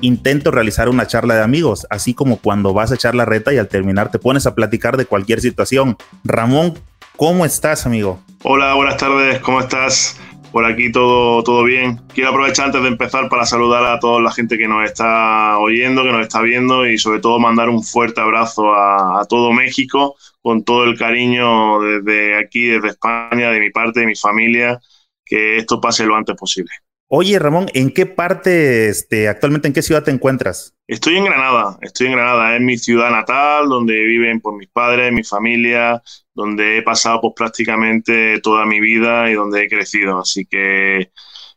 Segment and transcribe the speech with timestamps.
[0.00, 3.58] intento realizar una charla de amigos, así como cuando vas a echar la reta y
[3.58, 5.96] al terminar te pones a platicar de cualquier situación.
[6.24, 6.74] Ramón,
[7.16, 8.20] ¿cómo estás, amigo?
[8.42, 10.20] Hola, buenas tardes, ¿cómo estás?
[10.52, 12.00] Por aquí todo, todo bien.
[12.12, 16.02] Quiero aprovechar antes de empezar para saludar a toda la gente que nos está oyendo,
[16.02, 20.16] que nos está viendo y sobre todo mandar un fuerte abrazo a, a todo México
[20.42, 24.80] con todo el cariño desde aquí, desde España, de mi parte, de mi familia,
[25.24, 26.70] que esto pase lo antes posible.
[27.12, 30.76] Oye, Ramón, ¿en qué parte, este, actualmente, en qué ciudad te encuentras?
[30.86, 35.12] Estoy en Granada, estoy en Granada, es mi ciudad natal, donde viven pues, mis padres,
[35.12, 36.00] mi familia,
[36.34, 40.20] donde he pasado pues, prácticamente toda mi vida y donde he crecido.
[40.20, 41.10] Así que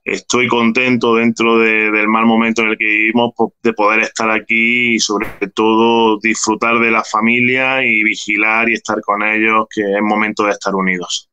[0.04, 4.32] estoy contento dentro de, del mal momento en el que vivimos pues, de poder estar
[4.32, 9.84] aquí y sobre todo disfrutar de la familia y vigilar y estar con ellos, que
[9.84, 11.30] es momento de estar unidos.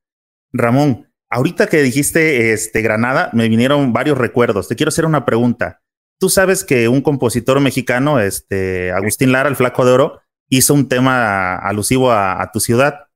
[0.52, 4.66] Ramón, Ahorita que dijiste este, Granada, me vinieron varios recuerdos.
[4.66, 5.80] Te quiero hacer una pregunta.
[6.18, 10.88] Tú sabes que un compositor mexicano, este, Agustín Lara, el Flaco de Oro, hizo un
[10.88, 13.06] tema alusivo a, tu ciudad.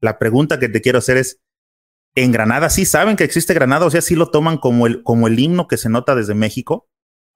[0.00, 1.40] La pregunta que te quiero hacer es,
[2.14, 3.86] ¿en Granada sí saben que existe Granada?
[3.86, 6.88] O sea, sí lo toman como el, como el himno que se nota desde México.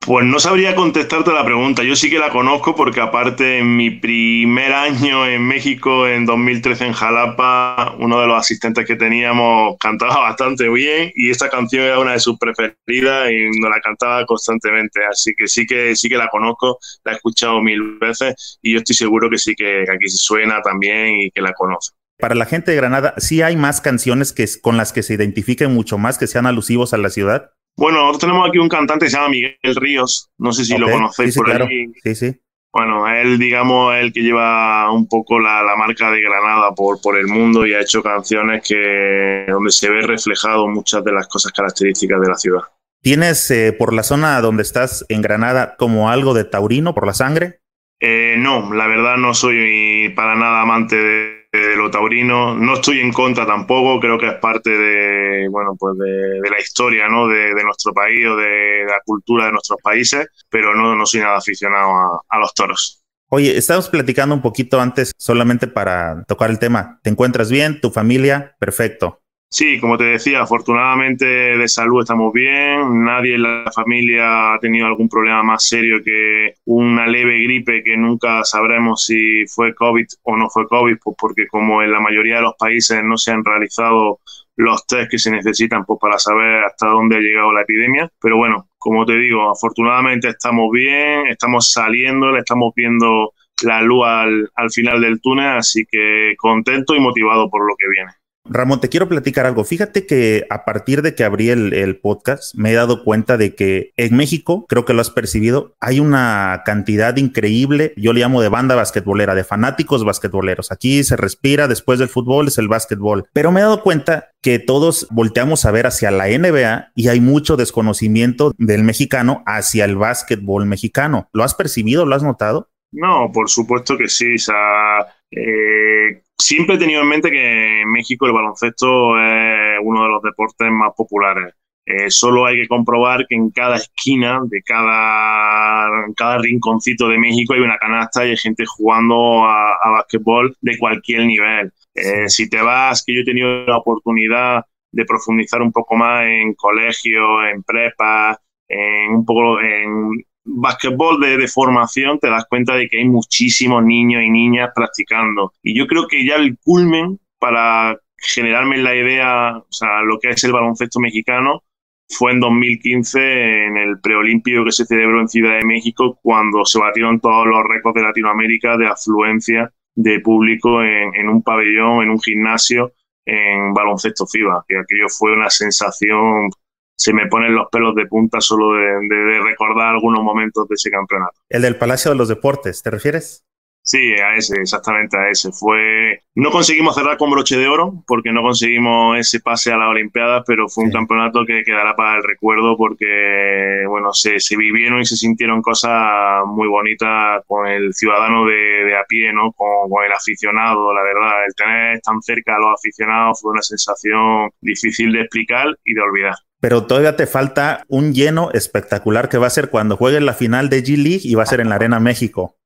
[0.06, 1.82] Pues no sabría contestarte la pregunta.
[1.82, 6.86] Yo sí que la conozco porque aparte en mi primer año en México, en 2013
[6.86, 11.98] en Jalapa, uno de los asistentes que teníamos cantaba bastante bien y esta canción era
[11.98, 15.00] una de sus preferidas y nos la cantaba constantemente.
[15.10, 18.78] Así que sí que sí que la conozco, la he escuchado mil veces y yo
[18.78, 21.94] estoy seguro que sí que aquí suena también y que la conoce.
[22.18, 25.74] Para la gente de Granada, ¿sí hay más canciones que, con las que se identifiquen
[25.74, 27.50] mucho más, que sean alusivos a la ciudad?
[27.76, 30.86] Bueno, nosotros tenemos aquí un cantante que se llama Miguel Ríos, no sé si okay.
[30.86, 31.66] lo conocéis sí, sí, por claro.
[31.66, 31.92] ahí.
[32.02, 32.40] Sí, sí.
[32.72, 37.16] Bueno, él, digamos, el que lleva un poco la, la, marca de Granada por, por
[37.16, 41.52] el mundo y ha hecho canciones que donde se ve reflejado muchas de las cosas
[41.52, 42.62] características de la ciudad.
[43.02, 47.14] ¿Tienes eh, por la zona donde estás en Granada como algo de taurino por la
[47.14, 47.60] sangre?
[48.00, 52.54] Eh, no, la verdad no soy para nada amante de, de lo taurino.
[52.54, 57.08] No estoy en contra tampoco, creo que es parte de, bueno, pues de, la historia
[57.08, 57.28] ¿no?
[57.28, 61.20] de, de, nuestro país o de la cultura de nuestros países, pero no, no soy
[61.20, 63.02] nada aficionado a, a los toros.
[63.28, 67.00] Oye, estábamos platicando un poquito antes, solamente para tocar el tema.
[67.02, 67.80] ¿Te encuentras bien?
[67.80, 68.54] ¿Tu familia?
[68.60, 69.20] Perfecto.
[69.48, 74.86] Sí, como te decía, afortunadamente de salud estamos bien, nadie en la familia ha tenido
[74.86, 80.36] algún problema más serio que una leve gripe que nunca sabremos si fue COVID o
[80.36, 83.44] no fue COVID, pues porque como en la mayoría de los países no se han
[83.44, 84.20] realizado
[84.56, 88.10] los test que se necesitan pues, para saber hasta dónde ha llegado la epidemia.
[88.20, 94.06] Pero bueno, como te digo, afortunadamente estamos bien, estamos saliendo, le estamos viendo la luz
[94.06, 98.12] al, al final del túnel, así que contento y motivado por lo que viene.
[98.48, 99.64] Ramón, te quiero platicar algo.
[99.64, 103.92] Fíjate que a partir de que abrí el, podcast, me he dado cuenta de que
[103.96, 108.48] en México, creo que lo has percibido, hay una cantidad increíble, yo le llamo de
[108.48, 110.72] banda basquetbolera, de fanáticos basquetboleros.
[110.72, 113.28] Aquí se respira, después del fútbol es el basquetbol.
[113.32, 117.20] Pero me he dado cuenta que todos volteamos a ver hacia la NBA y hay
[117.20, 121.28] mucho desconocimiento del mexicano hacia el basquetbol mexicano.
[121.32, 122.06] ¿Lo has percibido?
[122.06, 122.70] ¿Lo has notado?
[122.92, 124.34] No, por supuesto que sí.
[124.34, 130.04] O sea, eh, siempre he tenido en mente que en México el baloncesto es uno
[130.04, 131.54] de los deportes más populares.
[131.88, 137.16] Eh, solo hay que comprobar que en cada esquina de cada, en cada rinconcito de
[137.16, 141.72] México hay una canasta y hay gente jugando a, a basquetbol de cualquier nivel.
[141.94, 146.24] Eh, si te vas, que yo he tenido la oportunidad de profundizar un poco más
[146.24, 152.74] en colegio, en prepa, en un poco en básquetbol de, de, formación te das cuenta
[152.74, 155.52] de que hay muchísimos niños y niñas practicando.
[155.62, 160.30] Y yo creo que ya el culmen para generarme la idea, o sea, lo que
[160.30, 161.62] es el baloncesto mexicano,
[162.08, 166.78] fue en 2015 en el preolímpico que se celebró en Ciudad de México, cuando se
[166.78, 172.10] batieron todos los récords de Latinoamérica de afluencia de público en, en un pabellón, en
[172.10, 172.92] un gimnasio,
[173.24, 176.48] en baloncesto FIBA, que aquello fue una sensación
[176.96, 180.74] se me ponen los pelos de punta solo de, de, de, recordar algunos momentos de
[180.74, 181.34] ese campeonato.
[181.48, 183.46] El del Palacio de los Deportes, ¿te refieres?
[183.88, 185.52] Sí, a ese, exactamente a ese.
[185.52, 186.20] Fue.
[186.34, 190.42] No conseguimos cerrar con broche de oro porque no conseguimos ese pase a las Olimpiadas,
[190.44, 195.06] pero fue un campeonato que quedará para el recuerdo porque, bueno, se, se, vivieron y
[195.06, 199.52] se sintieron cosas muy bonitas con el ciudadano de, de a pie, ¿no?
[199.52, 201.44] Con, con, el aficionado, la verdad.
[201.46, 206.00] El tener tan cerca a los aficionados fue una sensación difícil de explicar y de
[206.00, 206.34] olvidar
[206.66, 210.68] pero todavía te falta un lleno espectacular que va a ser cuando juegues la final
[210.68, 212.56] de G-League y va a ser en la Arena México.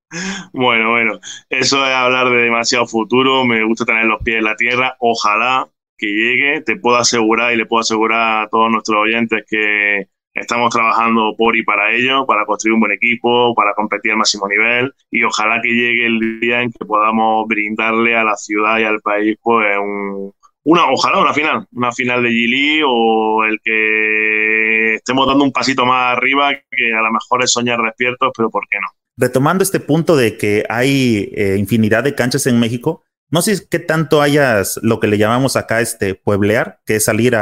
[0.54, 1.20] Bueno, bueno,
[1.50, 3.44] eso es hablar de demasiado futuro.
[3.44, 4.96] Me gusta tener los pies en la tierra.
[5.00, 5.68] Ojalá
[5.98, 6.62] que llegue.
[6.62, 11.54] Te puedo asegurar y le puedo asegurar a todos nuestros oyentes que estamos trabajando por
[11.54, 15.60] y para ello, para construir un buen equipo, para competir al máximo nivel y ojalá
[15.60, 19.76] que llegue el día en que podamos brindarle a la ciudad y al país pues
[19.76, 20.32] un,
[20.64, 25.86] una, ojalá una final, una final de Gili o el que estemos dando un pasito
[25.86, 28.88] más arriba, que a lo mejor es soñar despiertos, pero ¿por qué no?
[29.20, 33.78] retomando este punto de que hay eh, infinidad de canchas en México, no sé qué
[33.78, 37.36] tanto hayas lo que le llamamos acá este pueblear, que es salir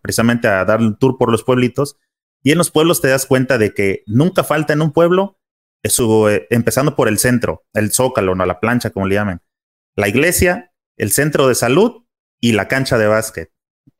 [0.00, 1.98] precisamente a dar un tour por los pueblitos.
[2.42, 5.38] Y en los pueblos te das cuenta de que nunca falta en un pueblo,
[5.82, 9.42] eso, eh, empezando por el centro, el zócalo, no la plancha, como le llaman,
[9.94, 12.04] la iglesia, el centro de salud
[12.40, 13.50] y la cancha de básquet.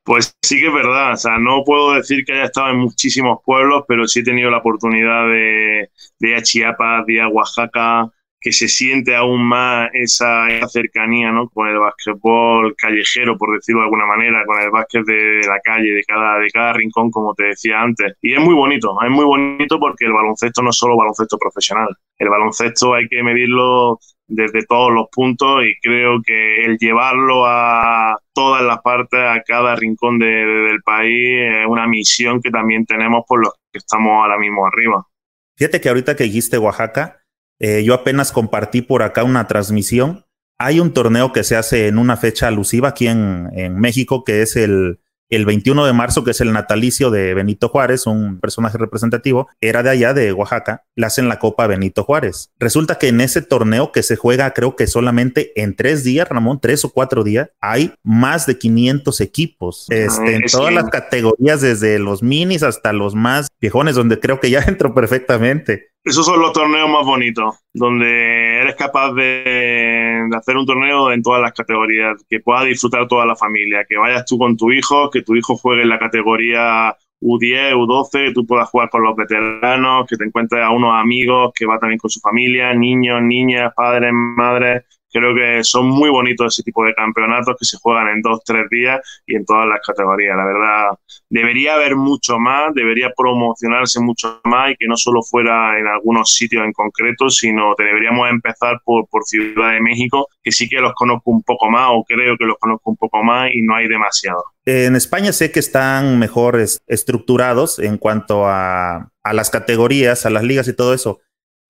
[0.03, 3.39] Pues sí que es verdad, o sea, no puedo decir que haya estado en muchísimos
[3.43, 5.89] pueblos, pero sí he tenido la oportunidad de,
[6.19, 11.31] de ir a Chiapas, de ir a Oaxaca, que se siente aún más esa, cercanía
[11.31, 11.49] ¿no?
[11.49, 15.91] con el básquetbol callejero, por decirlo de alguna manera, con el básquet de, la calle,
[15.91, 18.13] de cada, de cada rincón, como te decía antes.
[18.21, 21.89] Y es muy bonito, es muy bonito porque el baloncesto no es solo baloncesto profesional.
[22.17, 28.19] El baloncesto hay que medirlo desde todos los puntos y creo que el llevarlo a
[28.33, 33.41] todas las partes, a cada rincón del país, es una misión que también tenemos por
[33.43, 35.07] los que estamos ahora mismo arriba.
[35.55, 37.23] Fíjate que ahorita que dijiste Oaxaca,
[37.59, 40.25] eh, yo apenas compartí por acá una transmisión.
[40.59, 44.41] Hay un torneo que se hace en una fecha alusiva aquí en, en México, que
[44.41, 48.77] es el el 21 de marzo, que es el natalicio de Benito Juárez, un personaje
[48.77, 52.51] representativo, era de allá, de Oaxaca, le hacen la Copa Benito Juárez.
[52.59, 56.59] Resulta que en ese torneo que se juega, creo que solamente en tres días, Ramón,
[56.61, 61.99] tres o cuatro días, hay más de 500 equipos este, en todas las categorías, desde
[61.99, 65.91] los minis hasta los más viejones, donde creo que ya entro perfectamente.
[66.07, 71.41] Esos son los torneos más bonitos, donde eres capaz de, hacer un torneo en todas
[71.41, 75.21] las categorías, que pueda disfrutar toda la familia, que vayas tú con tu hijo, que
[75.21, 80.07] tu hijo juegue en la categoría U10, U12, que tú puedas jugar con los veteranos,
[80.07, 84.13] que te encuentres a unos amigos, que va también con su familia, niños, niñas, padres,
[84.13, 88.41] madres, Creo que son muy bonitos ese tipo de campeonatos que se juegan en dos,
[88.43, 90.35] tres días y en todas las categorías.
[90.35, 90.89] La verdad,
[91.29, 96.33] debería haber mucho más, debería promocionarse mucho más y que no solo fuera en algunos
[96.33, 100.79] sitios en concreto, sino que deberíamos empezar por, por Ciudad de México, que sí que
[100.81, 103.75] los conozco un poco más o creo que los conozco un poco más y no
[103.75, 104.43] hay demasiado.
[104.65, 110.43] En España sé que están mejor estructurados en cuanto a, a las categorías, a las
[110.43, 111.19] ligas y todo eso.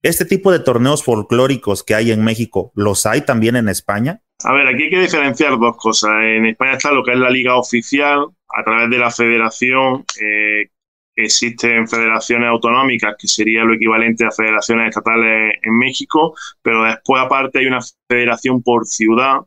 [0.07, 4.21] ¿Este tipo de torneos folclóricos que hay en México, los hay también en España?
[4.45, 6.11] A ver, aquí hay que diferenciar dos cosas.
[6.23, 10.05] En España está lo que es la liga oficial, a través de la federación.
[10.21, 10.69] Eh,
[11.13, 17.59] existen federaciones autonómicas, que sería lo equivalente a federaciones estatales en México, pero después aparte
[17.59, 19.39] hay una federación por ciudad,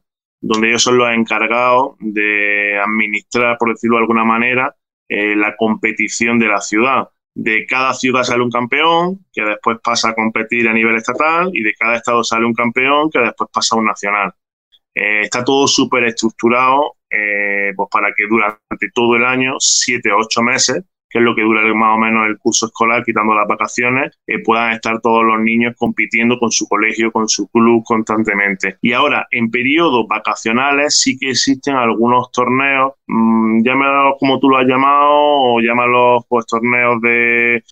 [0.42, 4.76] donde ellos son los encargados de administrar, por decirlo de alguna manera,
[5.08, 10.10] eh, la competición de la ciudad de cada ciudad sale un campeón que después pasa
[10.10, 13.76] a competir a nivel estatal y de cada estado sale un campeón que después pasa
[13.76, 14.32] a un nacional.
[14.94, 20.18] Eh, está todo súper estructurado eh, pues para que durante todo el año, siete o
[20.18, 23.48] ocho meses, que es lo que dura más o menos el curso escolar, quitando las
[23.48, 28.76] vacaciones, eh, puedan estar todos los niños compitiendo con su colegio, con su club constantemente.
[28.80, 34.66] Y ahora, en periodos vacacionales sí que existen algunos torneos, llámalos como tú lo has
[34.66, 37.62] llamado, o llámalos pues torneos de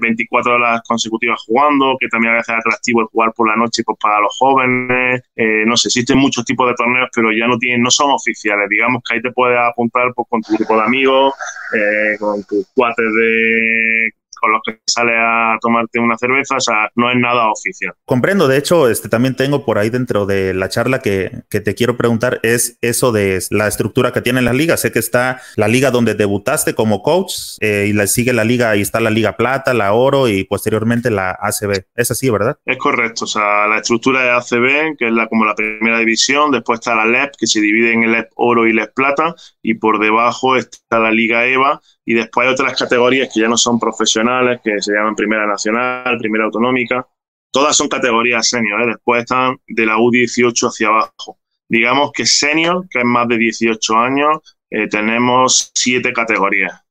[0.00, 3.56] 24 eh, horas consecutivas jugando, que también a veces es atractivo el jugar por la
[3.56, 5.22] noche pues, para los jóvenes.
[5.36, 8.68] Eh, no sé, existen muchos tipos de torneos, pero ya no tienen, no son oficiales.
[8.68, 11.34] Digamos que ahí te puedes apuntar pues, con tu grupo de amigos,
[11.76, 16.90] eh, con tus cuates de con los que sale a tomarte una cerveza, o sea,
[16.94, 17.92] no es nada oficial.
[18.04, 21.74] Comprendo, de hecho, este también tengo por ahí dentro de la charla que, que te
[21.74, 24.80] quiero preguntar, es eso de la estructura que tienen las ligas.
[24.80, 28.76] Sé que está la liga donde debutaste como coach eh, y la sigue la liga,
[28.76, 31.84] y está la liga plata, la oro y posteriormente la ACB.
[31.94, 32.58] Es así, ¿verdad?
[32.64, 36.50] Es correcto, o sea, la estructura de ACB, que es la, como la primera división,
[36.50, 39.74] después está la LEP, que se divide en el LEP oro y LEP plata, y
[39.74, 41.80] por debajo está la liga EVA,
[42.10, 46.16] y después hay otras categorías que ya no son profesionales, que se llaman Primera Nacional,
[46.18, 47.06] Primera Autonómica,
[47.50, 48.86] Todas son categorías senior, ¿eh?
[48.88, 51.38] después están de la U18 hacia abajo.
[51.68, 56.82] Digamos que senior, que es más de 18 años, eh, tenemos siete categorías.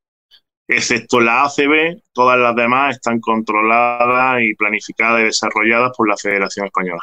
[0.68, 6.66] Excepto la ACB, todas las demás están controladas y planificadas y desarrolladas por la Federación
[6.66, 7.02] Española.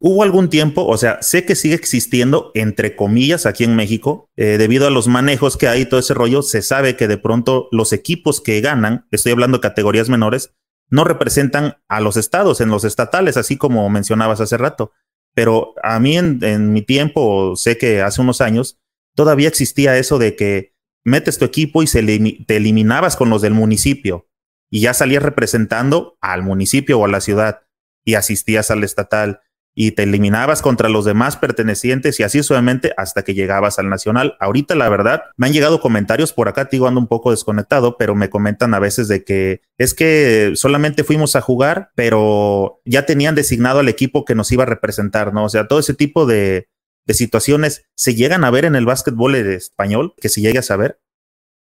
[0.00, 4.56] Hubo algún tiempo, o sea, sé que sigue existiendo, entre comillas, aquí en México, eh,
[4.56, 7.92] debido a los manejos que hay, todo ese rollo, se sabe que de pronto los
[7.92, 10.54] equipos que ganan, estoy hablando de categorías menores,
[10.88, 14.92] no representan a los estados en los estatales, así como mencionabas hace rato.
[15.34, 18.78] Pero a mí en, mi tiempo, sé que hace unos años,
[19.16, 20.74] todavía existía eso de que
[21.04, 22.02] metes tu equipo y se
[22.46, 24.28] te eliminabas con los del municipio
[24.70, 27.62] y ya salías representando al municipio o a la ciudad
[28.04, 29.40] y asistías al estatal
[29.80, 34.36] y te eliminabas contra los demás pertenecientes y así suavemente hasta que llegabas al nacional.
[34.40, 38.16] Ahorita la verdad, me han llegado comentarios por acá, digo, ando un poco desconectado, pero
[38.16, 43.36] me comentan a veces de que es que solamente fuimos a jugar, pero ya tenían
[43.36, 45.44] designado al equipo que nos iba a representar, ¿no?
[45.44, 46.66] O sea, todo ese tipo de,
[47.06, 50.98] de situaciones se llegan a ver en el básquetbol español, que se llegue a saber.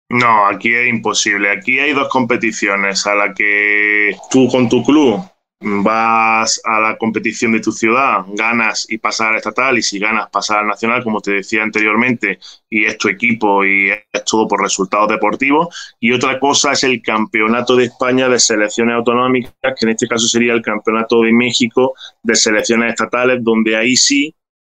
[0.10, 1.50] No, aquí es imposible.
[1.50, 5.33] Aquí hay dos competiciones a la que tú con tu club
[5.64, 10.30] vas a la competición de tu ciudad, ganas y pasas al estatal, y si ganas
[10.30, 12.40] pasas al nacional, como te decía anteriormente,
[12.70, 15.96] y es tu equipo y es todo por resultados deportivos.
[16.00, 20.28] Y otra cosa es el campeonato de España de selecciones autonómicas, que en este caso
[20.28, 24.36] sería el campeonato de México de selecciones estatales, donde ahí sí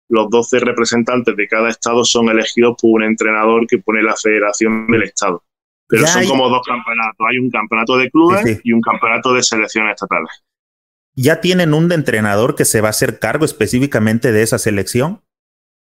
[0.09, 4.87] los 12 representantes de cada estado son elegidos por un entrenador que pone la federación
[4.87, 5.43] del estado.
[5.87, 7.27] Pero son como dos campeonatos.
[7.29, 10.43] Hay un campeonato de clubes y un campeonato de selecciones estatales.
[11.15, 15.21] ¿Ya tienen un entrenador que se va a hacer cargo específicamente de esa selección?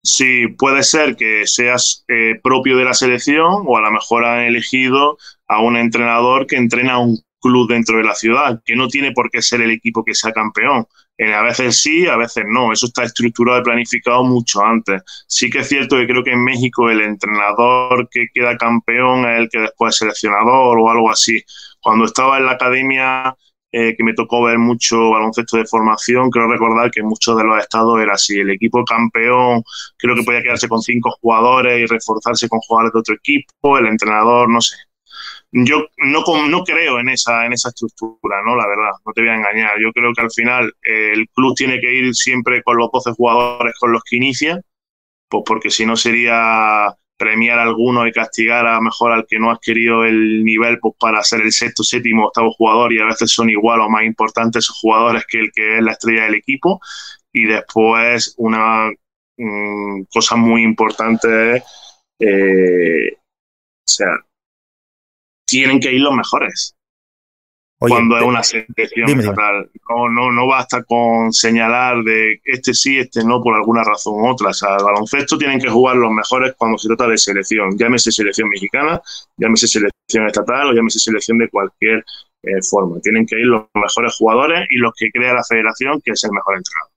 [0.02, 4.40] Sí, puede ser que seas eh, propio de la selección o a lo mejor han
[4.40, 5.16] elegido
[5.48, 9.12] a un entrenador que entrena a un club dentro de la ciudad, que no tiene
[9.12, 10.86] por qué ser el equipo que sea campeón.
[11.16, 12.72] Eh, a veces sí, a veces no.
[12.72, 15.02] Eso está estructurado y planificado mucho antes.
[15.26, 19.40] Sí que es cierto que creo que en México el entrenador que queda campeón es
[19.40, 21.42] el que después es seleccionador o algo así.
[21.80, 23.36] Cuando estaba en la academia
[23.76, 27.58] eh, que me tocó ver mucho baloncesto de formación, creo recordar que muchos de los
[27.58, 28.38] estados era así.
[28.38, 29.64] El equipo campeón
[29.96, 33.86] creo que podía quedarse con cinco jugadores y reforzarse con jugadores de otro equipo, el
[33.86, 34.76] entrenador, no sé.
[35.50, 38.54] Yo no, no creo en esa, en esa estructura, ¿no?
[38.54, 39.72] La verdad, no te voy a engañar.
[39.82, 43.10] Yo creo que al final eh, el club tiene que ir siempre con los 12
[43.10, 44.60] jugadores con los que inicia,
[45.28, 49.50] pues porque si no sería premiar a alguno y castigar a mejor al que no
[49.50, 53.30] ha adquirido el nivel pues, para ser el sexto, séptimo, octavo jugador y a veces
[53.30, 56.80] son igual o más importantes esos jugadores que el que es la estrella del equipo.
[57.32, 58.90] Y después una
[59.38, 61.62] mm, cosa muy importante es,
[62.20, 64.08] eh, o sea,
[65.46, 66.76] tienen que ir los mejores
[67.88, 69.70] cuando es una selección estatal.
[69.88, 74.28] No, no, no basta con señalar de este sí, este no, por alguna razón u
[74.28, 74.50] otra.
[74.50, 77.76] O sea, el baloncesto tienen que jugar los mejores cuando se trata de selección.
[77.76, 79.00] Llámese selección mexicana,
[79.36, 82.04] llámese selección estatal o llámese selección de cualquier
[82.42, 83.00] eh, forma.
[83.00, 86.32] Tienen que ir los mejores jugadores y los que crea la federación, que es el
[86.32, 86.93] mejor entrenador.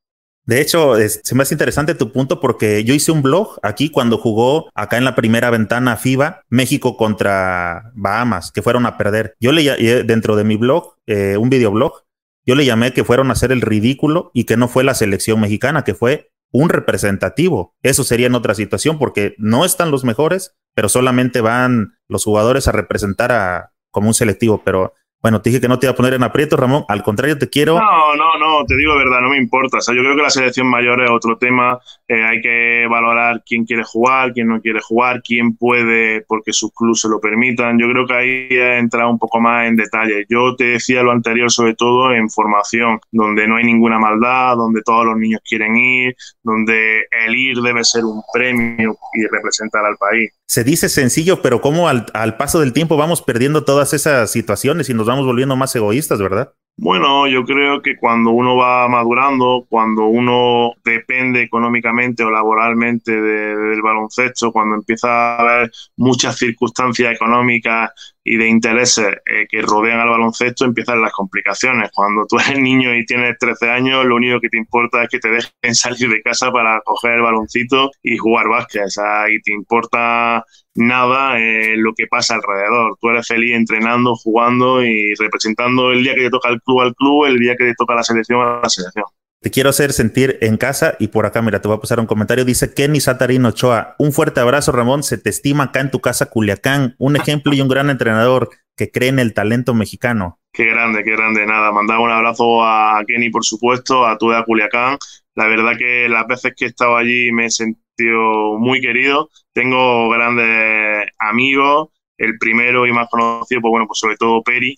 [0.47, 4.17] De hecho, se me hace interesante tu punto porque yo hice un blog aquí cuando
[4.17, 9.35] jugó acá en la primera ventana FIBA México contra Bahamas, que fueron a perder.
[9.41, 12.05] Yo le dentro de mi blog, eh, un videoblog,
[12.45, 15.41] yo le llamé que fueron a hacer el ridículo y que no fue la selección
[15.41, 17.75] mexicana, que fue un representativo.
[17.83, 22.69] Eso sería en otra situación porque no están los mejores, pero solamente van los jugadores
[22.69, 25.95] a representar a como un selectivo, pero bueno, te dije que no te iba a
[25.95, 26.85] poner en aprieto, Ramón.
[26.87, 27.79] Al contrario, te quiero.
[27.79, 29.77] No, no, no, te digo verdad, no me importa.
[29.77, 31.79] O sea, yo creo que la selección mayor es otro tema.
[32.07, 36.71] Eh, hay que valorar quién quiere jugar, quién no quiere jugar, quién puede porque sus
[36.71, 37.79] clubes se lo permitan.
[37.79, 40.25] Yo creo que ahí he entrado un poco más en detalle.
[40.29, 44.83] Yo te decía lo anterior, sobre todo en formación, donde no hay ninguna maldad, donde
[44.83, 49.97] todos los niños quieren ir, donde el ir debe ser un premio y representar al
[49.97, 50.31] país.
[50.45, 54.89] Se dice sencillo, pero como al, al paso del tiempo vamos perdiendo todas esas situaciones
[54.89, 56.53] y nos vamos volviendo más egoístas, ¿verdad?
[56.79, 63.81] Bueno, yo creo que cuando uno va madurando, cuando uno depende económicamente o laboralmente del
[63.81, 67.89] baloncesto, cuando empieza a haber muchas circunstancias económicas
[68.23, 71.89] y de intereses eh, que rodean al baloncesto, empiezan las complicaciones.
[71.91, 75.19] Cuando tú eres niño y tienes 13 años, lo único que te importa es que
[75.19, 78.83] te dejen salir de casa para coger el baloncito y jugar básquet.
[78.85, 80.43] O sea, y te importa
[80.75, 82.97] nada eh, lo que pasa alrededor.
[83.01, 86.93] Tú eres feliz entrenando, jugando y representando el día que te toca el club al
[86.93, 89.05] club, el día que te toca la selección a la selección.
[89.39, 92.07] Te quiero hacer sentir en casa y por acá, mira, te voy a pasar un
[92.07, 92.43] comentario.
[92.43, 93.95] Dice Kenny Satarino Ochoa.
[93.99, 95.03] Un fuerte abrazo, Ramón.
[95.03, 96.95] Se te estima acá en tu casa, Culiacán.
[96.97, 98.49] Un ejemplo y un gran entrenador.
[98.75, 100.39] que cree en el talento mexicano.
[100.51, 101.45] Qué grande, qué grande.
[101.45, 104.97] Nada, mandar un abrazo a Kenny, por supuesto, a tu de Culiacán.
[105.35, 109.29] La verdad que las veces que he estado allí me he sentido muy querido.
[109.53, 111.89] Tengo grandes amigos.
[112.17, 114.75] El primero y más conocido, pues bueno, pues sobre todo Peri,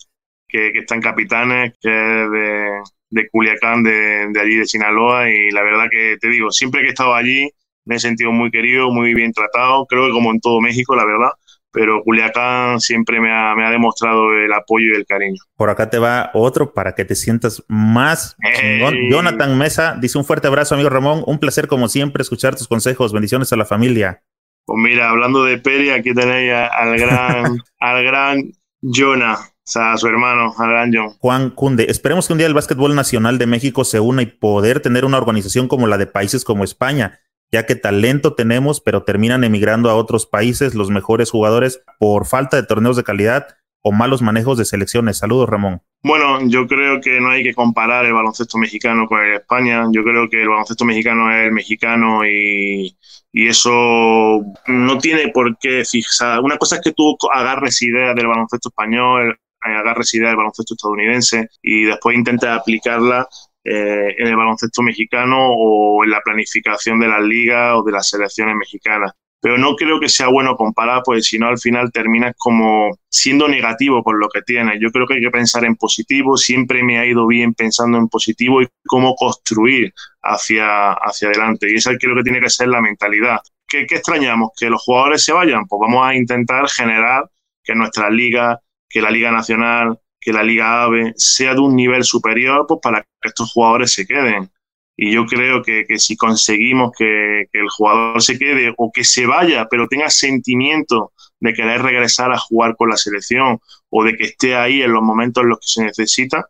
[0.50, 2.80] que, está en Capitanes, que de,
[3.10, 5.30] de Culiacán, de, de allí de Sinaloa.
[5.30, 7.50] Y la verdad que te digo, siempre que he estado allí
[7.84, 9.86] me he sentido muy querido, muy bien tratado.
[9.86, 11.30] Creo que como en todo México, la verdad
[11.72, 15.40] pero Culiacán siempre me ha, demostrado el apoyo y el cariño.
[15.56, 18.96] Por acá te va otro para que te sientas más chingón.
[19.10, 21.22] Jonathan Mesa dice un fuerte abrazo, amigo Ramón.
[21.26, 23.12] Un placer, como siempre, escuchar tus consejos.
[23.12, 24.22] Bendiciones a la familia.
[24.64, 28.52] Pues mira, hablando de Peri, aquí tenéis al gran, al gran
[28.82, 29.38] Jonah.
[29.74, 31.10] A su hermano, gran John.
[31.20, 34.80] Juan Cunde, esperemos que un día el básquetbol nacional de México se una y poder
[34.80, 37.20] tener una organización como la de países como España
[37.52, 42.56] ya que talento tenemos, pero terminan emigrando a otros países los mejores jugadores por falta
[42.56, 43.48] de torneos de calidad
[43.82, 45.18] o malos manejos de selecciones.
[45.18, 45.82] Saludos, Ramón.
[46.02, 49.84] Bueno, yo creo que no hay que comparar el baloncesto mexicano con el de España.
[49.90, 52.96] Yo creo que el baloncesto mexicano es el mexicano y,
[53.32, 56.40] y eso no tiene por qué fijar.
[56.40, 61.48] Una cosa es que tú agarres ideas del baloncesto español, agarres ideas del baloncesto estadounidense
[61.62, 63.28] y después intentes aplicarla
[63.62, 68.08] eh, en el baloncesto mexicano o en la planificación de las ligas o de las
[68.08, 69.12] selecciones mexicanas.
[69.42, 73.48] Pero no creo que sea bueno comparar, pues si no al final terminas como siendo
[73.48, 74.78] negativo por lo que tienes.
[74.80, 78.08] Yo creo que hay que pensar en positivo, siempre me ha ido bien pensando en
[78.08, 81.70] positivo y cómo construir hacia, hacia adelante.
[81.70, 83.40] Y esa creo que tiene que ser la mentalidad.
[83.66, 84.50] ¿Qué, ¿Qué extrañamos?
[84.58, 85.66] ¿Que los jugadores se vayan?
[85.66, 87.24] Pues vamos a intentar generar
[87.62, 92.04] que nuestra liga, que la Liga Nacional, que la Liga AVE sea de un nivel
[92.04, 94.50] superior pues, para que estos jugadores se queden.
[94.96, 99.66] Y yo creo que, si conseguimos que, el jugador se quede o que se vaya,
[99.70, 104.56] pero tenga sentimiento de querer regresar a jugar con la selección o de que esté
[104.56, 106.44] ahí en los momentos en los que se necesita,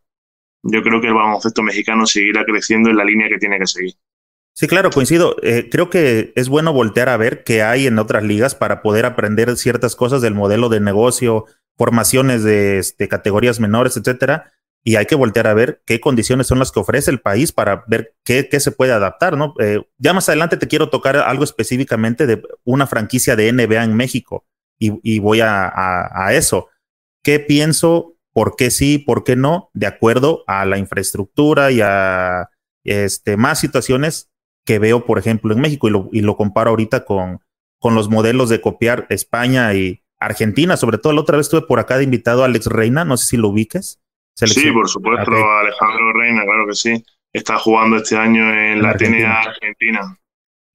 [0.62, 3.94] yo creo que el baloncesto mexicano seguirá creciendo en la línea que tiene que seguir.
[4.52, 5.36] Sí, claro, coincido.
[5.42, 9.06] Eh, creo que es bueno voltear a ver qué hay en otras ligas para poder
[9.06, 11.46] aprender ciertas cosas del modelo de negocio,
[11.80, 14.52] formaciones de, este, categorías menores, etcétera,
[14.84, 17.84] y hay que voltear a ver qué condiciones son las que ofrece el país para
[17.86, 19.54] ver qué, se puede adaptar, ¿no?
[19.60, 23.96] Eh, ya más adelante te quiero tocar algo específicamente de una franquicia de NBA en
[23.96, 24.44] México
[24.78, 26.68] y, voy a, eso.
[27.24, 28.14] ¿Qué pienso?
[28.34, 28.98] ¿Por qué sí?
[28.98, 29.70] ¿Por qué no?
[29.72, 32.50] De acuerdo a la infraestructura y a
[32.84, 34.30] este, más situaciones
[34.66, 37.40] que veo, por ejemplo, en México y lo, comparo ahorita con
[37.82, 41.96] los modelos de copiar España y, Argentina, sobre todo la otra vez estuve por acá
[41.96, 44.00] de invitado a Alex Reina, no sé si lo ubiques.
[44.34, 47.04] Sí, por supuesto, Alejandro Reina, claro que sí.
[47.32, 50.18] Está jugando este año en, la TNA Argentina.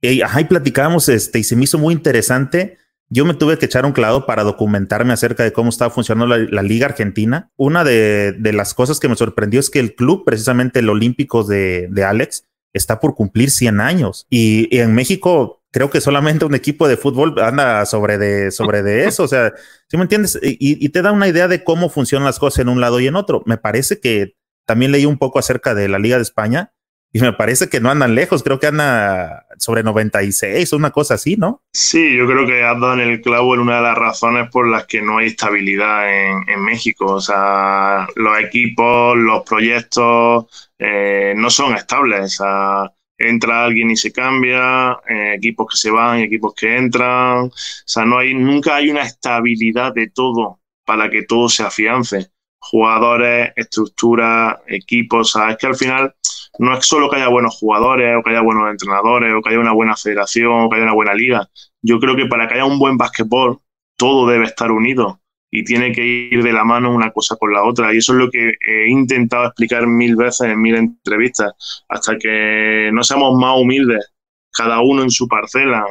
[0.01, 2.77] Y, ajá, y platicábamos, este, y se me hizo muy interesante.
[3.09, 6.61] Yo me tuve que echar un clavo para documentarme acerca de cómo estaba funcionando la,
[6.63, 7.51] Liga Argentina.
[7.55, 11.87] Una de, las cosas que me sorprendió es que el club, precisamente el Olímpico de,
[11.91, 14.27] de Alex, está por cumplir 100 años.
[14.29, 19.07] y en México creo que solamente un equipo de fútbol anda sobre de, sobre de
[19.07, 19.23] eso.
[19.23, 19.51] O sea,
[19.89, 20.39] si me entiendes?
[20.41, 23.17] Y, te da una idea de cómo funcionan las cosas en un lado y en
[23.17, 23.43] otro.
[23.45, 26.71] Me parece que también leí un poco acerca de la Liga de España
[27.11, 28.41] y me parece que no andan lejos.
[28.41, 31.61] Creo que anda sobre 96, una cosa así, ¿no?
[31.73, 34.69] Sí, yo creo que has dado en el clavo en una de las razones por
[34.69, 37.15] las que no hay estabilidad en, México.
[37.15, 42.39] O sea, los equipos, los proyectos eh, no son estables.
[42.39, 47.45] O sea, entra alguien y se cambia, eh, equipos que se van, equipos que entran,
[47.45, 47.51] o
[47.85, 52.31] sea, no hay, nunca hay una estabilidad de todo para que todo se afiance.
[52.59, 56.15] Jugadores, estructura, equipos, o sea, es que al final
[56.59, 59.59] no es solo que haya buenos jugadores o que haya buenos entrenadores o que haya
[59.59, 61.49] una buena federación o que haya una buena liga.
[61.81, 63.59] Yo creo que para que haya un buen básquetbol,
[63.97, 65.21] todo debe estar unido
[65.57, 67.93] y tiene que ir de la mano una cosa con la otra.
[67.93, 72.89] Y eso es lo que he intentado explicar mil veces en mil entrevistas, hasta que
[72.91, 74.11] no seamos más humildes,
[74.51, 75.85] cada uno en su parcela,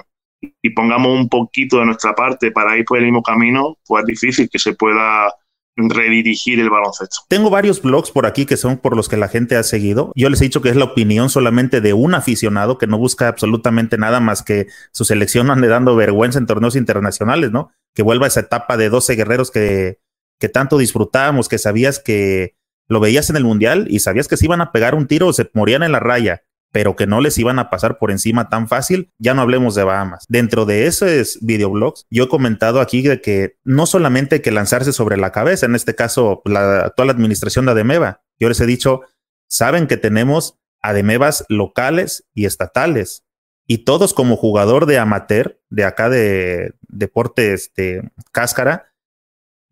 [0.61, 4.07] y pongamos un poquito de nuestra parte para ir por el mismo camino, pues es
[4.07, 5.33] difícil que se pueda
[5.77, 7.22] redirigir el baloncesto.
[7.29, 10.12] Tengo varios blogs por aquí que son por los que la gente ha seguido.
[10.14, 13.29] Yo les he dicho que es la opinión solamente de un aficionado que no busca
[13.29, 17.72] absolutamente nada más que su selección ande dando vergüenza en torneos internacionales, ¿no?
[17.94, 20.00] Que vuelva esa etapa de 12 guerreros que,
[20.38, 22.57] que tanto disfrutábamos, que sabías que
[22.88, 25.33] lo veías en el mundial y sabías que se iban a pegar un tiro o
[25.33, 26.42] se morían en la raya
[26.74, 29.85] pero que no les iban a pasar por encima tan fácil, ya no hablemos de
[29.85, 30.24] Bahamas.
[30.28, 34.92] Dentro de esos videoblogs, yo he comentado aquí de que no solamente hay que lanzarse
[34.92, 39.02] sobre la cabeza, en este caso la actual administración de Ademeva, yo les he dicho,
[39.48, 43.22] saben que tenemos Ademevas locales y estatales,
[43.66, 48.92] y todos como jugador de amateur, de acá de deporte este, cáscara,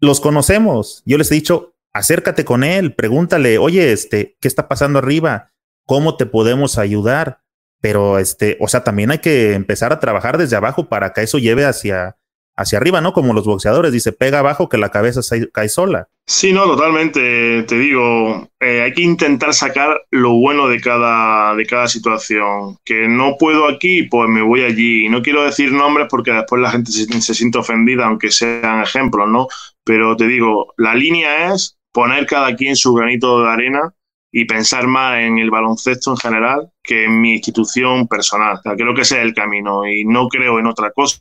[0.01, 1.03] los conocemos.
[1.05, 5.53] Yo les he dicho, acércate con él, pregúntale, oye, este, ¿qué está pasando arriba?
[5.87, 7.43] ¿Cómo te podemos ayudar?
[7.81, 11.39] Pero, este, o sea, también hay que empezar a trabajar desde abajo para que eso
[11.39, 12.17] lleve hacia,
[12.57, 13.13] hacia arriba, ¿no?
[13.13, 16.09] Como los boxeadores, dice, pega abajo que la cabeza se cae sola.
[16.27, 17.65] Sí, no, totalmente.
[17.65, 22.77] Te digo, eh, hay que intentar sacar lo bueno de cada, de cada situación.
[22.85, 25.09] Que no puedo aquí, pues me voy allí.
[25.09, 29.29] No quiero decir nombres porque después la gente se, se siente ofendida, aunque sean ejemplos,
[29.29, 29.49] ¿no?
[29.85, 33.95] Pero te digo, la línea es poner cada quien su granito de arena
[34.31, 38.61] y pensar más en el baloncesto en general que en mi institución personal.
[38.63, 41.21] creo que ese es el camino y no creo en otra cosa.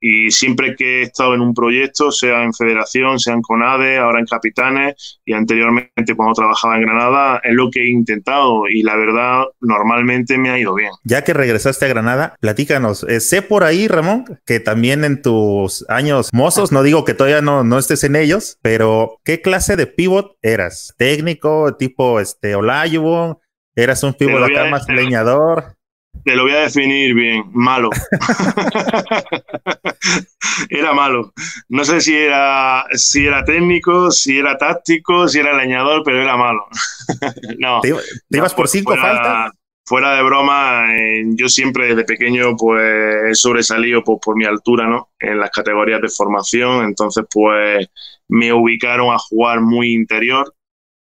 [0.00, 4.20] Y siempre que he estado en un proyecto, sea en federación, sea en CONADE, ahora
[4.20, 8.96] en Capitanes y anteriormente cuando trabajaba en Granada, es lo que he intentado y la
[8.96, 10.90] verdad normalmente me ha ido bien.
[11.04, 13.04] Ya que regresaste a Granada, platícanos.
[13.04, 17.40] Eh, sé por ahí, Ramón, que también en tus años mozos, no digo que todavía
[17.40, 20.94] no, no estés en ellos, pero ¿qué clase de pivot eras?
[20.98, 23.38] ¿Técnico, tipo este, Olajuwon?
[23.76, 25.74] Eras un acá más leñador.
[26.24, 27.90] Te lo voy a definir bien, malo.
[30.70, 31.32] era malo.
[31.68, 36.36] No sé si era, si era técnico, si era táctico, si era leñador, pero era
[36.36, 36.66] malo.
[37.58, 37.80] no.
[37.80, 37.94] ¿Te,
[38.30, 39.50] ibas por cinco faltas?
[39.86, 42.82] Fuera de broma, eh, yo siempre desde pequeño pues
[43.30, 45.10] he sobresalido por, por mi altura, ¿no?
[45.18, 47.86] En las categorías de formación, entonces pues
[48.28, 50.54] me ubicaron a jugar muy interior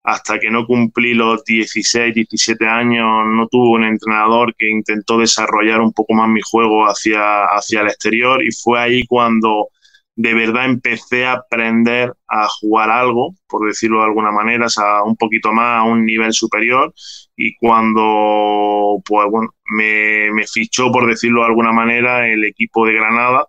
[0.07, 5.81] hasta que no cumplí los 16, 17 años, no tuve un entrenador que intentó desarrollar
[5.81, 9.67] un poco más mi juego hacia, hacia el exterior y fue ahí cuando
[10.15, 15.17] de verdad empecé a aprender a jugar algo, por decirlo de alguna manera, o un
[15.17, 16.93] poquito más, a un nivel superior.
[17.35, 22.93] Y cuando pues, bueno, me, me fichó, por decirlo de alguna manera, el equipo de
[22.93, 23.45] Granada,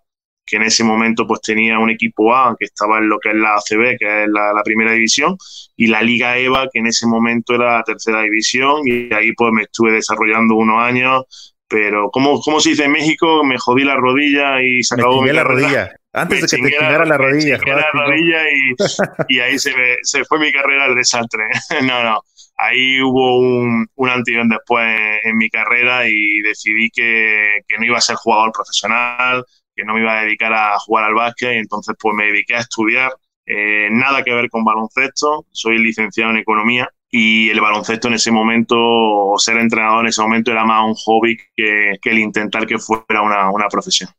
[0.49, 3.35] que en ese momento pues tenía un equipo A que estaba en lo que es
[3.35, 5.37] la ACB, que es la, primera división,
[5.75, 9.51] y la Liga EVA, que en ese momento era la tercera división, y ahí pues
[9.53, 13.95] me estuve desarrollando unos años, pero como, como se dice en México, me jodí la
[13.95, 15.95] rodilla y se acabó mi la rodilla.
[16.11, 17.59] Antes de que te chingara la, rodilla.
[17.63, 21.43] Me la rodilla y, y ahí se, se fue mi carrera al desastre.
[21.83, 22.19] no, no
[22.59, 24.85] ahí hubo un, un antes después
[25.23, 29.45] en, mi carrera y decidí que, que, no iba a ser jugador profesional,
[29.79, 32.55] que no me iba a dedicar a jugar al básquet y entonces pues me dediqué
[32.55, 33.11] a estudiar.
[33.45, 38.31] Eh, nada que ver con baloncesto, soy licenciado en economía y el baloncesto en ese
[38.31, 42.77] momento, o ser entrenador en ese momento era más un hobby que, el intentar que
[42.77, 44.09] fuera una, una profesión.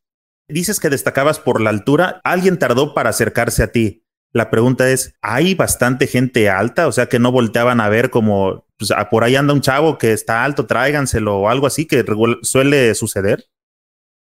[0.48, 4.04] Dices que destacabas por la altura, ¿alguien tardó para acercarse a ti?
[4.32, 6.88] La pregunta es, ¿hay bastante gente alta?
[6.88, 10.12] O sea, que no volteaban a ver como, pues, por ahí anda un chavo que
[10.12, 12.04] está alto, tráiganselo o algo así que
[12.42, 13.44] suele suceder.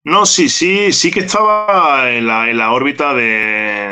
[0.05, 3.89] No, sí, sí, sí que estaba en la, en la órbita de,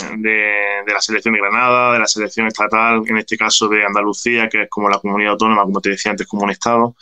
[0.86, 4.70] la selección de Granada, de la selección estatal, en este caso de Andalucía, que es
[4.70, 6.94] como la comunidad autónoma, como te decía antes, como un estado.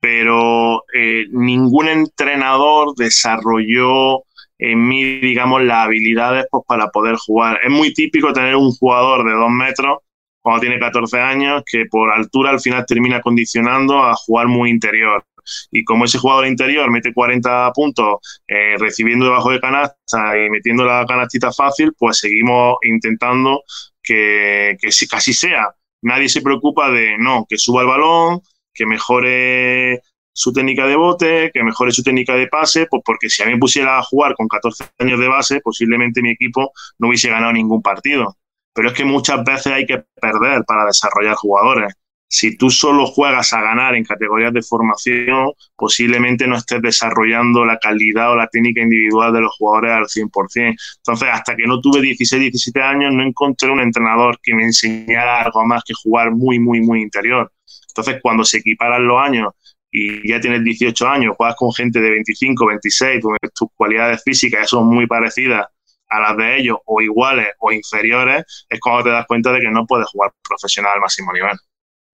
[0.00, 4.22] Pero eh, ningún entrenador desarrolló
[4.58, 7.60] en mí, digamos, las habilidades pues, para poder jugar.
[7.62, 9.98] Es muy típico tener un jugador de dos metros
[10.40, 15.24] cuando tiene 14 años que por altura al final termina condicionando a jugar muy interior
[15.70, 20.84] y como ese jugador interior mete 40 puntos eh, recibiendo debajo de canasta y metiendo
[20.84, 23.62] la canastita fácil, pues seguimos intentando
[24.02, 25.68] que, que casi sea.
[26.02, 28.40] Nadie se preocupa de, no, que suba el balón,
[28.72, 33.42] que mejore su técnica de bote, que mejore su técnica de pase, pues porque si
[33.42, 37.08] a mí me pusiera a jugar con 14 años de base, posiblemente mi equipo no
[37.08, 38.36] hubiese ganado ningún partido.
[38.74, 41.94] Pero es que muchas veces hay que perder para desarrollar jugadores
[42.28, 47.78] si tú solo juegas a ganar en categorías de formación, posiblemente no estés desarrollando la
[47.78, 50.76] calidad o la técnica individual de los jugadores al 100%.
[50.96, 55.42] Entonces, hasta que no tuve 16, 17 años, no encontré un entrenador que me enseñara
[55.42, 57.52] algo más que jugar muy, muy, muy interior.
[57.88, 59.52] Entonces, cuando se equiparan los años
[59.90, 64.68] y ya tienes 18 años, juegas con gente de 25, 26, donde tus cualidades físicas
[64.68, 65.66] son muy parecidas
[66.08, 69.70] a las de ellos, o iguales o inferiores, es cuando te das cuenta de que
[69.70, 71.56] no puedes jugar profesional al máximo nivel.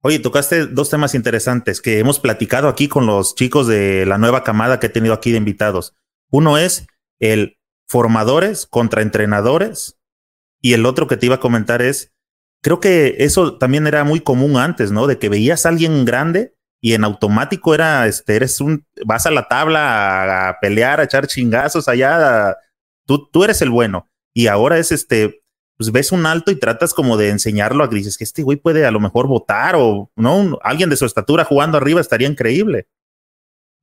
[0.05, 4.43] Oye, tocaste dos temas interesantes que hemos platicado aquí con los chicos de la nueva
[4.43, 5.95] camada que he tenido aquí de invitados.
[6.29, 6.89] Uno es
[7.21, 10.01] el formadores contra entrenadores
[10.61, 12.13] y el otro que te iba a comentar es,
[12.63, 15.07] creo que eso también era muy común antes, ¿no?
[15.07, 19.31] De que veías a alguien grande y en automático era, este, eres un, vas a
[19.31, 22.57] la tabla a, pelear, a echar chingazos allá,
[23.07, 24.09] tú, tú eres el bueno.
[24.35, 25.42] Y ahora es este,
[25.77, 28.87] pues ves un alto y tratas como de enseñarlo a dices que este güey puede
[28.87, 32.87] a lo mejor votar o no, alguien de su estatura jugando arriba estaría increíble.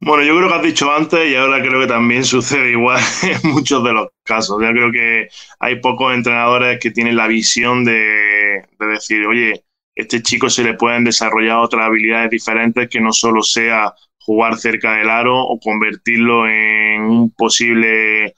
[0.01, 3.01] Bueno, yo creo que has dicho antes y ahora creo que también sucede igual
[3.43, 4.61] en muchos de los casos.
[4.61, 5.27] Ya creo que
[5.59, 11.03] hay pocos entrenadores que tienen la visión de, decir, oye, este chico se le pueden
[11.03, 17.01] desarrollar otras habilidades diferentes que no solo sea jugar cerca del aro o convertirlo en
[17.01, 18.35] un posible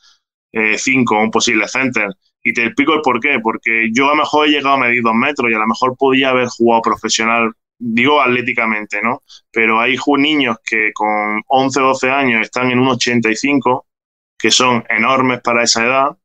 [0.52, 2.08] 5 eh, un posible center.
[2.44, 3.40] Y te explico el por qué.
[3.42, 5.96] Porque yo a lo mejor he llegado a medir dos metros y a lo mejor
[5.98, 9.24] podía haber jugado profesional digo atléticamente, ¿no?
[9.52, 13.88] Pero hay niños que con 11 o 12 años están en un 85,
[14.38, 16.18] que son enormes para esa edad,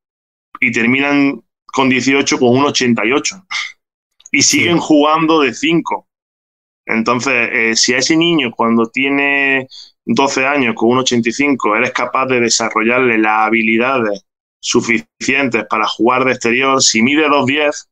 [0.60, 3.46] y terminan con 18 con un 88.
[4.32, 6.06] Y siguen jugando de 5.
[6.84, 9.66] Entonces, eh, si a ese niño cuando tiene
[10.04, 14.25] 12 años con un 85 eres capaz de desarrollarle las habilidades
[14.66, 17.86] suficientes para jugar de exterior, si mide 2'10,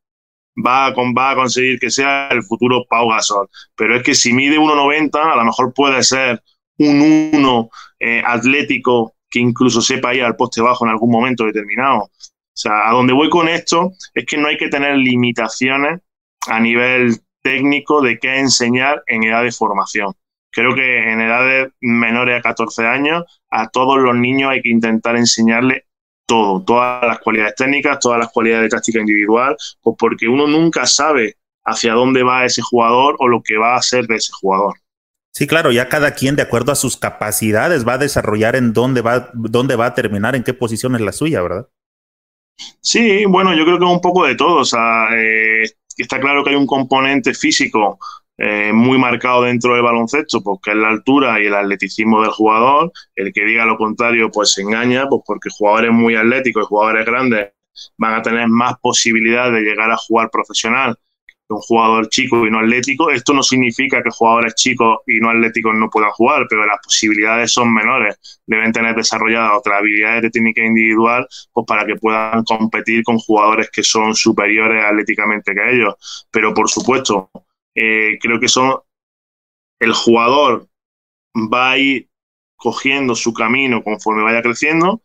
[0.65, 3.47] va a, va a conseguir que sea el futuro Pau Gasol.
[3.75, 6.43] Pero es que si mide 1,90, a lo mejor puede ser
[6.77, 12.03] un 1 eh, atlético que incluso sepa ir al poste bajo en algún momento determinado.
[12.03, 16.01] O sea, a donde voy con esto es que no hay que tener limitaciones
[16.47, 20.13] a nivel técnico de qué enseñar en edad de formación.
[20.51, 25.15] Creo que en edades menores a 14 años a todos los niños hay que intentar
[25.15, 25.84] enseñarle
[26.25, 30.85] todo, todas las cualidades técnicas, todas las cualidades de táctica individual, pues porque uno nunca
[30.85, 34.75] sabe hacia dónde va ese jugador o lo que va a hacer de ese jugador.
[35.33, 39.01] Sí, claro, ya cada quien de acuerdo a sus capacidades va a desarrollar en dónde
[39.01, 41.67] va, dónde va a terminar, en qué posición es la suya, ¿verdad?
[42.79, 44.61] Sí, bueno, yo creo que un poco de todo.
[44.61, 45.63] O sea, eh,
[45.97, 47.99] está claro que hay un componente físico
[48.37, 52.91] eh, muy marcado dentro del baloncesto, porque es la altura y el atleticismo del jugador.
[53.15, 57.05] El que diga lo contrario, pues se engaña, pues porque jugadores muy atléticos y jugadores
[57.05, 57.51] grandes
[57.97, 60.97] van a tener más posibilidades de llegar a jugar profesional
[61.47, 63.09] que un jugador chico y no atlético.
[63.11, 67.53] Esto no significa que jugadores chicos y no atléticos no puedan jugar, pero las posibilidades
[67.53, 68.41] son menores.
[68.47, 73.69] Deben tener desarrolladas otras habilidades de técnica individual pues para que puedan competir con jugadores
[73.71, 76.27] que son superiores atléticamente que ellos.
[76.31, 77.29] Pero por supuesto,
[77.75, 78.79] eh, creo que son
[79.79, 80.67] el jugador
[81.35, 82.09] va a ir
[82.55, 85.01] cogiendo su camino conforme vaya creciendo.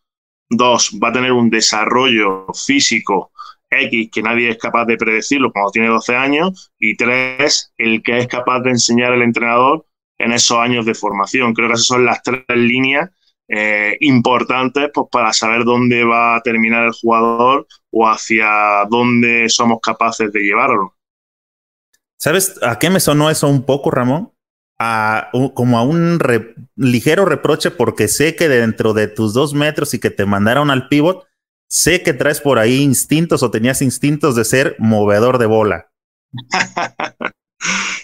[0.49, 3.33] Dos, va a tener un desarrollo físico
[3.69, 6.73] X que nadie es capaz de predecirlo cuando tiene 12 años.
[6.79, 9.87] Y tres, el que es capaz de enseñar el entrenador
[10.19, 11.55] en esos años de formación.
[11.55, 13.11] Creo que esas son las tres líneas
[13.49, 19.81] eh, importantes pues, para saber dónde va a terminar el jugador o hacia dónde somos
[19.81, 20.95] capaces de llevarlo.
[22.21, 24.31] ¿Sabes a qué me sonó eso un poco, Ramón?
[24.79, 26.19] A, como a un
[26.77, 30.89] ligero reproche porque sé que dentro de tus dos metros y que te mandaron al
[30.89, 31.27] pivot,
[31.67, 35.91] sé que traes por ahí instintos o tenías instintos de ser movedor de bola.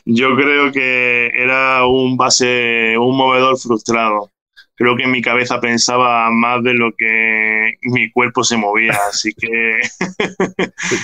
[0.06, 4.32] Yo creo que era un base, un movedor frustrado.
[4.76, 9.34] Creo que en mi cabeza pensaba más de lo que mi cuerpo se movía, así
[9.34, 9.80] que...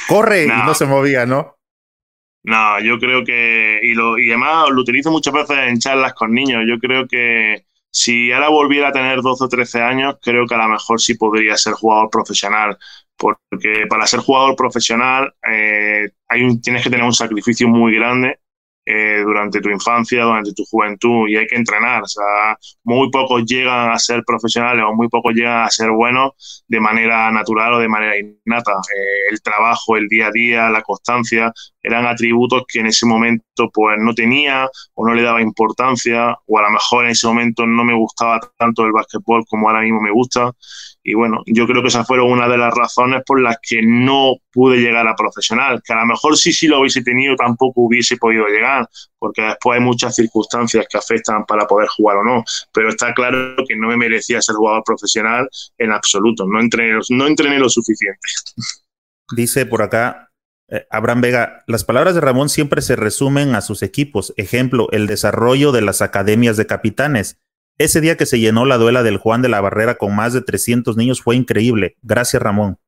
[0.09, 1.57] Corre y no se movía, ¿no?
[2.45, 6.33] No, yo creo que, y, lo, y además lo utilizo muchas veces en charlas con
[6.35, 10.55] niños, yo creo que si ahora volviera a tener 12 o 13 años, creo que
[10.57, 12.77] a lo mejor sí podría ser jugador profesional,
[13.17, 18.41] porque para ser jugador profesional eh, hay tienes que tener un sacrificio muy grande
[18.85, 22.03] eh, durante tu infancia, durante tu juventud y hay que entrenar.
[22.03, 26.65] O sea, muy pocos llegan a ser profesionales o muy pocos llegan a ser buenos
[26.67, 28.73] de manera natural o de manera innata.
[28.73, 33.71] Eh, el trabajo, el día a día, la constancia eran atributos que en ese momento
[33.73, 37.67] pues no tenía o no le daba importancia o a lo mejor en ese momento
[37.67, 40.53] no me gustaba tanto el básquetbol como ahora mismo me gusta
[41.05, 44.37] y bueno, yo creo que esas fueron una de las razones por las que no
[44.53, 48.17] pude llegar a profesional, que a lo mejor sí, sí lo hubiese tenido, tampoco hubiese
[48.17, 48.89] podido llegar,
[49.19, 53.57] porque después hay muchas circunstancias que afectan para poder jugar o no, pero está claro
[53.67, 58.29] que no me merecía ser jugador profesional en absoluto, no entrené, no entrené lo suficiente.
[59.35, 60.31] Dice por acá
[60.69, 65.09] eh, Abraham Vega, las palabras de Ramón siempre se resumen a sus equipos, ejemplo, el
[65.09, 67.39] desarrollo de las academias de capitanes
[67.79, 70.43] ese día que se llenó la duela del Juan de la Barrera con más de
[70.43, 71.97] 300 niños fue increíble.
[72.03, 72.79] Gracias, Ramón.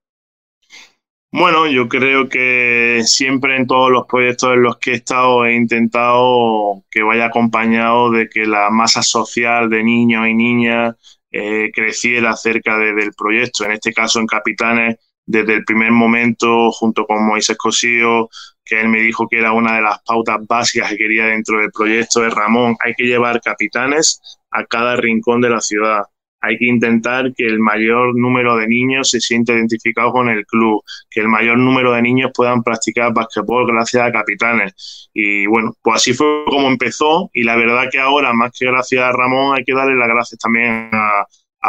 [1.37, 5.55] Bueno, yo creo que siempre en todos los proyectos en los que he estado he
[5.57, 10.94] intentado que vaya acompañado de que la masa social de niños y niñas
[11.33, 13.64] eh, creciera cerca del proyecto.
[13.64, 18.29] En este caso, en Capitanes, desde el primer momento, junto con Moisés Cosío,
[18.64, 21.73] que él me dijo que era una de las pautas básicas que quería dentro del
[21.73, 24.20] proyecto de Ramón, hay que llevar capitanes
[24.55, 26.05] a cada rincón de la ciudad.
[26.40, 30.83] hay que intentar que el mayor número de niños se sienta identificado con el club,
[31.11, 35.09] que el mayor número de niños puedan practicar básquetbol gracias a capitanes.
[35.14, 39.03] Y bueno, pues así fue como empezó y la verdad que ahora, más que gracias
[39.03, 41.27] a Ramón, hay que darle las gracias también a,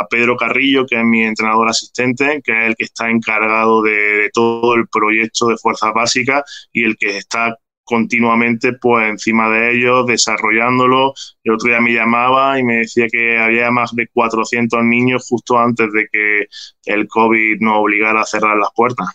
[0.10, 4.30] Pedro Carrillo, que es mi entrenador asistente, que es el que está encargado de, de
[4.34, 10.06] todo el proyecto de fuerzas básicas y el que está continuamente pues encima de ellos,
[10.08, 11.14] desarrollándolo.
[11.44, 15.58] El otro día me llamaba y me decía que había más de 400 niños justo
[15.58, 16.48] antes de que
[16.86, 19.08] el COVID nos obligara a cerrar las puertas.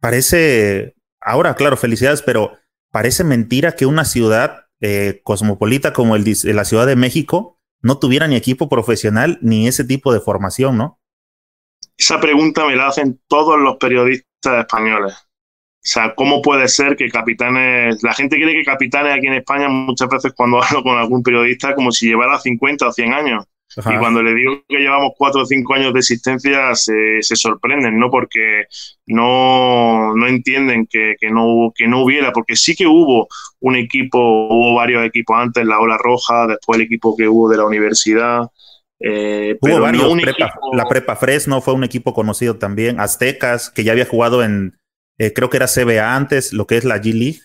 [0.00, 2.52] Parece, ahora claro, felicidades, pero
[2.90, 8.26] parece mentira que una ciudad eh, cosmopolita como el, la Ciudad de México no tuviera
[8.26, 11.00] ni equipo profesional ni ese tipo de formación, ¿no?
[11.96, 15.27] Esa pregunta me la hacen todos los periodistas españoles
[15.78, 19.68] o sea, ¿cómo puede ser que capitanes, la gente cree que capitanes aquí en España
[19.68, 23.44] muchas veces cuando hablo con algún periodista como si llevara 50 o 100 años.
[23.76, 27.98] Y cuando le digo que llevamos 4 o 5 años de existencia se, se sorprenden,
[27.98, 28.10] ¿no?
[28.10, 28.64] Porque
[29.06, 33.28] no, no entienden que, que, no, que no hubiera, porque sí que hubo
[33.60, 37.58] un equipo, hubo varios equipos antes, la Ola Roja, después el equipo que hubo de
[37.58, 38.48] la universidad.
[39.00, 40.16] Eh, hubo varios,
[40.72, 44.78] la Prepa Fresno fue un equipo conocido también, Aztecas, que ya había jugado en,
[45.18, 47.40] eh, creo que era CBA antes, lo que es la G-League.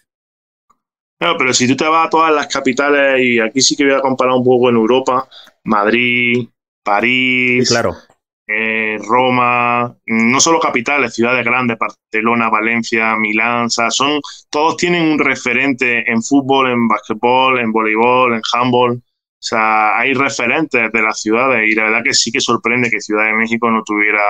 [1.20, 3.94] No, pero si tú te vas a todas las capitales, y aquí sí que voy
[3.94, 5.28] a comparar un poco en Europa,
[5.64, 6.48] Madrid,
[6.84, 7.96] París, claro.
[8.46, 16.12] Eh, Roma, no solo capitales, ciudades grandes, Barcelona, Valencia, Milán, son, todos tienen un referente
[16.12, 18.98] en fútbol, en básquetbol, en voleibol, en handball.
[18.98, 23.02] O sea, hay referentes de las ciudades y la verdad que sí que sorprende que
[23.02, 24.22] Ciudad de México no tuviera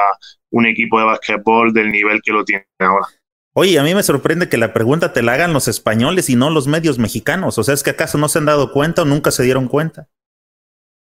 [0.52, 3.08] un equipo de básquetbol del nivel que lo tiene ahora.
[3.56, 6.50] Oye, a mí me sorprende que la pregunta te la hagan los españoles y no
[6.50, 7.58] los medios mexicanos.
[7.60, 10.08] O sea, ¿es que acaso no se han dado cuenta o nunca se dieron cuenta?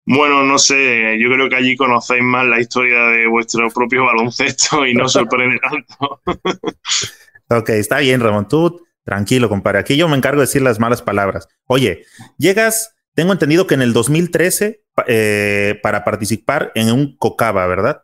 [0.04, 4.84] Bueno, no sé, yo creo que allí conocéis más la historia de vuestro propio baloncesto
[4.84, 6.20] y no sorprende tanto.
[7.48, 9.78] ok, está bien, Ramón, tú tranquilo, compadre.
[9.78, 11.48] Aquí yo me encargo de decir las malas palabras.
[11.66, 12.04] Oye,
[12.38, 18.02] llegas, tengo entendido que en el 2013 eh, para participar en un COCABA, ¿verdad?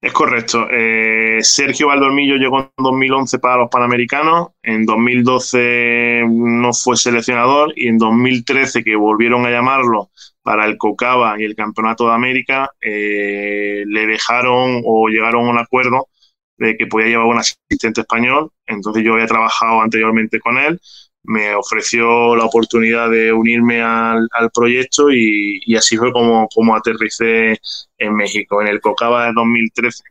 [0.00, 0.66] Es correcto.
[0.70, 7.88] Eh, Sergio Valdormillo llegó en 2011 para los Panamericanos, en 2012 no fue seleccionador y
[7.88, 10.10] en 2013 que volvieron a llamarlo
[10.42, 15.58] para el COCABA y el Campeonato de América, eh, le dejaron o llegaron a un
[15.58, 16.08] acuerdo
[16.56, 18.50] de que podía llevar un asistente español.
[18.66, 20.80] Entonces yo había trabajado anteriormente con él,
[21.22, 27.58] me ofreció la oportunidad de unirme al, proyecto y, así fue como, como aterricé
[27.98, 30.02] en México, en el COCABA de 2013.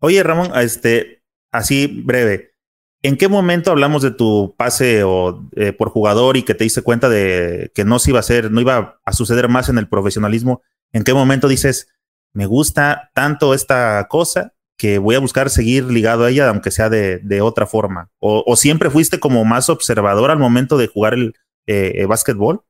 [0.00, 2.54] Oye, Ramón, este, así breve,
[3.02, 6.82] ¿en qué momento hablamos de tu pase o eh, por jugador y que te diste
[6.82, 9.88] cuenta de que no se iba a hacer, no iba a suceder más en el
[9.88, 10.62] profesionalismo?
[10.92, 11.88] ¿En qué momento dices,
[12.32, 16.88] me gusta tanto esta cosa que voy a buscar seguir ligado a ella, aunque sea
[16.88, 18.08] de, otra forma?
[18.18, 21.34] O, siempre fuiste como más observador al momento de jugar el
[21.66, 22.62] eh, básquetbol?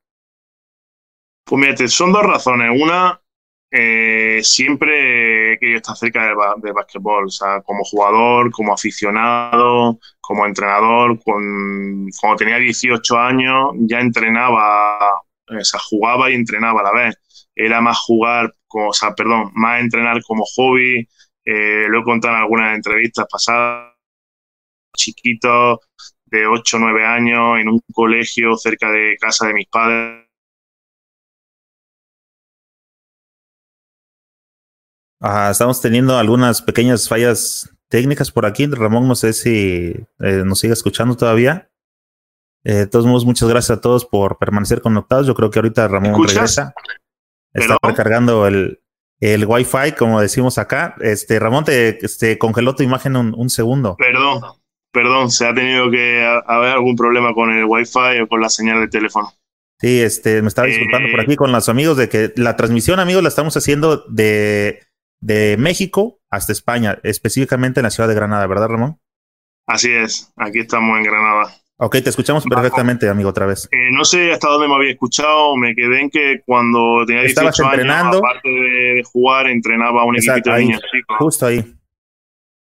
[1.44, 2.70] Pues mira, son dos razones.
[2.80, 3.20] Una,
[3.70, 9.98] eh, siempre he querido estar cerca del, del básquetbol, o sea, como jugador, como aficionado,
[10.20, 11.18] como entrenador.
[11.24, 14.98] cuando tenía 18 años ya entrenaba,
[15.48, 17.16] o sea, jugaba y entrenaba a la vez.
[17.54, 21.08] Era más jugar, o sea, perdón, más entrenar como hobby,
[21.52, 23.96] eh, lo he contado en algunas entrevistas pasadas,
[24.96, 25.80] chiquito
[26.26, 30.26] de 8 o 9 años, en un colegio cerca de casa de mis padres.
[35.50, 38.66] estamos teniendo algunas pequeñas fallas técnicas por aquí.
[38.66, 41.68] Ramón, no sé si eh, nos sigue escuchando todavía.
[42.62, 45.26] Eh, de todos modos, muchas gracias a todos por permanecer conectados.
[45.26, 46.74] Yo creo que ahorita Ramón regresa.
[47.52, 48.79] Está recargando el,
[49.20, 50.96] el Wi-Fi, como decimos acá.
[51.00, 53.96] Este, Ramón, te este, congeló tu imagen un, segundo.
[53.96, 54.42] Perdón,
[54.92, 58.80] perdón, se ha tenido que haber algún problema con el Wi-Fi o con la señal
[58.80, 59.32] de teléfono.
[59.78, 61.22] Sí, este, me estaba disculpando por eh.
[61.22, 64.80] aquí con los amigos de que la transmisión, amigos, la estamos haciendo de,
[65.20, 69.00] de México hasta España, específicamente en la ciudad de Granada, ¿verdad, Ramón?
[69.66, 71.54] Así es, aquí estamos en Granada.
[71.82, 73.66] Ok, te escuchamos perfectamente, amigo, otra vez.
[73.72, 77.64] Eh, no sé hasta dónde me había escuchado, me quedé en que cuando tenía 18
[77.64, 80.82] años, aparte de, jugar, entrenaba a un equipo de niños
[81.18, 81.64] Justo ahí.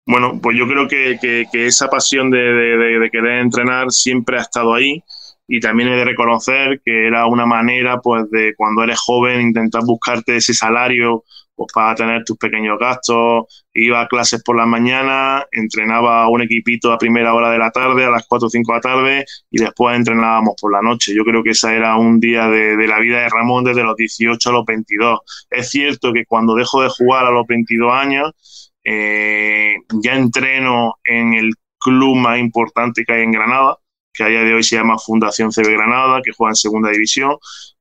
[0.05, 4.73] Bueno, pues yo creo que, que, esa pasión de, de, querer entrenar siempre ha estado
[4.73, 5.01] ahí
[5.47, 9.83] y también he de reconocer que era una manera, pues, de cuando eres joven intentar
[9.85, 11.23] buscarte ese salario
[11.55, 13.65] pues para tener tus pequeños gastos.
[13.73, 18.05] Iba a clases por la mañana, entrenaba un equipito a primera hora de la tarde,
[18.05, 21.13] a las 4 o 5 de la tarde, y después entrenábamos por la noche.
[21.15, 23.95] Yo creo que esa era un día de, de la vida de Ramón desde los
[23.95, 25.19] 18 a los 22.
[25.49, 31.33] Es cierto que cuando dejo de jugar a los 22 años, eh, ya entreno en
[31.33, 33.77] el club más importante que hay en Granada,
[34.13, 37.37] que a día de hoy se llama Fundación CB Granada, que juega en segunda división.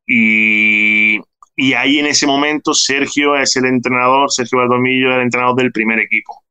[0.06, 1.18] Y,
[1.56, 5.72] y ahí en ese momento Sergio es el entrenador, Sergio Valdomillo es el entrenador del
[5.72, 6.44] primer equipo.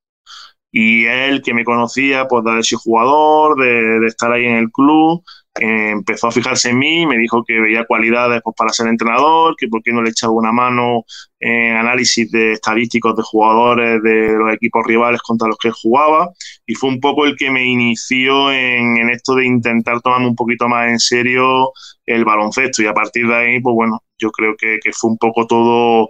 [0.72, 4.56] Y él que me conocía pues de haber sido jugador, de, de estar ahí en
[4.56, 5.24] el club,
[5.60, 9.56] eh, empezó a fijarse en mí, me dijo que veía cualidades pues, para ser entrenador,
[9.56, 11.06] que por qué no le echaba una mano
[11.40, 16.32] en análisis de estadísticos de jugadores de los equipos rivales contra los que jugaba
[16.66, 20.36] y fue un poco el que me inició en, en esto de intentar tomarme un
[20.36, 21.72] poquito más en serio
[22.06, 25.18] el baloncesto y a partir de ahí, pues bueno, yo creo que, que fue un
[25.18, 26.10] poco todo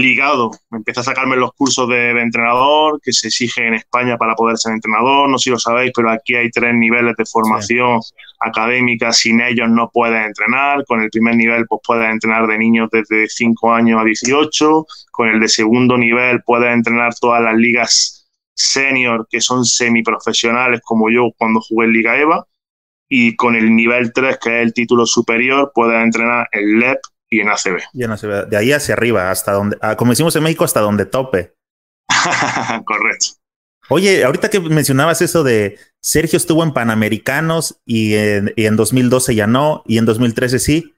[0.00, 0.50] ligado.
[0.70, 4.58] Empecé a sacarme los cursos de, de, entrenador que se exige en España para poder
[4.58, 5.28] ser entrenador.
[5.28, 8.14] No sé si lo sabéis, pero aquí hay tres niveles de formación sí.
[8.40, 9.12] académica.
[9.12, 10.84] Sin ellos no puedes entrenar.
[10.86, 14.86] Con el primer nivel, pues puedes entrenar de niños desde 5 años a 18.
[15.10, 21.10] Con el de segundo nivel, puedes entrenar todas las ligas senior que son semiprofesionales, como
[21.10, 22.44] yo cuando jugué en Liga EVA.
[23.08, 26.98] Y con el nivel 3, que es el título superior, puedes entrenar en LEP,
[27.34, 27.80] y en ACB.
[27.92, 28.48] Y en ACB.
[28.48, 31.54] De ahí hacia arriba, hasta donde, ah, como decimos en México, hasta donde tope.
[32.84, 33.26] Correcto.
[33.90, 39.34] Oye, ahorita que mencionabas eso de Sergio estuvo en Panamericanos y en, y en 2012
[39.34, 40.94] ya no, y en 2013 sí.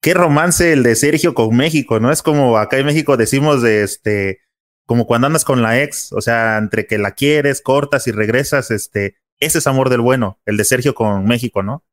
[0.00, 2.12] Qué romance el de Sergio con México, ¿no?
[2.12, 4.40] Es como acá en México decimos de este,
[4.86, 8.70] como cuando andas con la ex, o sea, entre que la quieres, cortas y regresas,
[8.70, 11.84] este, ese es amor del bueno, el de Sergio con México, ¿no?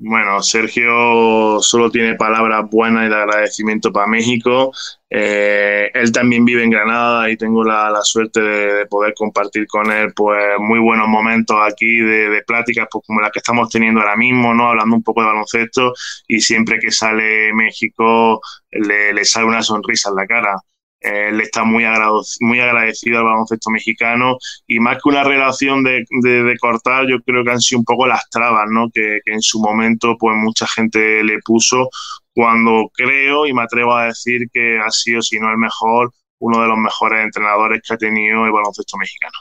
[0.00, 4.70] Bueno, Sergio solo tiene palabras buenas y de agradecimiento para México.
[5.10, 9.90] Eh, él también vive en Granada y tengo la, suerte de, de, poder compartir con
[9.90, 14.00] él pues muy buenos momentos aquí de, de pláticas pues, como las que estamos teniendo
[14.00, 14.68] ahora mismo, ¿no?
[14.68, 15.92] Hablando un poco de baloncesto
[16.28, 18.40] y siempre que sale México
[18.70, 20.54] le, le sale una sonrisa en la cara.
[21.00, 24.36] Él está muy, agradecido al baloncesto mexicano
[24.66, 27.84] y más que una relación de, de, de, cortar, yo creo que han sido un
[27.84, 28.88] poco las trabas ¿no?
[28.92, 31.88] que, que en su momento pues mucha gente le puso
[32.34, 36.62] cuando creo y me atrevo a decir que ha sido, si no el mejor, uno
[36.62, 39.34] de los mejores entrenadores que ha tenido el baloncesto mexicano.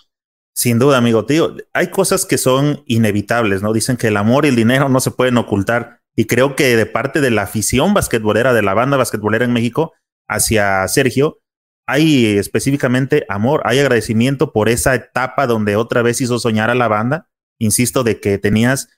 [0.56, 1.56] Sin duda, amigo tío.
[1.74, 3.74] Hay cosas que son inevitables, ¿no?
[3.74, 6.00] Dicen que el amor y el dinero no se pueden ocultar.
[6.16, 9.94] Y creo que de parte de la afición basquetbolera, de la banda basquetbolera en México,
[10.28, 11.38] hacia Sergio,
[11.88, 16.90] hay específicamente amor, hay agradecimiento por esa etapa donde otra vez hizo soñar a la
[16.90, 17.30] banda.
[17.60, 18.90] Insisto, de que tenías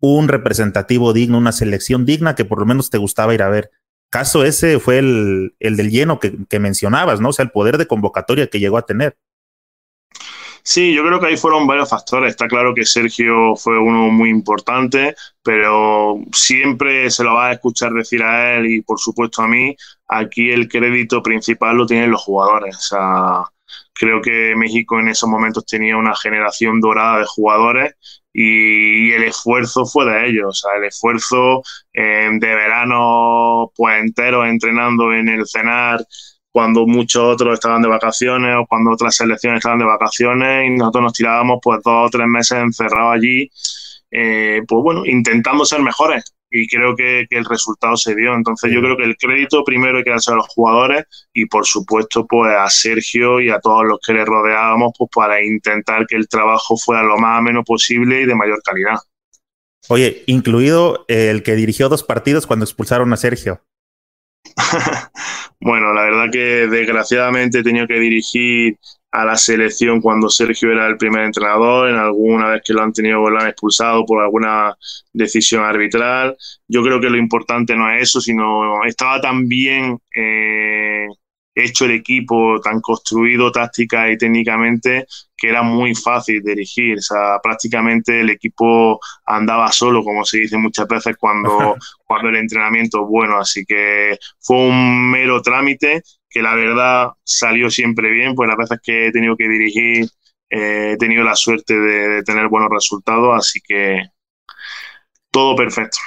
[0.00, 3.72] un representativo digno, una selección digna que por lo menos te gustaba ir a ver.
[4.10, 7.30] Caso ese fue el, el del lleno que, que mencionabas, ¿no?
[7.30, 9.18] O sea, el poder de convocatoria que llegó a tener.
[10.68, 12.30] Sí, yo creo que ahí fueron varios factores.
[12.30, 17.92] Está claro que Sergio fue uno muy importante, pero siempre se lo va a escuchar
[17.92, 19.76] decir a él y por supuesto a mí,
[20.08, 22.76] aquí el crédito principal lo tienen los jugadores.
[22.76, 23.44] O sea,
[23.94, 27.94] creo que México en esos momentos tenía una generación dorada de jugadores
[28.32, 30.46] y, el esfuerzo fue de ellos.
[30.48, 31.62] O sea, el esfuerzo
[31.92, 36.04] eh, de verano pues entero entrenando en el cenar
[36.56, 41.02] cuando muchos otros estaban de vacaciones o cuando otras selecciones estaban de vacaciones y nosotros
[41.04, 43.50] nos tirábamos pues dos o tres meses encerrados allí,
[44.10, 48.34] eh, pues bueno, intentando ser mejores y creo que, que, el resultado se dio.
[48.34, 51.04] Entonces yo creo que el crédito primero hay que darse a los jugadores
[51.34, 55.44] y por supuesto pues a Sergio y a todos los que le rodeábamos pues para
[55.44, 58.96] intentar que el trabajo fuera lo más ameno posible y de mayor calidad.
[59.90, 63.60] Oye, incluido el que dirigió dos partidos cuando expulsaron a Sergio.
[65.60, 68.78] bueno, la verdad que desgraciadamente he tenido que dirigir
[69.12, 72.92] a la selección cuando Sergio era el primer entrenador, en alguna vez que lo han
[72.92, 74.76] tenido lo han expulsado por alguna
[75.12, 76.36] decisión arbitral.
[76.68, 81.06] Yo creo que lo importante no es eso, sino estaba tan bien eh,
[81.56, 86.98] hecho el equipo, tan construido táctica y técnicamente, que era muy fácil dirigir.
[86.98, 92.36] O sea, prácticamente el equipo andaba solo, como se dice muchas veces cuando, cuando el
[92.36, 93.38] entrenamiento es bueno.
[93.38, 98.78] Así que fue un mero trámite que la verdad salió siempre bien, pues las veces
[98.82, 100.06] que he tenido que dirigir
[100.50, 104.02] eh, he tenido la suerte de, de tener buenos resultados, así que
[105.30, 105.98] todo perfecto.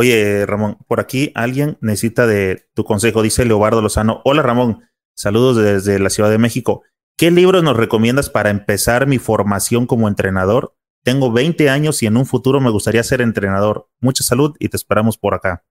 [0.00, 4.22] Oye, Ramón, por aquí alguien necesita de tu consejo, dice Leobardo Lozano.
[4.24, 6.84] Hola, Ramón, saludos desde la Ciudad de México.
[7.18, 10.74] ¿Qué libros nos recomiendas para empezar mi formación como entrenador?
[11.04, 13.88] Tengo 20 años y en un futuro me gustaría ser entrenador.
[14.00, 15.64] Mucha salud y te esperamos por acá.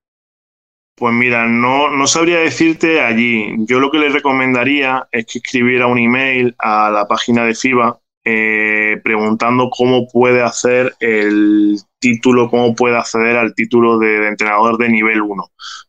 [0.96, 3.56] Pues mira, no, no sabría decirte allí.
[3.66, 8.00] Yo lo que le recomendaría es que escribiera un email a la página de FIBA
[8.26, 14.90] eh, preguntando cómo puede hacer el título, cómo puede acceder al título de, entrenador de
[14.90, 15.44] nivel 1.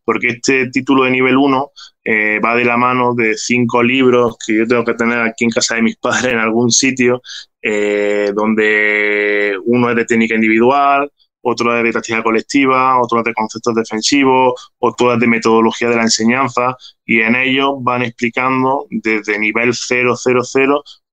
[0.05, 1.71] Porque este título de nivel 1
[2.05, 5.51] eh, va de la mano de cinco libros que yo tengo que tener aquí en
[5.51, 7.23] casa de mis padres en algún sitio,
[7.63, 11.11] eh, donde uno es de técnica individual,
[11.43, 15.97] otro es de táctica colectiva, otro es de conceptos defensivos, otro es de metodología de
[15.97, 20.15] la enseñanza, y en ellos van explicando desde nivel 000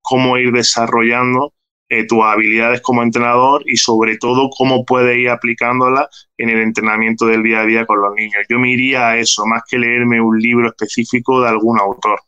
[0.02, 1.54] cómo ir desarrollando
[1.90, 7.26] eh, tus habilidades como entrenador y sobre todo cómo puedes ir aplicándolas en el entrenamiento
[7.26, 8.44] del día a día con los niños.
[8.50, 12.20] Yo me iría a eso, más que leerme un libro específico de algún autor.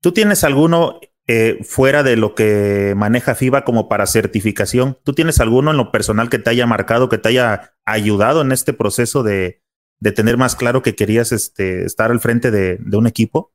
[0.00, 1.00] ¿Tú tienes alguno
[1.30, 5.92] eh, fuera de lo que maneja FIBA como para certificación, ¿tú tienes alguno en lo
[5.92, 9.60] personal que te haya marcado, que te haya ayudado en este proceso de,
[10.16, 13.52] tener más claro que querías este, estar al frente de, un equipo?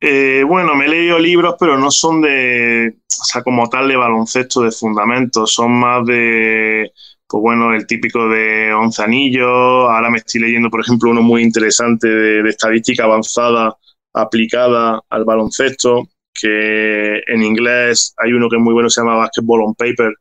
[0.00, 3.96] Eh, bueno, me he leído libros, pero no son de, o sea, como tal de
[3.96, 6.90] baloncesto, de fundamentos, son más de,
[7.28, 9.46] pues bueno, el típico de once anillos.
[9.46, 13.76] Ahora me estoy leyendo, por ejemplo, uno muy interesante de estadística avanzada
[14.12, 19.62] aplicada al baloncesto que en inglés hay uno que es muy bueno, se llama Basketball
[19.62, 20.12] on Paper,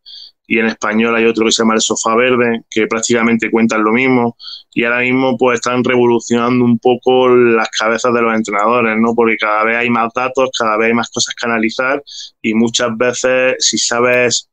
[0.49, 3.91] y en español hay otro que se llama El Sofá Verde, que prácticamente cuentan lo
[3.91, 4.35] mismo.
[4.73, 9.13] Y ahora mismo pues están revolucionando un poco las cabezas de los entrenadores, ¿no?
[9.13, 12.03] Porque cada vez hay más datos, cada vez hay más cosas que analizar
[12.41, 14.49] y muchas veces si sabes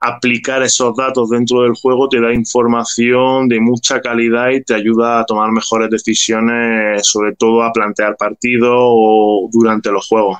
[0.00, 5.20] aplicar esos datos dentro del juego te da información de mucha calidad y te ayuda
[5.20, 10.38] a tomar mejores decisiones, sobre todo a plantear partidos o durante los juegos.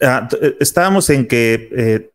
[0.00, 2.10] Ah, eh, estábamos en que, eh,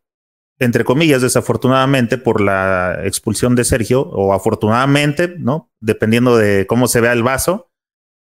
[0.62, 5.72] entre comillas, desafortunadamente por la expulsión de Sergio, o afortunadamente, ¿no?
[5.80, 7.72] Dependiendo de cómo se vea el vaso,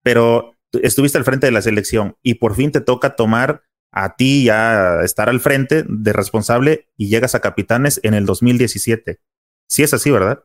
[0.04, 4.44] pero estuviste al frente de la selección y por fin te toca tomar a ti
[4.44, 9.18] ya estar al frente de responsable y llegas a capitanes en el 2017.
[9.68, 10.44] Sí es así, ¿verdad?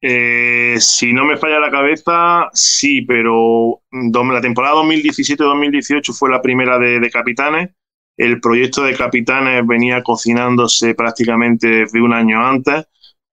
[0.00, 6.78] Eh, si no me falla la cabeza, sí, pero la temporada 2017-2018 fue la primera
[6.78, 7.70] de, capitanes.
[8.16, 12.84] El proyecto de capitanes venía cocinándose prácticamente desde un año antes.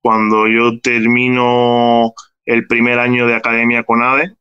[0.01, 2.13] Cuando yo termino
[2.45, 4.35] el primer año de academia con ADE,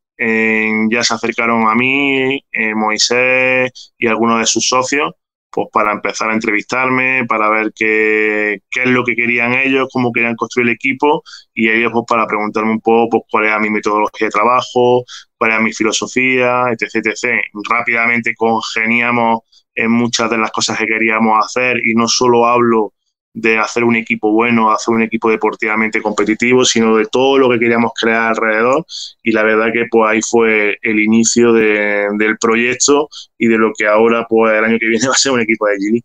[0.89, 5.13] ya se acercaron a mí, eh, Moisés y algunos de sus socios,
[5.51, 10.11] pues para empezar a entrevistarme, para ver qué, qué, es lo que querían ellos, cómo
[10.11, 11.23] querían construir el equipo
[11.53, 15.03] y ellos pues para preguntarme un poco pues, cuál era mi metodología de trabajo,
[15.37, 17.41] cuál era mi filosofía, etc, etc.
[17.69, 19.39] Rápidamente congeniamos
[19.79, 22.93] en muchas de las cosas que queríamos hacer y no solo hablo
[23.33, 27.59] de hacer un equipo bueno, hacer un equipo deportivamente competitivo, sino de todo lo que
[27.59, 28.85] queríamos crear alrededor.
[29.23, 33.87] Y la verdad que pues ahí fue el inicio del proyecto y de lo que
[33.87, 36.01] ahora pues el año que viene va a ser un equipo de g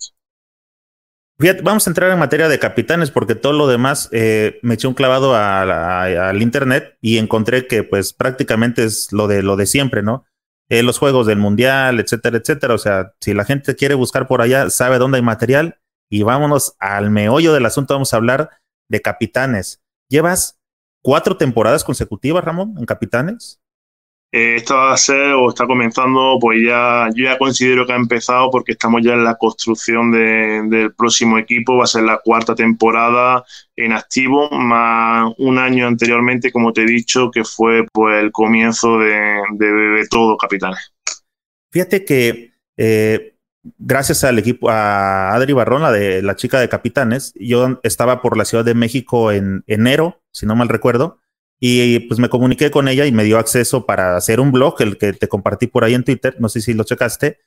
[1.63, 4.95] vamos a entrar en materia de capitanes porque todo lo demás eh, me eché un
[4.95, 10.25] clavado al internet y encontré que pues prácticamente es lo de lo de siempre, ¿no?
[10.71, 12.75] Eh, los juegos del mundial, etcétera, etcétera.
[12.75, 15.79] O sea, si la gente quiere buscar por allá, sabe dónde hay material
[16.11, 17.95] y vámonos al meollo del asunto.
[17.95, 18.51] Vamos a hablar
[18.89, 19.83] de capitanes.
[20.09, 20.59] ¿Llevas
[21.03, 23.61] cuatro temporadas consecutivas, Ramón, en capitanes?
[24.37, 28.51] Eh, va a ser o está comenzando, pues ya yo ya considero que ha empezado
[28.51, 31.77] porque estamos ya en la construcción del próximo equipo.
[31.77, 33.45] Va a ser la cuarta temporada
[33.77, 38.99] en activo, más un año anteriormente, como te he dicho, que fue pues el comienzo
[38.99, 40.93] de, de, todo capitanes.
[41.71, 43.37] Fíjate que eh,
[43.79, 48.37] gracias al equipo, a Adri Barrón, la de la chica de capitanes, yo estaba por
[48.37, 51.21] la Ciudad de México en enero, si no mal recuerdo,
[51.67, 54.99] y pues me comuniqué con ella y me dio acceso para hacer un blog, el
[54.99, 57.41] que te compartí por ahí en Twitter, no sé si lo checaste,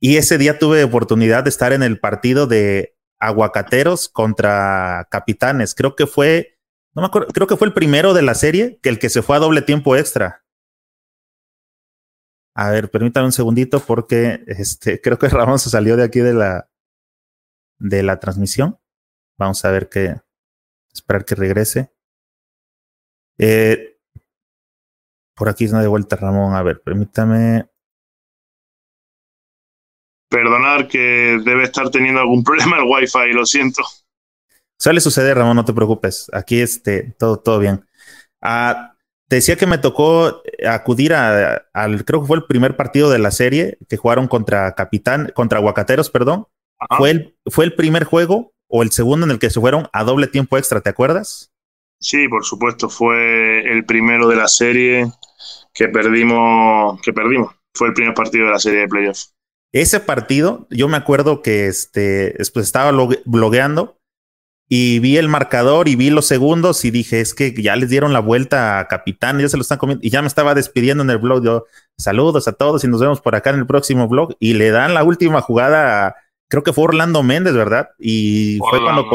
[0.00, 5.94] y ese día tuve oportunidad de estar en el partido de aguacateros contra capitanes, creo
[5.94, 6.58] que fue,
[6.92, 9.22] no me acuerdo, creo que fue el primero de la serie, que el que se
[9.22, 10.44] fue a doble tiempo extra.
[12.56, 16.34] A ver, permítame un segundito porque este, creo que Ramón se salió de aquí de
[16.34, 16.68] la,
[17.78, 18.80] de la transmisión.
[19.38, 20.16] Vamos a ver qué.
[20.92, 21.92] Esperar que regrese.
[23.44, 23.98] Eh,
[25.34, 26.54] por aquí es una de vuelta, Ramón.
[26.54, 27.66] A ver, permítame.
[30.28, 33.82] Perdonar que debe estar teniendo algún problema el Wi-Fi, lo siento.
[34.78, 36.30] Suele suceder, Ramón, no te preocupes.
[36.32, 37.84] Aquí este, todo, todo bien.
[38.40, 38.94] Ah,
[39.26, 43.10] te decía que me tocó eh, acudir a, al, creo que fue el primer partido
[43.10, 46.46] de la serie que jugaron contra Capitán, contra Aguacateros, perdón.
[46.96, 50.04] Fue el, fue el primer juego o el segundo en el que se fueron a
[50.04, 51.51] doble tiempo extra, ¿te acuerdas?
[52.02, 55.06] Sí, por supuesto, fue el primero de la serie
[55.72, 57.54] que perdimos, que perdimos.
[57.74, 59.34] Fue el primer partido de la serie de playoffs.
[59.72, 62.90] Ese partido, yo me acuerdo que este, pues estaba
[63.24, 63.96] blogueando
[64.68, 68.12] y vi el marcador y vi los segundos y dije, es que ya les dieron
[68.12, 70.04] la vuelta a Capitán, ya se lo están comiendo.
[70.04, 71.44] Y ya me estaba despidiendo en el blog.
[71.44, 71.64] Yo,
[71.96, 74.34] saludos a todos y nos vemos por acá en el próximo blog.
[74.40, 76.16] Y le dan la última jugada,
[76.48, 77.90] creo que fue Orlando Méndez, ¿verdad?
[77.98, 79.08] Y fue cuando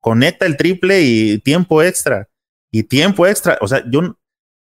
[0.00, 2.28] conecta el triple y tiempo extra.
[2.72, 3.58] Y tiempo extra.
[3.60, 4.18] O sea, yo,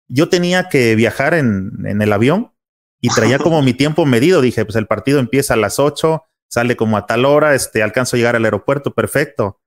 [0.09, 2.53] yo tenía que viajar en, en el avión
[3.01, 4.41] y traía como mi tiempo medido.
[4.41, 8.16] Dije, pues el partido empieza a las 8, sale como a tal hora, este, alcanzo
[8.16, 9.61] a llegar al aeropuerto, perfecto.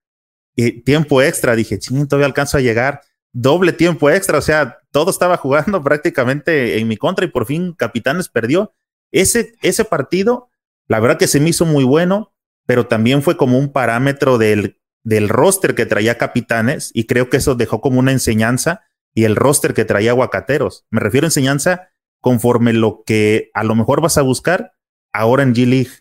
[0.55, 3.01] Y tiempo extra, dije, ching, todavía alcanzo a llegar.
[3.33, 7.73] Doble tiempo extra, o sea, todo estaba jugando prácticamente en mi contra y por fin
[7.73, 8.73] Capitanes perdió.
[9.11, 10.49] Ese, ese partido,
[10.87, 12.33] la verdad que se me hizo muy bueno,
[12.65, 17.37] pero también fue como un parámetro del, del roster que traía Capitanes y creo que
[17.37, 18.81] eso dejó como una enseñanza
[19.13, 20.85] y el roster que traía Aguacateros.
[20.89, 21.89] Me refiero a enseñanza
[22.21, 24.73] conforme lo que a lo mejor vas a buscar
[25.11, 25.91] ahora en G-League?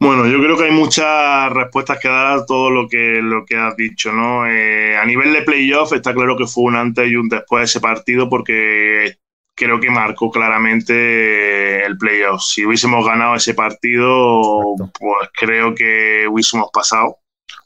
[0.00, 3.56] Bueno, yo creo que hay muchas respuestas que dar a todo lo que, lo que
[3.56, 4.48] has dicho, ¿no?
[4.48, 7.64] Eh, a nivel de playoff está claro que fue un antes y un después de
[7.66, 9.18] ese partido porque
[9.54, 12.42] creo que marcó claramente el playoff.
[12.42, 17.18] Si hubiésemos ganado ese partido, pues creo que hubiésemos pasado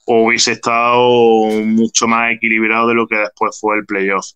[0.06, 4.26] o hubiese estado mucho más equilibrado de lo que después fue el playoff.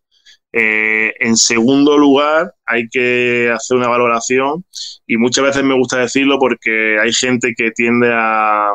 [0.53, 4.65] Eh, en segundo lugar, hay que hacer una valoración
[5.07, 8.73] y muchas veces me gusta decirlo porque hay gente que tiende a,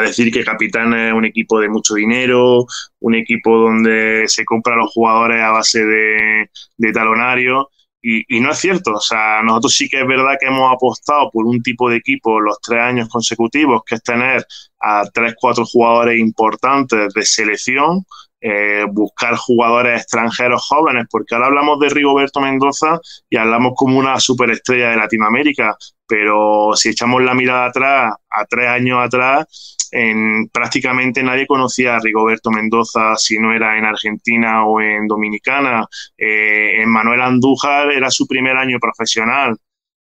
[0.00, 2.66] decir que Capitán es un equipo de mucho dinero,
[3.00, 7.70] un equipo donde se compran los jugadores a base de, de talonario.
[8.06, 11.30] Y, y, no es cierto, o sea, nosotros sí que es verdad que hemos apostado
[11.30, 14.46] por un tipo de equipo los tres años consecutivos, que es tener
[14.78, 18.04] a tres, cuatro jugadores importantes de selección,
[18.46, 24.20] eh, buscar jugadores extranjeros jóvenes, porque ahora hablamos de Rigoberto Mendoza y hablamos como una
[24.20, 25.74] superestrella de Latinoamérica,
[26.06, 32.00] pero si echamos la mirada atrás, a tres años atrás, en, prácticamente nadie conocía a
[32.00, 35.86] Rigoberto Mendoza si no era en Argentina o en Dominicana.
[36.18, 39.56] Eh, en Manuel Andújar era su primer año profesional.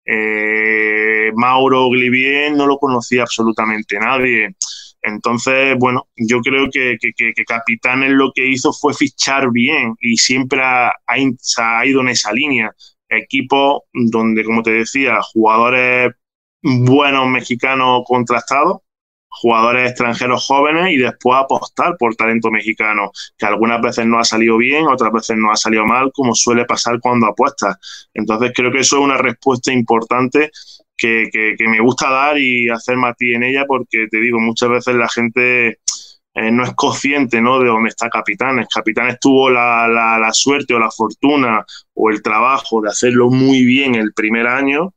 [0.05, 4.55] Eh, Mauro Glivier no lo conocía absolutamente nadie.
[5.03, 10.17] Entonces, bueno, yo creo que, que, que, Capitanes lo que hizo fue fichar bien y
[10.17, 12.73] siempre ha, ha, ido en esa línea.
[13.09, 16.13] Equipo donde, como te decía, jugadores
[16.63, 18.79] buenos mexicanos contrastados,
[19.29, 24.57] jugadores extranjeros jóvenes y después apostar por talento mexicano, que algunas veces no ha salido
[24.57, 27.77] bien, otras veces no ha salido mal, como suele pasar cuando apuestas.
[28.15, 30.51] Entonces creo que eso es una respuesta importante
[30.97, 35.09] que, me gusta dar y hacer ti en ella porque te digo, muchas veces la
[35.09, 35.81] gente
[36.37, 37.59] eh, no es consciente ¿no?
[37.59, 38.69] de dónde está Capitanes.
[38.69, 41.65] Capitanes tuvo la, la, suerte o la fortuna
[41.95, 44.93] o el trabajo de hacerlo muy bien el primer año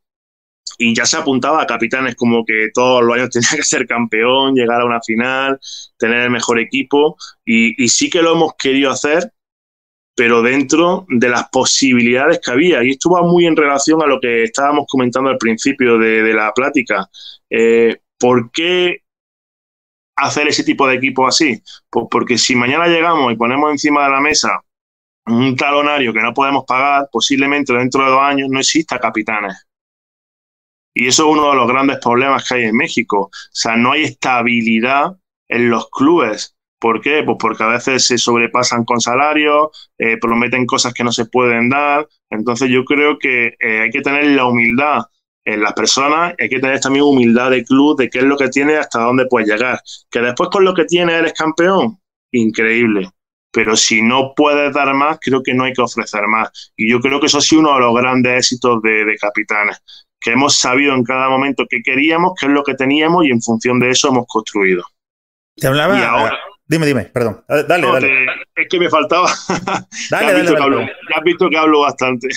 [0.76, 4.54] y ya se apuntaba a Capitanes como que todos los años tenía que ser campeón,
[4.54, 5.58] llegar a una final,
[5.96, 9.32] tener el mejor equipo y, sí que lo hemos querido hacer
[10.14, 12.84] pero dentro de las posibilidades que había.
[12.84, 16.52] Y esto va muy en relación a lo que estábamos comentando al principio de, la
[16.52, 17.08] plática.
[17.48, 19.04] Eh, ¿Por qué
[20.20, 21.62] hacer ese tipo de equipo así?
[21.88, 24.62] Pues porque si mañana llegamos y ponemos encima de la mesa
[25.26, 29.66] un talonario que no podemos pagar, posiblemente dentro de dos años no exista capitanes.
[30.94, 33.26] Y eso es uno de los grandes problemas que hay en México.
[33.26, 35.16] O sea, no hay estabilidad
[35.48, 36.56] en los clubes.
[36.80, 37.22] ¿Por qué?
[37.22, 41.68] Pues porque a veces se sobrepasan con salarios, eh, prometen cosas que no se pueden
[41.68, 42.08] dar.
[42.30, 45.02] Entonces yo creo que eh, hay que tener la humildad
[45.54, 48.48] en las personas, hay que tener también humildad de club, de qué es lo que
[48.48, 49.80] tiene, hasta dónde puedes llegar.
[50.10, 51.98] Que después con lo que tienes eres campeón,
[52.32, 53.10] increíble.
[53.52, 56.72] Pero si no puedes dar más, creo que no hay que ofrecer más.
[56.76, 59.82] Y yo creo que eso ha sido uno de los grandes éxitos de, de Capitanes,
[60.20, 63.42] que hemos sabido en cada momento qué queríamos, qué es lo que teníamos y en
[63.42, 64.84] función de eso hemos construido.
[65.56, 66.38] Te hablaba, y ahora,
[66.70, 67.42] Dime, dime, perdón.
[67.48, 68.26] Dale, dale.
[68.54, 69.28] es que me faltaba.
[70.08, 72.28] Dale, dale, dale, ya has visto que hablo bastante.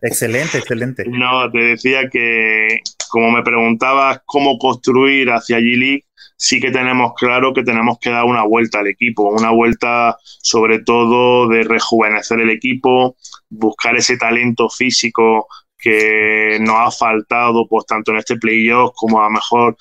[0.00, 1.04] excelente, excelente.
[1.06, 2.80] No, te decía que,
[3.10, 6.06] como me preguntabas cómo construir hacia G-League,
[6.38, 10.78] sí que tenemos claro que tenemos que dar una vuelta al equipo, una vuelta sobre
[10.78, 13.18] todo de rejuvenecer el equipo,
[13.50, 19.24] buscar ese talento físico que nos ha faltado pues tanto en este playoff como a
[19.24, 19.76] lo mejor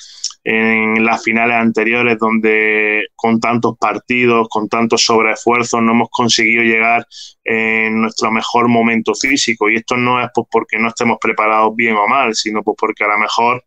[0.51, 7.05] en las finales anteriores donde con tantos partidos, con tantos sobreesfuerzos no hemos conseguido llegar
[7.43, 9.69] en nuestro mejor momento físico.
[9.69, 13.03] Y esto no es pues porque no estemos preparados bien o mal, sino pues porque
[13.03, 13.63] a lo mejor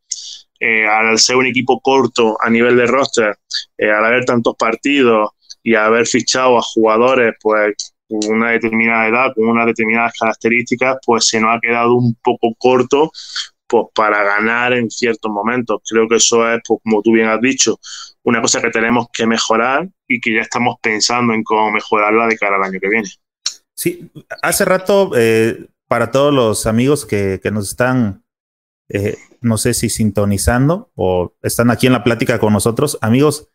[0.59, 3.37] eh, al ser un equipo corto a nivel de roster,
[3.79, 5.31] eh, al haber tantos partidos,
[5.63, 11.29] y haber fichado a jugadores pues con una determinada edad, con unas determinadas características, pues
[11.29, 13.13] se nos ha quedado un poco corto
[13.73, 15.81] pues para ganar en ciertos momentos.
[15.89, 17.81] Creo que eso es, pues, como tú bien has dicho,
[18.23, 22.37] una cosa que tenemos que mejorar y que ya estamos pensando en cómo mejorarla de
[22.37, 23.09] cara al año que viene.
[23.75, 24.11] Sí,
[24.43, 28.23] hace rato, eh, para todos los amigos que, que nos están,
[28.91, 33.49] eh, no sé si sintonizando o están aquí en la plática con nosotros, amigos,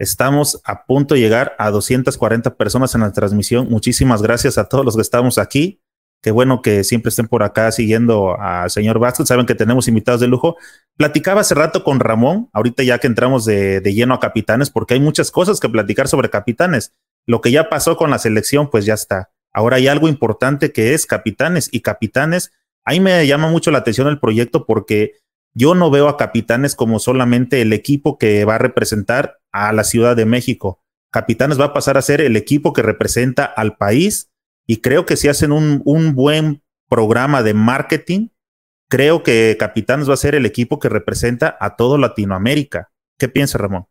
[0.00, 3.68] Estamos a punto de llegar a 240 personas en la transmisión.
[3.68, 5.82] Muchísimas gracias a todos los que estamos aquí.
[6.22, 9.28] Qué bueno que siempre estén por acá siguiendo al señor Vázquez.
[9.28, 10.56] Saben que tenemos invitados de lujo.
[10.96, 15.00] Platicaba hace rato con Ramón, ahorita ya que entramos de, lleno a capitanes, porque hay
[15.00, 16.92] muchas cosas que platicar sobre capitanes.
[17.26, 19.30] Lo que ya pasó con la selección, pues ya está.
[19.52, 22.52] Ahora hay algo importante que es capitanes y capitanes.
[22.84, 25.14] Ahí me llama mucho la atención el proyecto porque
[25.54, 29.84] yo no veo a Capitanes como solamente el equipo que va a representar a la
[29.84, 30.80] Ciudad de México.
[31.10, 34.29] Capitanes va a pasar a ser el equipo que representa al país
[34.70, 38.28] y creo que si hacen un, un buen programa de marketing,
[38.88, 42.88] creo que Capitanes va a ser el equipo que representa a todo Latinoamérica.
[43.18, 43.86] ¿Qué piensa Ramón?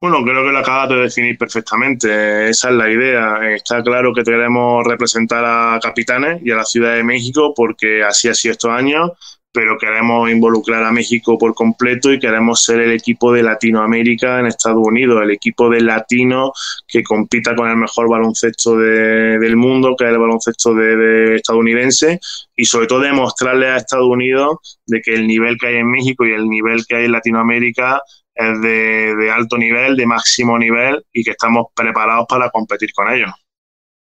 [0.00, 2.48] Bueno, creo que lo acabas de definir perfectamente.
[2.48, 3.54] Esa es la idea.
[3.54, 8.26] Está claro que queremos representar a Capitanes y a la Ciudad de México porque así
[8.30, 9.10] ha sido estos años
[9.52, 14.46] pero queremos involucrar a México por completo y queremos ser el equipo de Latinoamérica en
[14.46, 16.52] Estados Unidos, el equipo de latino
[16.86, 22.20] que compita con el mejor baloncesto del mundo, que es el baloncesto de, estadounidense,
[22.54, 26.24] y sobre todo demostrarle a Estados Unidos de que el nivel que hay en México
[26.24, 28.02] y el nivel que hay en Latinoamérica
[28.34, 33.30] es de, alto nivel, de máximo nivel, y que estamos preparados para competir con ellos.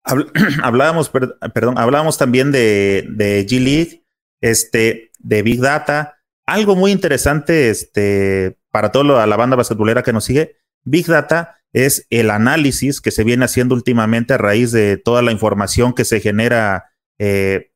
[0.63, 4.08] Hablábamos, perdón, hablábamos también de, de G-League
[4.41, 6.19] este, de Big Data.
[6.47, 10.57] Algo muy interesante este, para toda la banda basquetbolera que nos sigue.
[10.85, 15.33] Big Data es el análisis que se viene haciendo últimamente a raíz de toda la
[15.33, 17.73] información que se genera eh,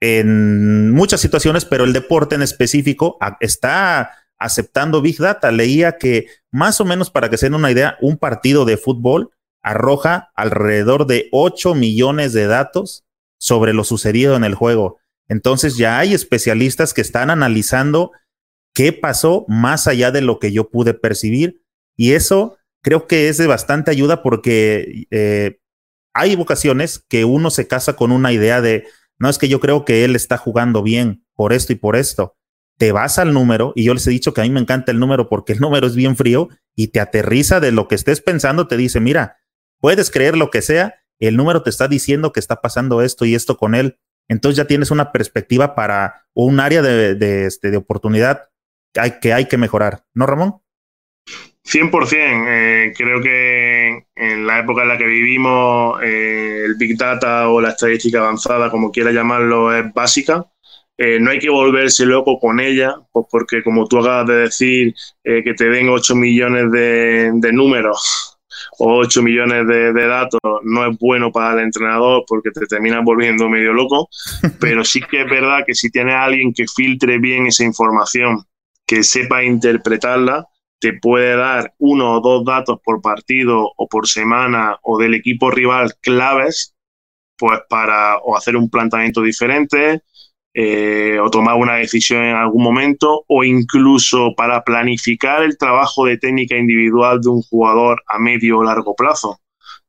[0.00, 5.52] en muchas situaciones, pero el deporte en específico está aceptando Big Data.
[5.52, 9.30] Leía que más o menos para que se den una idea, un partido de fútbol
[9.62, 13.04] arroja alrededor de 8 millones de datos
[13.38, 14.99] sobre lo sucedido en el juego.
[15.30, 18.10] Entonces ya hay especialistas que están analizando
[18.74, 21.62] qué pasó más allá de lo que yo pude percibir
[21.96, 25.60] y eso creo que es de bastante ayuda porque eh,
[26.14, 28.88] hay vocaciones que uno se casa con una idea de,
[29.20, 32.36] no es que yo creo que él está jugando bien por esto y por esto.
[32.76, 34.98] Te vas al número y yo les he dicho que a mí me encanta el
[34.98, 38.66] número porque el número es bien frío y te aterriza de lo que estés pensando,
[38.66, 39.36] te dice, mira,
[39.78, 43.36] puedes creer lo que sea, el número te está diciendo que está pasando esto y
[43.36, 44.00] esto con él
[44.30, 48.48] entonces ya tienes una perspectiva para un área de, este, de oportunidad
[48.94, 50.62] que hay, que mejorar, ¿no, Ramón?
[51.64, 52.46] 100%.
[52.48, 57.60] Eh, creo que en la época en la que vivimos, eh, el Big Data o
[57.60, 60.46] la estadística avanzada, como quiera llamarlo, es básica.
[60.96, 64.94] Eh, no hay que volverse loco con ella, pues porque como tú acabas de decir,
[65.24, 68.39] que te den 8 millones de números
[68.78, 73.48] o 8 millones de, datos no es bueno para el entrenador porque te terminas volviendo
[73.48, 74.08] medio loco,
[74.60, 78.44] pero sí que es verdad que si tienes a alguien que filtre bien esa información,
[78.86, 80.46] que sepa interpretarla,
[80.80, 85.50] te puede dar uno o dos datos por partido o por semana o del equipo
[85.50, 86.74] rival claves,
[87.36, 90.02] pues para o hacer un planteamiento diferente,
[90.52, 96.18] eh, o tomar una decisión en algún momento o incluso para planificar el trabajo de
[96.18, 99.40] técnica individual de un jugador a medio o largo plazo.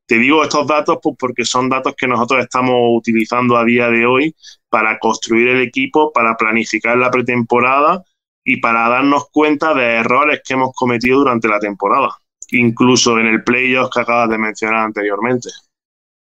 [0.06, 4.06] Te digo estos datos pues, porque son datos que nosotros estamos utilizando a día de
[4.06, 4.36] hoy
[4.70, 8.04] para construir el equipo, para planificar la pretemporada
[8.44, 12.10] y para darnos cuenta de errores que hemos cometido durante la temporada,
[12.52, 15.50] incluso en el playoff que acabas de mencionar anteriormente.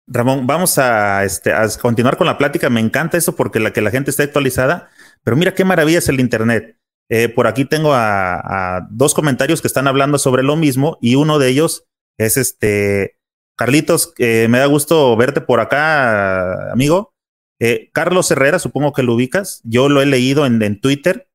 [0.07, 2.69] Ramón, vamos a, este, a continuar con la plática.
[2.69, 4.89] Me encanta eso porque la que la gente está actualizada.
[5.23, 6.77] Pero mira qué maravilla es el Internet.
[7.09, 11.39] Eh, por aquí tengo a, dos comentarios que están hablando sobre lo mismo y uno
[11.39, 11.85] de ellos
[12.17, 13.17] es este
[13.57, 14.13] Carlitos.
[14.17, 17.13] Eh, me da gusto verte por acá, amigo.
[17.59, 19.61] Eh, Carlos Herrera, supongo que lo ubicas.
[19.63, 21.27] Yo lo he leído en Twitter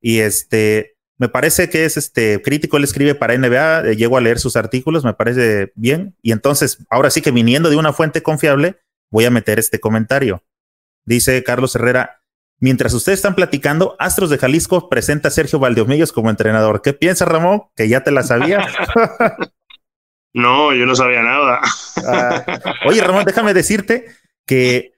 [0.00, 4.22] y este me parece que es este crítico, él escribe para NBA, eh, llego a
[4.22, 6.16] leer sus artículos, me parece bien.
[6.22, 10.42] Y entonces, ahora sí que viniendo de una fuente confiable, voy a meter este comentario.
[11.04, 12.22] Dice Carlos Herrera,
[12.58, 16.80] mientras ustedes están platicando, Astros de Jalisco presenta a Sergio Valdeomillos como entrenador.
[16.80, 17.64] ¿Qué piensa Ramón?
[17.76, 18.66] Que ya te la sabía.
[20.32, 21.60] no, yo no sabía nada.
[22.02, 22.44] Ah,
[22.86, 24.06] oye, Ramón, déjame decirte
[24.46, 24.94] que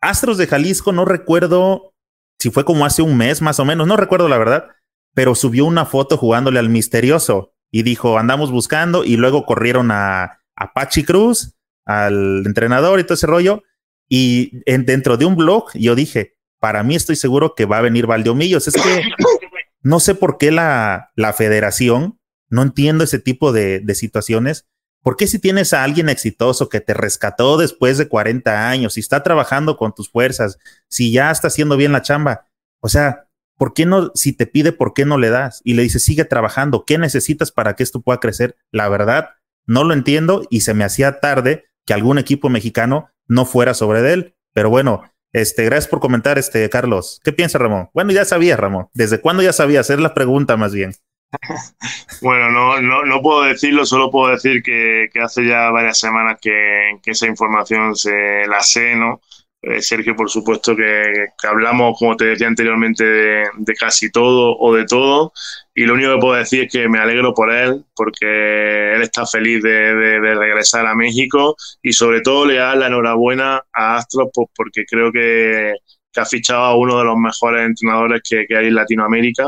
[0.00, 1.94] Astros de Jalisco, no recuerdo
[2.40, 4.66] si fue como hace un mes más o menos, no recuerdo la verdad
[5.14, 10.40] pero subió una foto jugándole al misterioso y dijo, andamos buscando y luego corrieron a,
[10.56, 11.54] a Pachi Cruz,
[11.84, 13.62] al entrenador y todo ese rollo.
[14.08, 17.82] Y en, dentro de un blog yo dije, para mí estoy seguro que va a
[17.82, 18.68] venir Valdeomillos.
[18.68, 19.02] Es que
[19.82, 24.66] no sé por qué la, la federación, no entiendo ese tipo de, de situaciones.
[25.02, 29.00] ¿Por qué si tienes a alguien exitoso que te rescató después de 40 años, si
[29.00, 30.58] está trabajando con tus fuerzas,
[30.88, 32.46] si ya está haciendo bien la chamba?
[32.80, 33.26] O sea,
[33.62, 35.60] ¿por qué no, si te pide, por qué no le das?
[35.62, 38.56] Y le dices, sigue trabajando, ¿qué necesitas para que esto pueda crecer?
[38.72, 39.36] La verdad,
[39.66, 44.12] no lo entiendo y se me hacía tarde que algún equipo mexicano no fuera sobre
[44.12, 44.34] él.
[44.52, 47.20] Pero bueno, este, gracias por comentar, este, Carlos.
[47.22, 47.88] ¿Qué piensa Ramón?
[47.94, 48.88] Bueno, ya sabía, Ramón.
[48.94, 49.78] ¿Desde cuándo ya sabía?
[49.78, 50.94] Hacer la pregunta más bien.
[52.20, 56.38] bueno, no, no, no, puedo decirlo, solo puedo decir que, que hace ya varias semanas
[56.42, 59.20] que, que, esa información se la sé, ¿no?
[59.62, 64.84] Eh, Sergio, por supuesto, que, hablamos, como te decía anteriormente, de, casi todo o de
[64.86, 65.32] todo.
[65.74, 69.24] Y lo único que puedo decir es que me alegro por él, porque él está
[69.24, 74.48] feliz de, regresar a México y sobre todo le da la enhorabuena a Astros pues,
[74.54, 75.74] porque creo que,
[76.16, 79.44] ha fichado a uno de los mejores entrenadores que, hay en Latinoamérica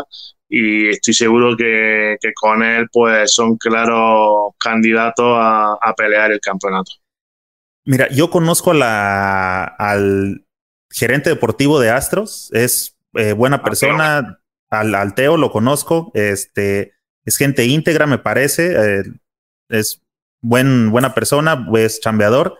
[0.48, 6.92] y estoy seguro que, con él pues son claros candidatos a, pelear el campeonato.
[7.84, 10.46] Mira, yo conozco a la, al
[10.90, 17.36] gerente deportivo de Astros, es eh, buena persona, al, al, Teo lo conozco, este, es
[17.36, 19.02] gente íntegra me parece, eh,
[19.68, 20.02] es
[20.40, 22.58] buen, buena persona, es chambeador,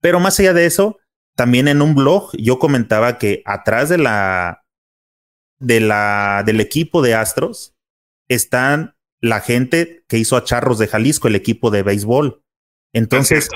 [0.00, 0.98] pero más allá de eso,
[1.36, 4.64] también en un blog yo comentaba que atrás de la,
[5.58, 7.74] de la, del equipo de Astros
[8.28, 12.42] están la gente que hizo a Charros de Jalisco, el equipo de béisbol.
[12.92, 13.48] Entonces,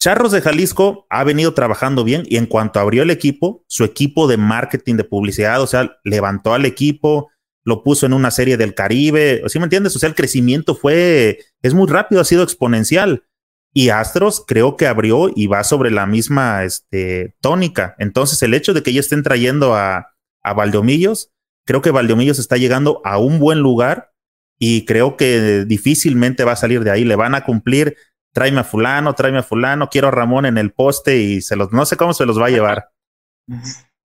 [0.00, 4.26] Charros de Jalisco ha venido trabajando bien y en cuanto abrió el equipo, su equipo
[4.26, 7.30] de marketing, de publicidad, o sea, levantó al equipo,
[7.64, 9.94] lo puso en una serie del Caribe, ¿sí me entiendes?
[9.94, 13.24] O sea, el crecimiento fue, es muy rápido, ha sido exponencial.
[13.72, 17.94] Y Astros creo que abrió y va sobre la misma este, tónica.
[17.98, 20.10] Entonces, el hecho de que ya estén trayendo a,
[20.42, 21.30] a Valdomillos.
[21.66, 24.12] Creo que Valdomillos está llegando a un buen lugar
[24.58, 27.04] y creo que difícilmente va a salir de ahí.
[27.04, 27.96] Le van a cumplir,
[28.32, 31.72] tráeme a fulano, tráeme a fulano, quiero a Ramón en el poste y se los,
[31.72, 32.88] no sé cómo se los va a llevar.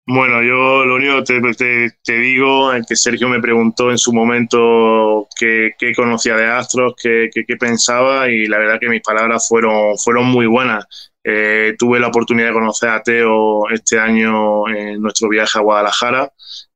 [0.05, 5.29] Bueno, yo lo único que te, digo es que Sergio me preguntó en su momento
[5.39, 9.47] qué, qué conocía de Astros, qué, qué, qué, pensaba y la verdad que mis palabras
[9.47, 11.13] fueron, fueron muy buenas.
[11.25, 16.33] Eh, tuve la oportunidad de conocer a Teo este año en nuestro viaje a Guadalajara.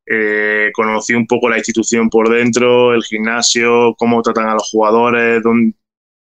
[0.07, 5.42] Eh, conocí un poco la institución por dentro, el gimnasio, cómo tratan a los jugadores,
[5.42, 5.74] dónde,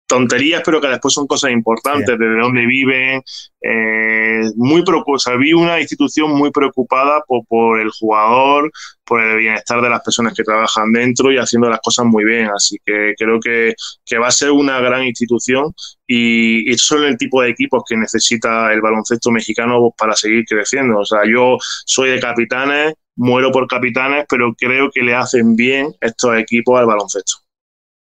[0.06, 3.22] tonterías, pero que después son cosas importantes, de dónde viven.
[3.60, 8.70] Eh, muy o sea, vi una institución muy preocupada por, por, el jugador,
[9.04, 12.48] por el bienestar de las personas que trabajan dentro y haciendo las cosas muy bien.
[12.54, 13.74] Así que creo que,
[14.04, 15.72] que va a ser una gran institución
[16.06, 20.98] y, y son el tipo de equipos que necesita el baloncesto mexicano para seguir creciendo.
[20.98, 25.94] O sea, yo soy de capitanes, muero por capitanes, pero creo que le hacen bien
[26.00, 27.41] estos equipos al baloncesto.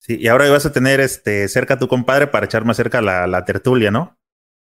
[0.05, 3.01] Sí, y ahora vas a tener este cerca a tu compadre para echar más cerca
[3.01, 4.15] la, la tertulia, ¿no?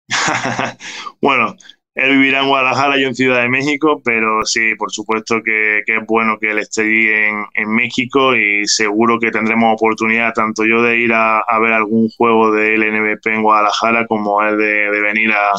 [1.22, 1.56] bueno,
[1.94, 5.98] él vivirá en Guadalajara, yo en Ciudad de México, pero sí, por supuesto que, que
[5.98, 10.82] es bueno que él esté en, en, México y seguro que tendremos oportunidad, tanto yo
[10.82, 15.02] de ir a, a ver algún juego de LNBP en Guadalajara, como él de, de
[15.02, 15.52] venir a,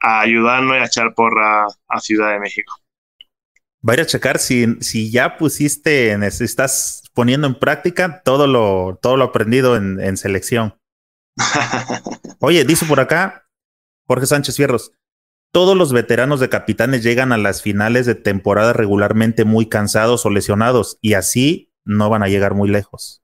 [0.00, 2.74] a, ayudarnos y a echar porra a Ciudad de México.
[3.86, 8.46] Va a ir a checar si, si ya pusiste, en, estás poniendo en práctica todo
[8.46, 10.74] lo, todo lo aprendido en, en selección.
[12.40, 13.48] Oye, dice por acá
[14.06, 14.92] Jorge Sánchez Fierros,
[15.52, 20.30] todos los veteranos de capitanes llegan a las finales de temporada regularmente muy cansados o
[20.30, 23.22] lesionados y así no van a llegar muy lejos.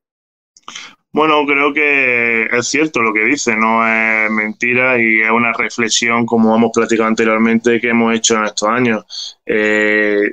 [1.13, 6.27] Bueno, creo que es cierto lo que dice, no es mentira y es una reflexión,
[6.27, 9.39] como hemos platicado anteriormente, que hemos hecho en estos años.
[9.47, 10.33] Eh,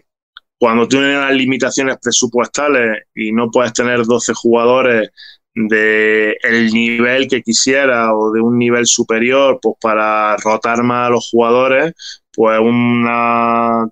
[0.62, 5.10] cuando tienes las limitaciones presupuestales y no puedes tener 12 jugadores
[5.56, 11.10] de el nivel que quisiera o de un nivel superior pues para rotar más a
[11.10, 11.96] los jugadores
[12.32, 13.88] pues una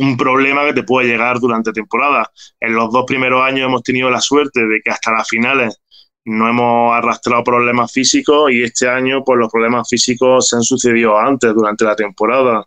[0.00, 2.28] un problema que te puede llegar durante temporada.
[2.58, 5.80] En los dos primeros años hemos tenido la suerte de que hasta las finales
[6.24, 11.18] no hemos arrastrado problemas físicos y este año pues los problemas físicos se han sucedido
[11.18, 12.66] antes durante la temporada.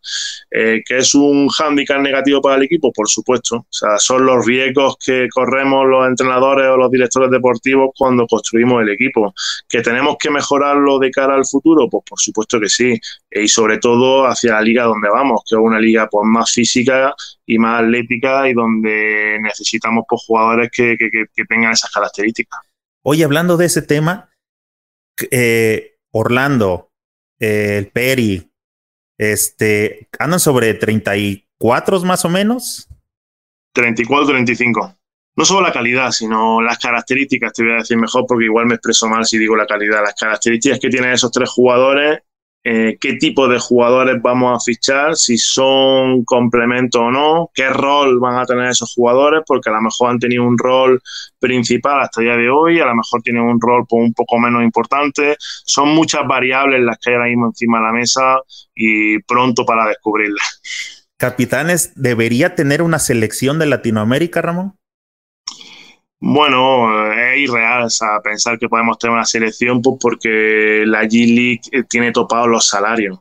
[0.49, 3.57] Eh, que es un hándicap negativo para el equipo por supuesto.
[3.57, 8.81] O sea son los riesgos que corremos los entrenadores o los directores deportivos cuando construimos
[8.81, 9.33] el equipo.
[9.69, 12.99] Que tenemos que mejorarlo de cara al futuro pues por supuesto que sí.
[13.31, 17.13] Y sobre todo hacia la liga donde vamos que es una liga pues más física
[17.45, 22.59] y más atlética y donde necesitamos pues jugadores que, que, que tengan esas características
[23.03, 24.29] Oye, hablando de ese tema,
[25.29, 26.91] eh, Orlando,
[27.39, 28.51] eh, el Peri,
[29.17, 32.87] este, andan sobre 34 más o menos.
[33.73, 34.97] 34, 35.
[35.35, 38.75] No solo la calidad, sino las características, te voy a decir mejor porque igual me
[38.75, 40.03] expreso mal si digo la calidad.
[40.03, 42.19] Las características que tienen esos tres jugadores
[42.66, 48.20] eh, qué tipo de jugadores vamos a fichar, si son complemento o no, qué rol
[48.20, 51.01] van a tener esos jugadores, porque a lo mejor han tenido un rol
[51.39, 54.39] principal hasta el día de hoy, a lo mejor tienen un rol pues, un poco
[54.39, 55.36] menos importante.
[55.39, 58.38] Son muchas variables las que hay ahora mismo encima de la mesa
[58.74, 60.61] y pronto para descubrirlas.
[61.18, 64.76] Capitanes, ¿debería tener una selección de Latinoamérica, Ramón?
[66.26, 71.84] Bueno, es irreal o pensar que podemos tener una selección pues porque la G-League eh,
[71.84, 73.19] tiene topados los salarios.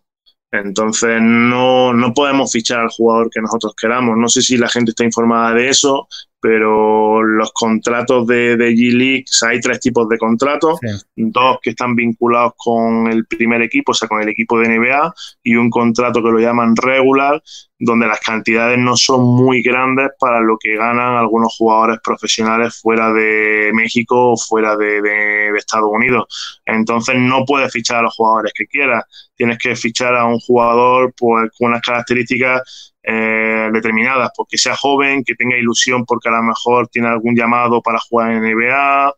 [0.52, 4.16] Entonces no, no podemos fichar al jugador que nosotros queramos.
[4.16, 6.06] No sé si la gente está informada de eso,
[6.42, 10.80] pero los contratos de, de G-League, hay tres tipos de contratos,
[11.14, 15.14] dos que están vinculados con el primer equipo, o sea, con el equipo de NBA,
[15.44, 17.40] y un contrato que lo llaman regular,
[17.78, 23.12] donde las cantidades no son muy grandes para lo que ganan algunos jugadores profesionales fuera
[23.12, 26.60] de México o fuera de, de Estados Unidos.
[26.66, 29.04] Entonces no puedes fichar a los jugadores que quieras,
[29.36, 35.24] tienes que fichar a un jugador pues, con unas características eh, determinadas, porque sea joven,
[35.24, 39.14] que tenga ilusión porque a lo mejor tiene algún llamado para jugar en NBA,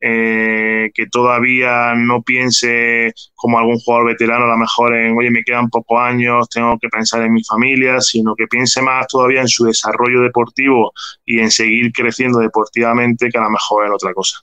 [0.00, 5.44] eh, que todavía no piense como algún jugador veterano, a lo mejor en, oye, me
[5.44, 9.48] quedan pocos años, tengo que pensar en mi familia, sino que piense más todavía en
[9.48, 10.92] su desarrollo deportivo
[11.24, 14.38] y en seguir creciendo deportivamente que a lo mejor en otra cosa.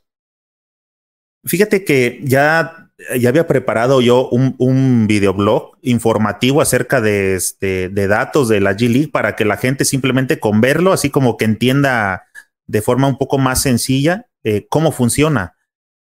[1.43, 2.84] Fíjate que ya
[3.17, 8.73] ya había preparado yo un, un videoblog informativo acerca de, este, de datos de la
[8.73, 12.25] G League para que la gente simplemente con verlo, así como que entienda
[12.67, 15.55] de forma un poco más sencilla eh, cómo funciona.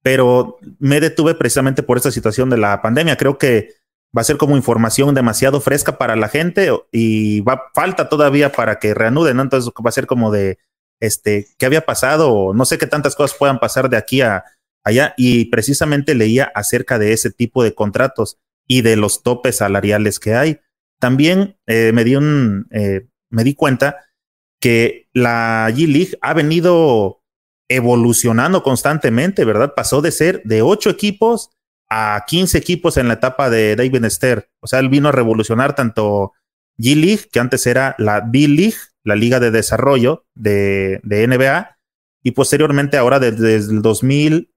[0.04, 3.18] Pero me detuve precisamente por esta situación de la pandemia.
[3.18, 3.70] Creo que
[4.16, 8.80] va a ser como información demasiado fresca para la gente y va falta todavía para
[8.80, 10.58] que reanuden, Entonces va a ser como de
[11.00, 14.44] este qué había pasado, no sé qué tantas cosas puedan pasar de aquí a
[14.84, 20.20] allá y precisamente leía acerca de ese tipo de contratos y de los topes salariales
[20.20, 20.60] que hay.
[21.00, 23.98] También eh, me, di un, eh, me di cuenta
[24.60, 27.24] que la G-League ha venido
[27.68, 29.74] evolucionando constantemente, ¿verdad?
[29.76, 31.50] Pasó de ser de ocho equipos
[31.90, 34.50] a 15 equipos en la etapa de David Esther.
[34.62, 36.34] O sea, él vino a revolucionar tanto
[36.78, 41.78] G-League, que antes era la B-League, la liga de desarrollo de, de NBA,
[42.24, 44.52] y posteriormente ahora desde el 2000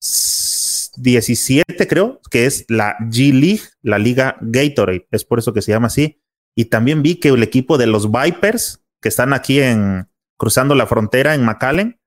[0.00, 5.72] 17, creo, que es la G League, la liga Gatorade, es por eso que se
[5.72, 6.20] llama así.
[6.54, 10.86] Y también vi que el equipo de los Vipers, que están aquí en cruzando la
[10.86, 12.00] frontera en McAllen,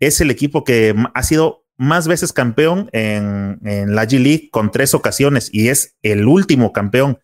[0.00, 4.70] es el equipo que ha sido más veces campeón en, en la G League con
[4.70, 7.18] tres ocasiones y es el último campeón.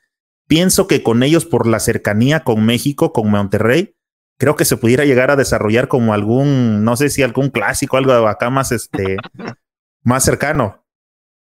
[0.48, 3.94] Pienso que con ellos, por la cercanía con México, con Monterrey,
[4.40, 8.12] creo que se pudiera llegar a desarrollar como algún, no sé si algún clásico, algo
[8.26, 9.16] acá más este,
[10.02, 10.80] más cercano.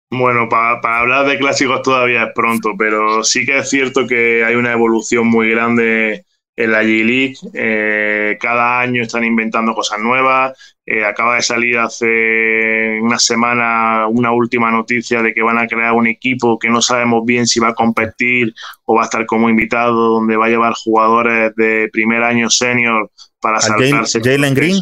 [0.10, 4.56] Bueno, para, hablar de clásicos todavía es pronto, pero sí que es cierto que hay
[4.56, 6.26] una evolución muy grande
[6.56, 7.36] en la G-League.
[7.54, 10.76] Eh, cada año están inventando cosas nuevas.
[10.86, 15.92] Eh, acaba de salir hace una semana una última noticia de que van a crear
[15.92, 18.54] un equipo que no sabemos bien si va a competir
[18.86, 23.12] o va a estar como invitado, donde va a llevar jugadores de primer año senior
[23.42, 24.22] para saltarse.
[24.24, 24.80] Jalen Green.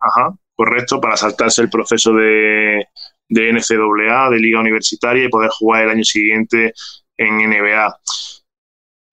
[0.00, 2.84] ajá, correcto para saltarse el proceso de,
[3.30, 6.74] de NCAA, de liga universitaria y poder jugar el año siguiente
[7.16, 7.96] en NBA.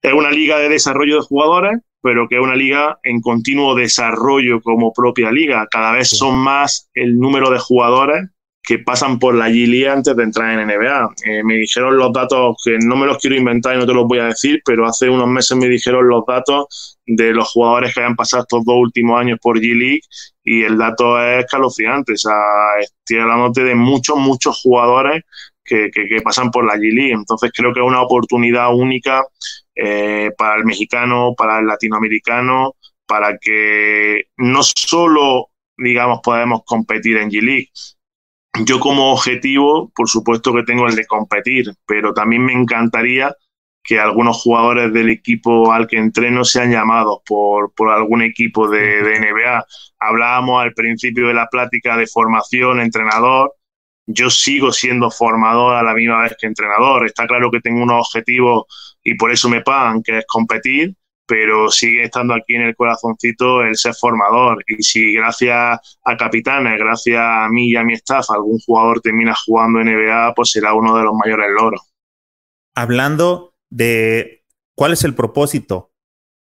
[0.02, 4.62] Es una liga de desarrollo de jugadores, pero que es una liga en continuo desarrollo
[4.62, 5.66] como propia liga.
[5.72, 8.30] Cada vez son más el número de jugadores
[8.68, 11.10] que pasan por la G antes de entrar en NBA.
[11.24, 14.06] Eh, me dijeron los datos, que no me los quiero inventar y no te los
[14.06, 18.02] voy a decir, pero hace unos meses me dijeron los datos de los jugadores que
[18.02, 20.02] hayan pasado estos dos últimos años por G-League
[20.44, 22.12] y el dato es escalofriante.
[22.12, 22.34] O sea,
[22.82, 25.24] estoy hablando de muchos, muchos jugadores
[25.64, 27.14] que, que, pasan por la G-League.
[27.14, 29.24] Entonces creo que es una oportunidad única
[29.76, 37.30] eh, para el mexicano, para el latinoamericano, para que no solo digamos, podemos competir en
[37.30, 37.70] G-League,
[38.66, 43.36] yo como objetivo, por supuesto que tengo el de competir, pero también me encantaría
[43.88, 49.02] que algunos jugadores del equipo al que entreno sean llamados por, por algún equipo de,
[49.02, 49.66] NBA.
[50.00, 53.54] Hablábamos al principio de la plática de formación, entrenador.
[54.06, 57.06] Yo sigo siendo formador a la misma vez que entrenador.
[57.06, 58.66] Está claro que tengo unos objetivos
[59.02, 60.94] y por eso me pagan, que es competir,
[61.28, 64.64] pero sigue estando aquí en el corazoncito el ser formador.
[64.68, 69.36] Y si gracias a capitanes, gracias a mí y a mi staff, algún jugador termina
[69.46, 71.82] jugando NBA, pues será uno de los mayores logros.
[72.76, 75.92] Hablando de cuál es el propósito,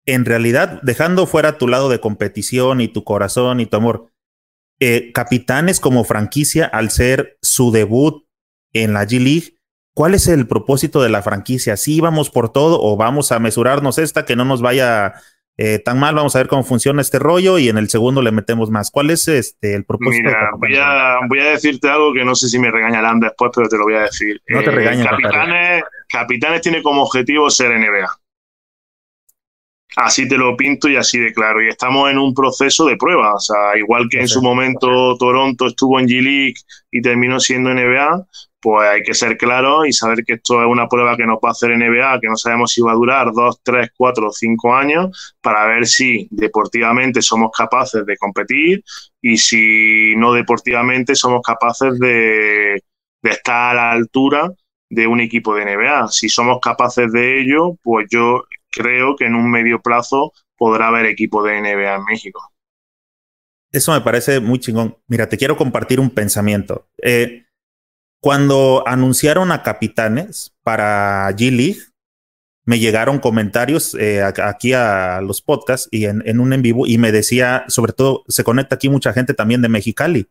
[0.06, 4.12] en realidad, dejando fuera tu lado de competición y tu corazón y tu amor,
[4.80, 8.26] eh, capitanes como franquicia, al ser su debut
[8.74, 9.58] en la G League,
[9.94, 11.78] ¿cuál es el propósito de la franquicia?
[11.78, 15.14] ¿Sí vamos por todo o vamos a mesurarnos esta que no nos vaya
[15.58, 16.16] eh, tan mal?
[16.16, 18.92] Vamos a ver cómo funciona este rollo y en el segundo le metemos más.
[18.92, 20.28] ¿Cuál es este el propósito?
[20.28, 23.70] Mira, voy, a, voy a decirte algo que no sé si me regañarán después, pero
[23.70, 24.42] te lo voy a decir.
[24.48, 25.08] No te regañes.
[25.08, 28.10] capitanes, capitanes tiene como objetivo ser NBA.
[29.96, 31.62] Así te lo pinto y así de claro.
[31.62, 33.36] Y estamos en un proceso de prueba.
[33.36, 36.56] O sea, igual que en su momento Toronto estuvo en G-League
[36.92, 38.26] y terminó siendo NBA,
[38.64, 41.50] pues hay que ser claro y saber que esto es una prueba que nos va
[41.50, 45.36] a hacer NBA, que no sabemos si va a durar dos, tres, cuatro cinco años,
[45.42, 48.82] para ver si deportivamente somos capaces de competir
[49.22, 52.82] y si no deportivamente somos capaces de,
[53.22, 54.50] de estar a la altura
[54.90, 56.08] de un equipo de NBA.
[56.08, 61.06] Si somos capaces de ello, pues yo creo que en un medio plazo podrá haber
[61.08, 62.50] equipo de NBA en México.
[63.74, 64.96] Eso me parece muy chingón.
[65.08, 66.88] Mira, te quiero compartir un pensamiento.
[67.02, 67.44] Eh,
[68.24, 71.82] cuando anunciaron a capitanes para G League,
[72.64, 77.12] me llegaron comentarios eh, aquí a los podcasts y en, un en vivo y me
[77.12, 80.30] decía, sobre todo, se conecta aquí mucha gente también de Mexicali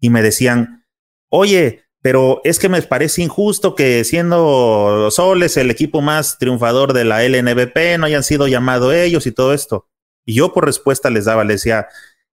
[0.00, 0.86] y me decían,
[1.28, 7.04] oye, pero es que me parece injusto que siendo Soles el equipo más triunfador de
[7.04, 9.86] la LNBP no hayan sido llamados ellos y todo esto.
[10.24, 11.88] Y yo por respuesta les daba, les decía,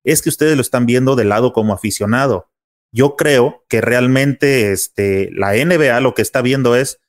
[0.05, 2.50] es que ustedes lo están viendo de lado como aficionado.
[2.91, 6.99] Yo creo que realmente este, la NBA lo que está viendo es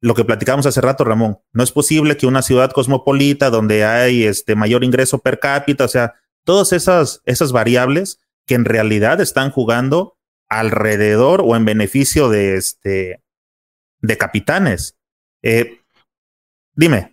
[0.00, 1.40] lo que platicamos hace rato, Ramón.
[1.52, 5.88] No es posible que una ciudad cosmopolita donde hay este mayor ingreso per cápita, o
[5.88, 6.14] sea,
[6.44, 10.16] todas esas, esas variables que en realidad están jugando
[10.48, 13.22] alrededor o en beneficio de este
[14.00, 14.96] de capitanes.
[15.42, 15.80] Eh,
[16.74, 17.12] dime.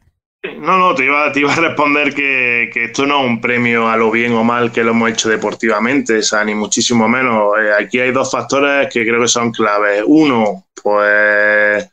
[0.59, 3.87] No, no, te iba, te iba a responder que, que, esto no es un premio
[3.89, 7.53] a lo bien o mal que lo hemos hecho deportivamente, o sea, ni muchísimo menos.
[7.59, 10.03] Eh, aquí hay dos factores que creo que son claves.
[10.05, 11.89] Uno, pues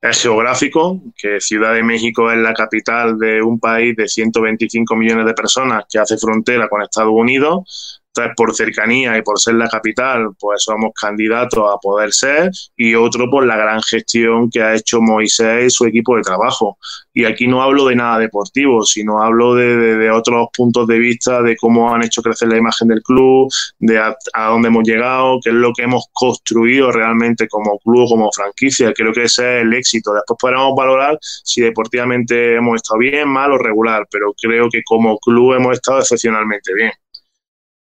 [0.00, 5.24] es geográfico, que Ciudad de México es la capital de un país de 125 millones
[5.24, 8.02] de personas que hace frontera con Estados Unidos.
[8.14, 12.50] Entonces, por cercanía y por ser la capital, pues somos candidatos a poder ser.
[12.76, 16.78] Y otro por la gran gestión que ha hecho Moisés y su equipo de trabajo.
[17.12, 21.56] Y aquí no hablo de nada deportivo, sino hablo de, otros puntos de vista de
[21.56, 24.16] cómo han hecho crecer la imagen del club, de a,
[24.48, 28.92] dónde hemos llegado, qué es lo que hemos construido realmente como club, como franquicia.
[28.92, 30.14] Creo que ese es el éxito.
[30.14, 35.18] Después podremos valorar si deportivamente hemos estado bien, mal o regular, pero creo que como
[35.18, 36.92] club hemos estado excepcionalmente bien.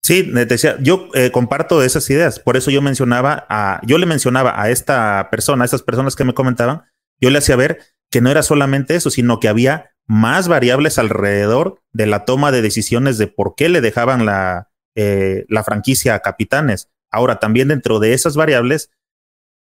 [0.08, 2.40] Sí, decía, yo eh, comparto esas ideas.
[2.40, 6.24] Por eso yo mencionaba a, yo le mencionaba a esta persona, a estas personas que
[6.24, 6.84] me comentaban,
[7.20, 11.82] yo le hacía ver que no era solamente eso, sino que había más variables alrededor
[11.92, 16.20] de la toma de decisiones de por qué le dejaban la, eh, la franquicia a
[16.20, 16.88] capitanes.
[17.10, 18.90] Ahora, también dentro de esas variables,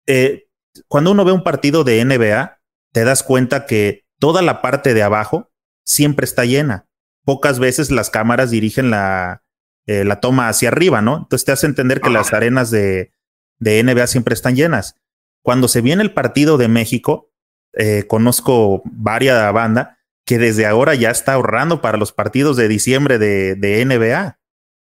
[0.06, 0.48] eh,
[0.88, 2.62] cuando uno ve un partido de NBA,
[2.94, 5.50] te das cuenta que toda la parte de abajo
[5.84, 6.86] siempre está llena.
[7.26, 9.42] Pocas veces las cámaras dirigen la,
[9.90, 11.16] eh, la toma hacia arriba, ¿no?
[11.16, 13.10] Entonces te hace entender que las arenas de,
[13.58, 14.94] de, NBA siempre están llenas.
[15.42, 17.32] Cuando se viene el partido de México,
[17.72, 23.18] eh, conozco varias banda que desde ahora ya está ahorrando para los partidos de diciembre
[23.18, 24.38] de, de NBA.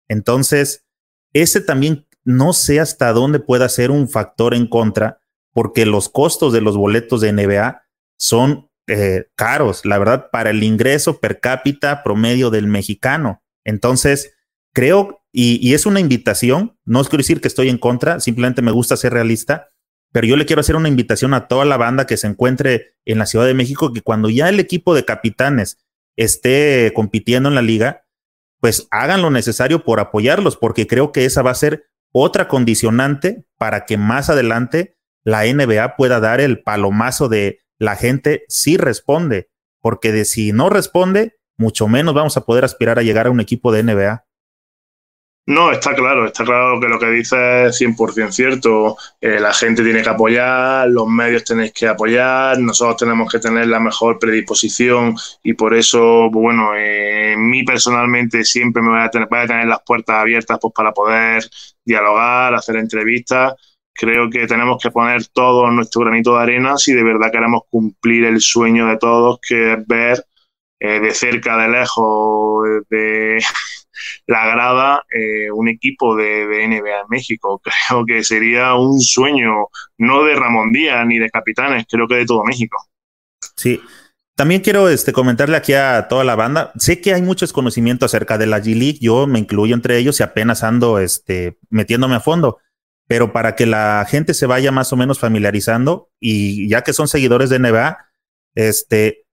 [0.08, 0.84] Entonces,
[1.32, 5.20] ese también no sé hasta dónde pueda ser un factor en contra,
[5.52, 7.80] porque los costos de los boletos de NBA
[8.18, 13.44] son eh, caros, la verdad, para el ingreso per cápita promedio del mexicano.
[13.64, 14.32] Entonces,
[14.76, 18.98] creo, y, es una invitación, no quiero decir que estoy en contra, simplemente me gusta
[18.98, 19.70] ser realista,
[20.12, 23.16] pero yo le quiero hacer una invitación a toda la banda que se encuentre en
[23.16, 25.78] la Ciudad de México, que cuando ya el equipo de capitanes
[26.14, 28.04] esté compitiendo en la liga,
[28.60, 33.46] pues hagan lo necesario por apoyarlos, porque creo que esa va a ser otra condicionante
[33.56, 39.48] para que más adelante la NBA pueda dar el palomazo de la gente si responde,
[39.80, 43.40] porque de si no responde, mucho menos vamos a poder aspirar a llegar a un
[43.40, 44.25] equipo de NBA.
[45.48, 48.96] No, está claro, está claro que lo que dice es 100% cierto.
[49.20, 53.68] Eh, la gente tiene que apoyar, los medios tenéis que apoyar, nosotros tenemos que tener
[53.68, 55.14] la mejor predisposición
[55.44, 59.82] y por eso, pues bueno, eh, mí personalmente siempre me voy a, tener, a las
[59.86, 61.44] puertas abiertas pues, para poder
[61.84, 63.54] dialogar, hacer entrevistas.
[63.94, 68.24] Creo que tenemos que poner todo nuestro granito de arena si de verdad queremos cumplir
[68.24, 70.26] el sueño de todos, que es ver
[70.80, 73.38] eh, de cerca, de lejos, de
[74.26, 77.60] la grada, eh, un equipo de, de, NBA en México.
[77.88, 79.68] Creo que sería un sueño,
[79.98, 82.76] no de Ramón Díaz ni de capitanes, creo que de todo México.
[83.56, 83.80] Sí,
[84.36, 86.70] también quiero este, comentarle aquí a toda la banda.
[86.76, 88.98] Sé que hay muchos conocimientos acerca de la G-League.
[89.00, 92.58] Yo me incluyo entre ellos y apenas ando este, metiéndome a fondo.
[93.08, 97.08] Pero para que la gente se vaya más o menos familiarizando y ya que son
[97.08, 97.96] seguidores de NBA,
[98.54, 99.25] este,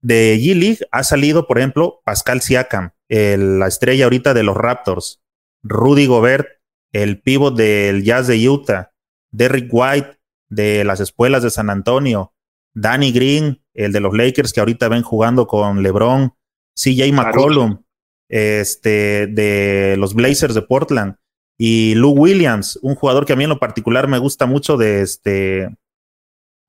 [0.00, 5.20] de G-League ha salido, por ejemplo, Pascal Siakam, la estrella ahorita de los Raptors,
[5.62, 6.46] Rudy Gobert,
[6.92, 8.92] el pívot del Jazz de Utah,
[9.30, 10.18] Derrick White
[10.48, 12.32] de las espuelas de San Antonio,
[12.74, 16.34] Danny Green, el de los Lakers que ahorita ven jugando con LeBron,
[16.74, 17.82] CJ McCollum,
[18.28, 21.16] este, de los Blazers de Portland,
[21.58, 25.02] y Lou Williams, un jugador que a mí en lo particular me gusta mucho de
[25.02, 25.76] este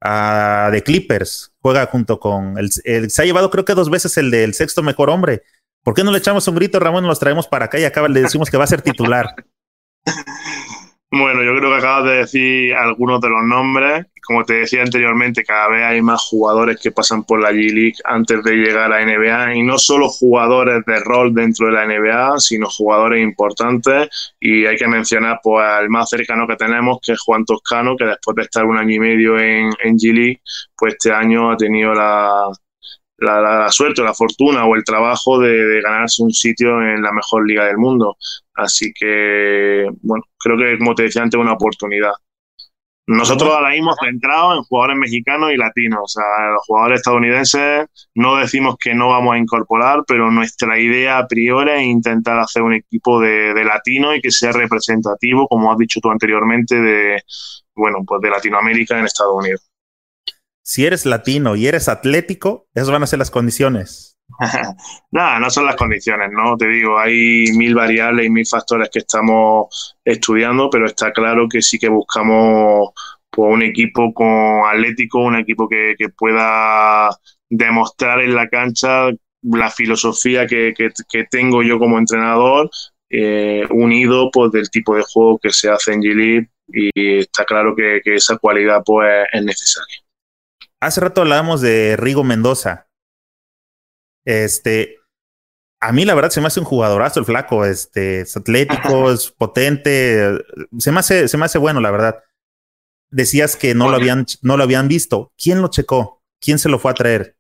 [0.02, 4.54] de Clippers, juega junto con el, se ha llevado creo que dos veces el del
[4.54, 5.44] sexto mejor hombre.
[5.84, 8.08] ¿Por qué no le echamos un grito, Ramón, y los traemos para acá y acá
[8.08, 9.36] le decimos que va a ser titular?
[11.12, 14.06] Bueno, yo creo que acabas de decir algunos de los nombres.
[14.24, 18.44] Como te decía anteriormente, cada vez hay más jugadores que pasan por la G-League antes
[18.44, 22.40] de llegar a la NBA y no solo jugadores de rol dentro de la NBA,
[22.40, 24.36] sino jugadores importantes.
[24.40, 28.06] Y hay que mencionar pues, al más cercano que tenemos, que es Juan Toscano, que
[28.06, 30.42] después de estar un año y medio en, en G-League,
[30.78, 32.52] pues este año ha tenido la,
[33.22, 37.12] la, la, suerte, la fortuna o el trabajo de, de, ganarse un sitio en la
[37.12, 38.18] mejor liga del mundo.
[38.56, 42.12] Así que, bueno, creo que, como te decía antes, una oportunidad.
[43.08, 46.00] Nosotros ahora mismo centrados en jugadores mexicanos y latinos.
[46.04, 51.18] O sea, los jugadores estadounidenses no decimos que no vamos a incorporar, pero nuestra idea
[51.18, 55.72] a priori es intentar hacer un equipo de, de latino y que sea representativo, como
[55.72, 57.24] has dicho tú anteriormente, de,
[57.74, 59.69] bueno, pues de Latinoamérica en Estados Unidos
[60.64, 64.20] si eres latino y eres atlético, esas van a ser las condiciones.
[65.12, 66.56] Nada, no son las condiciones, ¿no?
[66.58, 71.62] Te digo, hay mil variables y mil factores que estamos estudiando, pero está claro que
[71.62, 72.92] sí que buscamos
[73.30, 77.10] pues, un equipo con atlético, un equipo que, pueda
[77.50, 79.10] demostrar en la cancha
[79.42, 82.70] la filosofía que, que, tengo yo como entrenador,
[83.10, 87.76] eh, unido pues del tipo de juego que se hace en G y está claro
[87.76, 90.04] que, que esa cualidad pues es necesaria
[90.80, 92.88] hace rato hablábamos de Rigo Mendoza.
[94.26, 94.98] Este,
[95.80, 99.32] a mí la verdad se me hace un jugadorazo el flaco, este, es atlético, es
[99.32, 100.38] potente,
[100.78, 102.24] se me hace, se me hace bueno, la verdad.
[103.12, 105.32] Decías que no lo habían, no lo habían visto.
[105.42, 106.22] ¿Quién lo checó?
[106.40, 107.36] ¿Quién se lo fue a traer?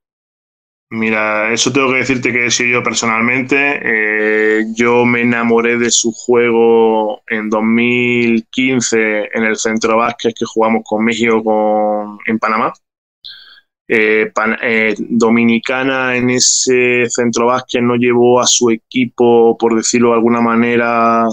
[0.91, 3.79] Mira, eso tengo que decirte que he sido yo personalmente.
[3.83, 10.81] Eh, yo me enamoré de su juego en 2015 en el Centro Vázquez que jugamos
[10.83, 12.73] con México con, en Panamá.
[13.91, 20.15] Eh, eh, Dominicana en ese centro básquet no llevó a su equipo, por decirlo de
[20.15, 21.27] alguna manera,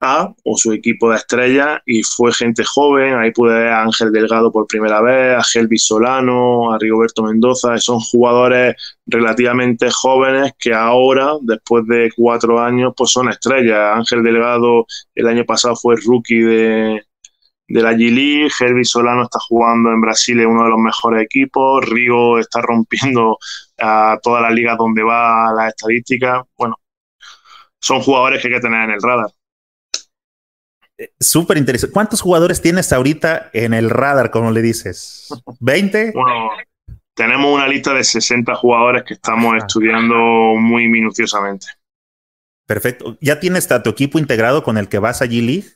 [0.00, 3.14] A o su equipo de estrella y fue gente joven.
[3.14, 7.76] Ahí pude ver a Ángel Delgado por primera vez, a Gelby Solano, a Rigoberto Mendoza.
[7.78, 8.76] Son jugadores
[9.06, 13.96] relativamente jóvenes que ahora, después de cuatro años, pues son estrellas.
[13.96, 17.05] Ángel Delgado el año pasado fue rookie de,
[17.68, 18.50] de la G-League.
[18.58, 21.84] Herbie Solano está jugando en Brasil en uno de los mejores equipos.
[21.84, 23.38] Rigo está rompiendo
[23.78, 26.44] a todas las ligas donde va la estadística.
[26.56, 26.76] Bueno,
[27.80, 29.30] son jugadores que hay que tener en el radar.
[30.98, 31.92] Eh, súper interesante.
[31.92, 35.28] ¿Cuántos jugadores tienes ahorita en el radar, como le dices?
[35.60, 36.12] ¿20?
[36.14, 36.50] Bueno,
[37.14, 40.14] tenemos una lista de 60 jugadores que estamos estudiando
[40.58, 41.66] muy minuciosamente.
[42.66, 43.16] Perfecto.
[43.20, 45.72] ¿Ya tienes a tu equipo integrado con el que vas a G-League?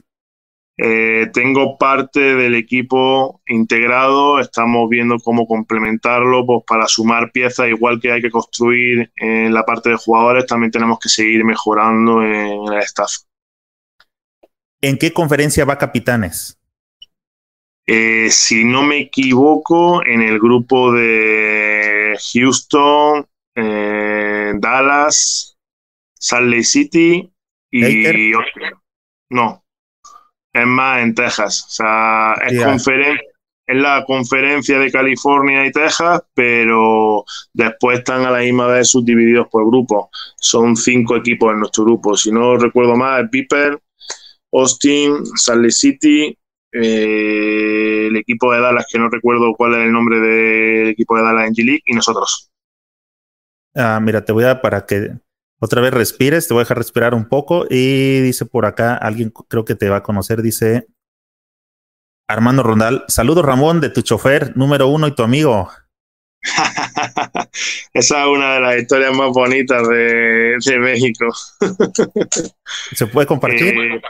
[0.83, 8.01] Eh, tengo parte del equipo integrado, estamos viendo cómo complementarlo pues, para sumar piezas, igual
[8.01, 12.73] que hay que construir en la parte de jugadores, también tenemos que seguir mejorando en
[12.73, 13.11] el staff.
[14.81, 16.59] ¿En qué conferencia va Capitanes?
[17.87, 25.59] Eh, si no me equivoco, en el grupo de Houston, eh, Dallas,
[26.15, 27.31] Salt Lake City
[27.71, 28.33] y...
[29.29, 29.60] No,
[30.53, 31.65] es más en Texas.
[31.67, 32.55] O sea, es,
[33.67, 39.47] es la conferencia de California y Texas, pero después están a la misma vez subdivididos
[39.49, 40.09] por grupos.
[40.41, 42.17] Son cinco equipos en nuestro grupo.
[42.17, 43.79] Si no recuerdo mal, es Piper,
[44.53, 46.39] Austin, Salt Lake City,
[46.73, 51.23] eh, el equipo de Dallas, que no recuerdo cuál es el nombre del equipo de
[51.23, 52.51] Dallas en G-League, y nosotros.
[53.75, 55.13] Ah, mira, te voy a para que
[55.61, 57.67] otra vez respires, te voy a dejar respirar un poco.
[57.69, 60.87] Y dice por acá, alguien creo que te va a conocer, dice
[62.29, 63.05] Armando Rondal.
[63.09, 65.71] Saludos, Ramón, de tu chofer número uno y tu amigo.
[67.93, 71.27] Esa es una de las historias más bonitas de, México.
[72.93, 73.75] ¿Se puede compartir?
[73.75, 74.01] Eh,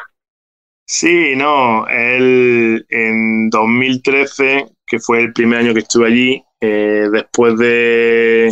[0.86, 1.88] sí, no.
[1.88, 8.50] Él en 2013, que fue el primer año que estuve allí, eh, después de,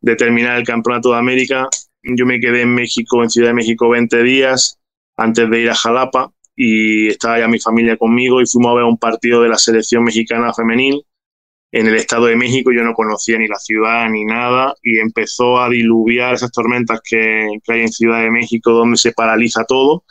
[0.00, 1.66] de terminar el Campeonato de América,
[2.02, 4.78] yo me quedé en México, en Ciudad de México, 20 días
[5.16, 8.84] antes de ir a Jalapa y estaba ya mi familia conmigo y fuimos a ver
[8.84, 11.04] un partido de la selección mexicana femenil
[11.70, 12.70] en el Estado de México.
[12.72, 17.48] Yo no conocía ni la ciudad ni nada y empezó a diluviar esas tormentas que,
[17.68, 20.04] hay en Ciudad de México donde se paraliza todo.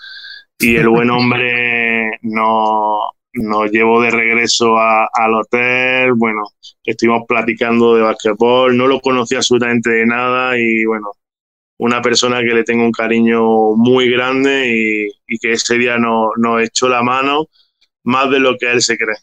[0.59, 2.99] Y el buen hombre no,
[3.33, 6.43] nos llevó de regreso al hotel, bueno,
[6.83, 11.11] estuvimos platicando de basquetbol, no lo conocía absolutamente de nada y bueno,
[11.81, 16.59] una persona que le tengo un cariño muy grande y, que ese día nos no
[16.59, 17.47] echó la mano
[18.03, 19.17] más de lo que él se cree.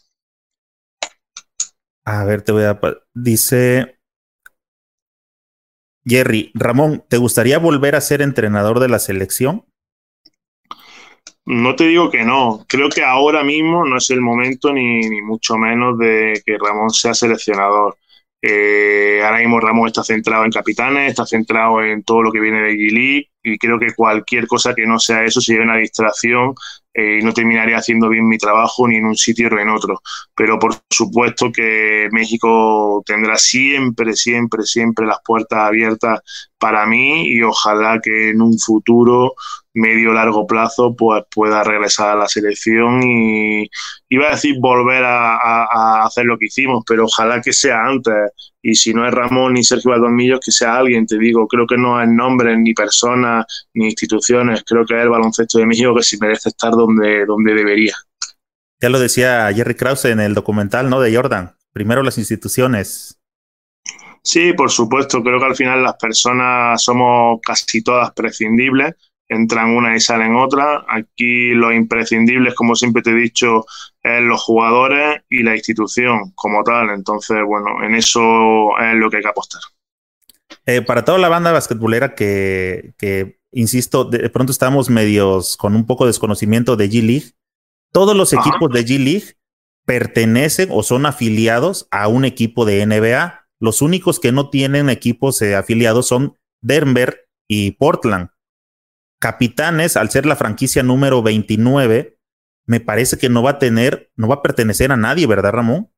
[2.03, 2.77] A ver, te voy a...
[3.13, 3.99] Dice
[6.05, 9.65] Jerry, Ramón, ¿te gustaría volver a ser entrenador de la selección?
[11.45, 12.65] No te digo que no.
[12.67, 16.89] Creo que ahora mismo no es el momento ni, ni mucho menos de que Ramón
[16.89, 17.95] sea seleccionador.
[18.41, 22.61] Eh, ahora mismo Ramón está centrado en capitanes, está centrado en todo lo que viene
[22.61, 26.53] de G-League y creo que cualquier cosa que no sea eso sería una distracción
[26.93, 30.01] eh, y no terminaría haciendo bien mi trabajo ni en un sitio ni en otro.
[30.35, 36.21] Pero por supuesto que México tendrá siempre, siempre, siempre las puertas abiertas
[36.57, 39.33] para mí y ojalá que en un futuro
[39.79, 43.69] medio largo plazo pues pueda regresar a la selección y
[44.09, 48.13] iba a decir volver a, hacer lo que hicimos, pero ojalá que sea antes
[48.61, 51.77] y si no es Ramón ni Sergio Millos que sea alguien, te digo, creo que
[51.77, 56.03] no es nombre ni personas ni instituciones, creo que es el baloncesto de México que
[56.03, 57.95] sí merece estar donde, donde debería.
[58.81, 61.01] Ya lo decía Jerry Krause en el documental, ¿no?
[61.01, 61.55] De Jordan.
[61.73, 63.19] Primero las instituciones.
[64.23, 65.21] Sí, por supuesto.
[65.21, 68.95] Creo que al final las personas somos casi todas prescindibles
[69.29, 70.85] entran una y salen otra.
[70.89, 73.65] Aquí los imprescindibles, como siempre te he dicho,
[74.03, 76.89] es los jugadores y la institución como tal.
[76.89, 79.61] Entonces, bueno, en eso es lo que hay que apostar.
[80.65, 85.85] Eh, para toda la banda basquetbolera que, que, insisto, de pronto estamos medios con un
[85.85, 87.33] poco de desconocimiento de G-League,
[87.91, 89.35] todos los equipos de G-League
[89.85, 93.47] pertenecen o son afiliados a un equipo de NBA.
[93.59, 98.29] Los únicos que no tienen equipos eh, afiliados son Denver y Portland.
[99.19, 102.17] Capitanes, al ser la franquicia número 29,
[102.65, 105.89] me parece que no va a tener, no va a pertenecer a nadie, ¿verdad, Ramón?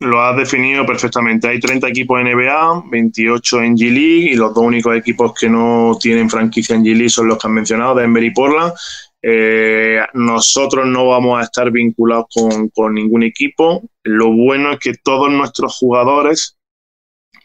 [0.00, 1.48] Lo has definido perfectamente.
[1.48, 5.98] Hay 30 equipos en NBA, 28 en G-League y los dos únicos equipos que no
[6.00, 8.72] tienen franquicia en G-League son los que han mencionado, Denver y Portland.
[9.20, 13.82] Eh, nosotros no vamos a estar vinculados con, con, ningún equipo.
[14.04, 16.57] Lo bueno es que todos nuestros jugadores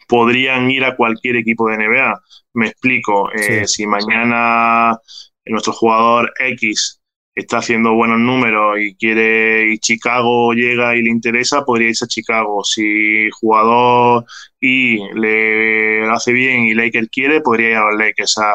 [0.06, 2.20] podrían ir a cualquier equipo de NBA.
[2.54, 4.98] Me explico, eh, si mañana
[5.46, 7.00] nuestro jugador X
[7.34, 12.08] está haciendo buenos números y quiere y Chicago llega y le interesa, podría irse a
[12.08, 12.62] Chicago.
[12.64, 14.24] Si jugador
[14.60, 18.38] Y le hace bien y Lakers quiere, podría ir a los Lakers.
[18.38, 18.54] O sea,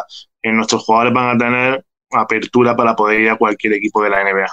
[0.54, 4.50] nuestros jugadores van a tener apertura para poder ir a cualquier equipo de la NBA.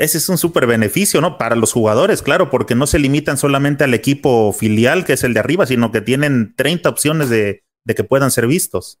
[0.00, 1.36] Ese es un súper beneficio, ¿no?
[1.36, 5.34] Para los jugadores, claro, porque no se limitan solamente al equipo filial, que es el
[5.34, 8.98] de arriba, sino que tienen 30 opciones de, que puedan ser vistos.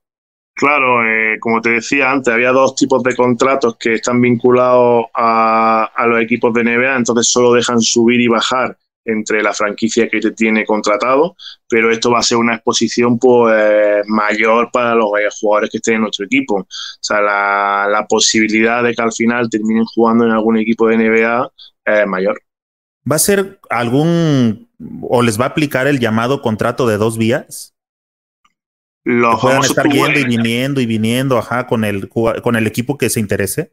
[0.52, 5.84] Claro, eh, como te decía antes, había dos tipos de contratos que están vinculados a,
[5.84, 10.20] a, los equipos de NBA, entonces solo dejan subir y bajar entre la franquicia que
[10.20, 11.34] te tiene contratado,
[11.68, 15.10] pero esto va a ser una exposición pues mayor para los
[15.40, 16.56] jugadores que estén en nuestro equipo.
[16.56, 16.66] O
[17.00, 21.50] sea, la, la posibilidad de que al final terminen jugando en algún equipo de NBA
[21.86, 22.40] es mayor.
[23.10, 24.68] ¿Va a ser algún
[25.02, 27.74] o les va a aplicar el llamado contrato de dos vías?
[29.02, 33.08] Los puedan estar yendo y viniendo y viniendo, ajá, con el con el equipo que
[33.08, 33.72] se interese.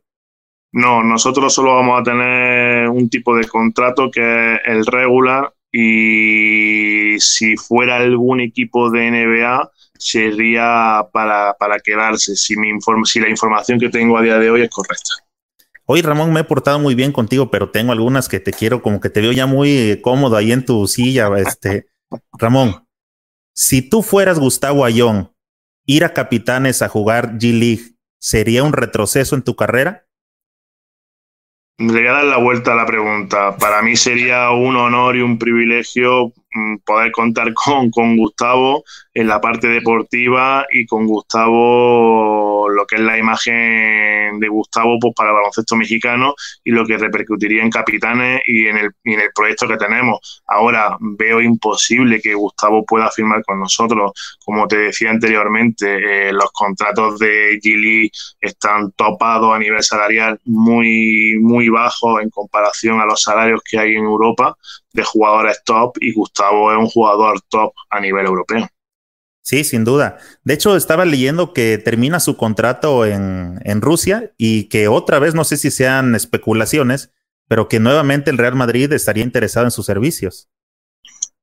[0.72, 7.20] No, nosotros solo vamos a tener un tipo de contrato que es el regular y
[7.20, 12.70] si fuera algún equipo de NBA sería para, para quedarse, si, mi
[13.06, 15.12] si la información que tengo a día de hoy es correcta.
[15.86, 19.00] Hoy, Ramón, me he portado muy bien contigo, pero tengo algunas que te quiero, como
[19.00, 21.30] que te veo ya muy cómodo ahí en tu silla.
[21.38, 21.88] Este,
[22.38, 22.86] Ramón,
[23.56, 25.32] si tú fueras Gustavo Ayón,
[25.86, 30.07] ir a Capitanes a jugar G-League, ¿sería un retroceso en tu carrera?
[31.80, 33.56] Le voy a dar la vuelta a la pregunta.
[33.56, 36.34] Para mí sería un honor y un privilegio
[36.86, 38.84] poder contar con, con Gustavo
[39.14, 45.14] en la parte deportiva y con Gustavo lo que es la imagen de Gustavo pues
[45.16, 49.30] para el baloncesto mexicano y lo que repercutiría en capitanes y en el, en el
[49.34, 50.44] proyecto que tenemos.
[50.48, 54.12] Ahora veo imposible que Gustavo pueda firmar con nosotros.
[54.44, 61.38] Como te decía anteriormente, eh, los contratos de Gili están topados a nivel salarial muy,
[61.40, 64.56] muy bajos en comparación a los salarios que hay en Europa
[64.98, 68.68] de jugadores top y Gustavo es un jugador top a nivel europeo.
[69.44, 70.18] Sí, sin duda.
[70.44, 75.36] De hecho, estaba leyendo que termina su contrato en, en, Rusia y que otra vez,
[75.36, 77.14] no sé si sean especulaciones,
[77.48, 80.50] pero que nuevamente el Real Madrid estaría interesado en sus servicios.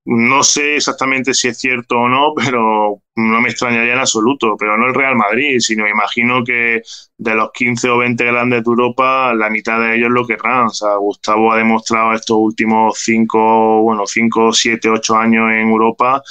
[0.06, 4.56] No sé exactamente si es cierto o no, pero no me extrañaría en absoluto.
[4.58, 6.82] Pero no el Real Madrid, sino imagino que
[7.16, 10.66] de los 15 o 20 grandes de Europa, la mitad de ellos lo querrán.
[10.66, 16.22] O sea, Gustavo ha demostrado estos últimos 5, bueno, 5, 7, 8 años en Europa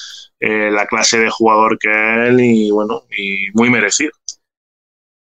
[0.45, 4.11] eh, la clase de jugador que es él y, bueno, y muy merecido.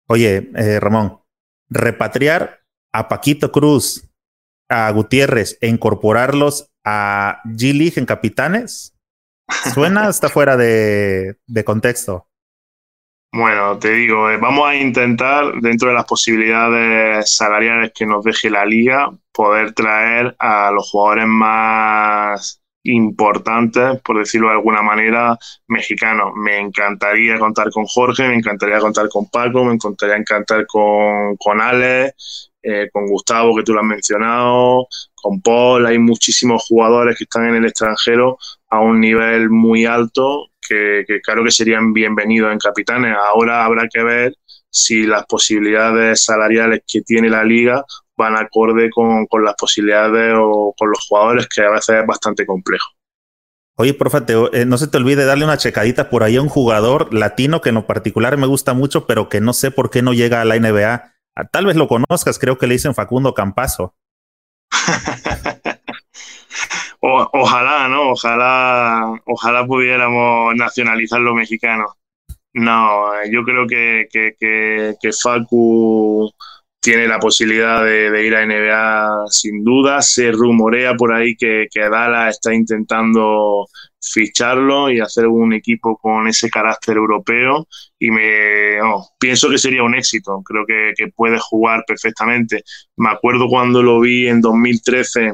[0.07, 1.20] Oye, eh, Ramón,
[1.68, 2.61] repatriar
[2.94, 4.09] a Paquito Cruz,
[4.70, 8.96] a Gutiérrez e incorporarlos a G-League en capitanes?
[9.74, 10.10] ¿Suena?
[10.10, 12.28] Está fuera de, de, contexto.
[13.34, 18.50] Bueno, te digo, eh, vamos a intentar, dentro de las posibilidades salariales que nos deje
[18.50, 25.38] la liga, poder traer a los jugadores más importantes, por decirlo de alguna manera,
[25.68, 26.34] mexicanos.
[26.36, 31.61] Me encantaría contar con Jorge, me encantaría contar con Paco, me encantaría encantar con, con
[31.61, 37.24] Alex, eh, con Gustavo, que tú lo has mencionado, con Paul, hay muchísimos jugadores que
[37.24, 38.38] están en el extranjero
[38.70, 43.16] a un nivel muy alto que, que claro que serían bienvenidos en capitanes.
[43.16, 44.34] Ahora habrá que ver
[44.70, 47.84] si las posibilidades salariales que tiene la liga
[48.20, 52.46] van acorde con, con las posibilidades o con los jugadores, que a veces es bastante
[52.46, 52.90] complejo.
[53.78, 54.18] Oye, profe,
[54.52, 57.70] eh, no se te olvide darle una checadita por ahí a un jugador latino que
[57.70, 60.46] en lo particular me gusta mucho, pero que no sé por qué no llega a
[60.46, 61.14] la NBA.
[61.36, 63.96] Ah, tal vez lo conozcas, creo que le dicen Facundo Campazo.
[67.00, 68.12] ojalá, ¿no?
[68.12, 71.94] Ojalá, ojalá pudiéramos nacionalizar los mexicanos.
[72.52, 76.30] No, yo creo que, que, que, que Facu
[76.80, 80.02] tiene la posibilidad de, ir a NBA sin duda.
[80.02, 83.68] Se rumorea por ahí que, que Dallas está intentando
[84.02, 87.68] ficharlo y hacer un equipo con ese carácter europeo
[88.00, 88.80] y me
[89.20, 92.64] pienso que sería un éxito, creo que, que, puede jugar perfectamente.
[92.96, 95.34] Me acuerdo cuando lo vi en 2013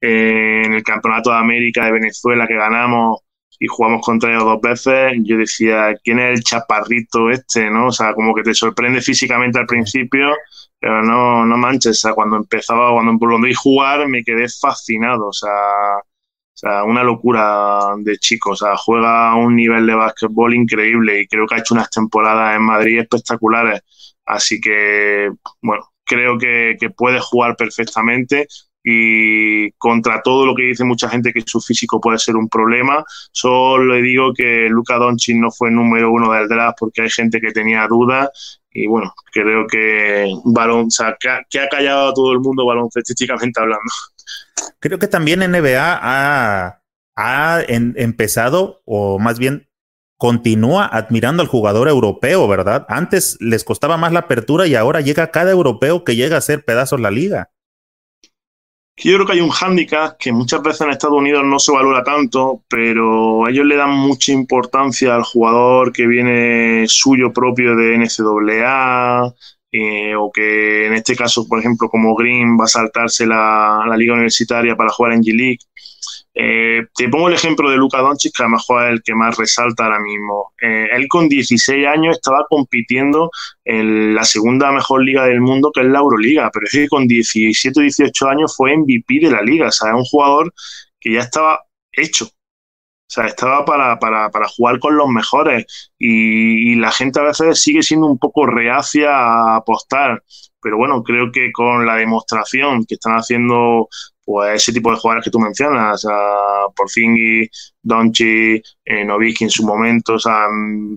[0.00, 3.20] eh, en el Campeonato de América de Venezuela que ganamos
[3.58, 7.70] y jugamos contra ellos dos veces, yo decía, ¿quién es el chaparrito este?
[7.70, 7.88] ¿no?
[7.88, 10.34] O sea, como que te sorprende físicamente al principio,
[10.78, 15.28] pero no, no manches, o sea, cuando empezaba, cuando lo vi jugar me quedé fascinado,
[15.28, 15.50] o sea,
[16.58, 18.50] o sea, una locura de chico.
[18.50, 21.88] O sea, juega a un nivel de básquetbol increíble y creo que ha hecho unas
[21.88, 23.80] temporadas en Madrid espectaculares.
[24.24, 25.30] Así que,
[25.62, 28.48] bueno, creo que, que puede jugar perfectamente
[28.82, 33.04] y contra todo lo que dice mucha gente que su físico puede ser un problema,
[33.32, 37.40] solo le digo que Luca Doncic no fue número uno del draft porque hay gente
[37.40, 42.08] que tenía dudas y bueno, creo que balón, o sea, que, ha, que ha callado
[42.08, 43.92] a todo el mundo baloncestísticamente hablando.
[44.78, 46.80] Creo que también NBA ha,
[47.16, 49.68] ha en, empezado, o más bien
[50.16, 52.84] continúa admirando al jugador europeo, ¿verdad?
[52.88, 56.64] Antes les costaba más la apertura y ahora llega cada europeo que llega a ser
[56.64, 57.50] pedazos la liga.
[59.04, 62.02] Yo creo que hay un hándicap que muchas veces en Estados Unidos no se valora
[62.02, 69.32] tanto, pero ellos le dan mucha importancia al jugador que viene suyo propio de NCAA,
[69.70, 73.96] eh, o que en este caso, por ejemplo, como Green va a saltarse la, la
[73.96, 75.60] liga universitaria para jugar en G-League.
[76.40, 79.12] Eh, te pongo el ejemplo de Luca Doncic, que a lo mejor es el que
[79.12, 80.52] más resalta ahora mismo.
[80.62, 83.32] Eh, él con 16 años estaba compitiendo
[83.64, 87.08] en la segunda mejor liga del mundo, que es la Euroliga, pero es que con
[87.08, 90.54] 17 o 18 años fue MVP de la liga, o sea, es un jugador
[91.00, 91.60] que ya estaba
[91.90, 92.26] hecho.
[92.26, 97.60] O sea, estaba para, para, para jugar con los mejores y, la gente a veces
[97.60, 100.22] sigue siendo un poco reacia a apostar.
[100.60, 103.88] Pero bueno, creo que con la demostración que están haciendo
[104.28, 106.06] pues ese tipo de jugadores que tú mencionas,
[106.76, 110.48] Porzingis, Donchi, eh, en su momento, o sea,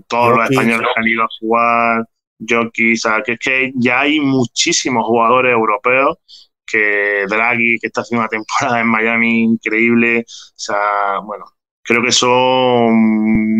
[0.09, 2.05] todos los españoles que han ido a jugar,
[2.45, 6.17] Jockey, o sea, que es que ya hay muchísimos jugadores europeos
[6.65, 11.45] que Draghi, que está haciendo una temporada en Miami increíble, o sea, bueno,
[11.83, 12.93] creo que son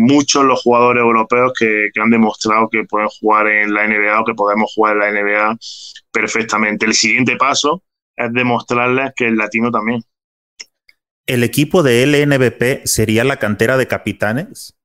[0.00, 4.24] muchos los jugadores europeos que, que, han demostrado que pueden jugar en la NBA o
[4.26, 5.58] que podemos jugar en la NBA
[6.12, 6.84] perfectamente.
[6.84, 7.82] El siguiente paso
[8.16, 10.02] es demostrarles que el latino también.
[11.26, 14.76] ¿El equipo de LNBP sería la cantera de capitanes?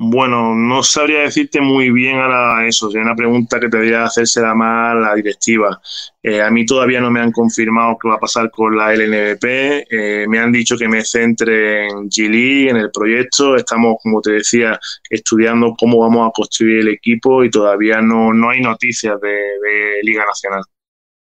[0.00, 2.88] Bueno, no sabría decirte muy bien ahora eso.
[2.88, 5.80] Sería una pregunta que debería hacérsela más la directiva.
[6.22, 9.44] Eh, a mí todavía no me han confirmado qué va a pasar con la LNBP.
[9.90, 13.56] Eh, me han dicho que me centre en Gili, en el proyecto.
[13.56, 14.78] Estamos, como te decía,
[15.10, 20.24] estudiando cómo vamos a construir el equipo y todavía no, no hay noticias de, Liga
[20.24, 20.62] Nacional.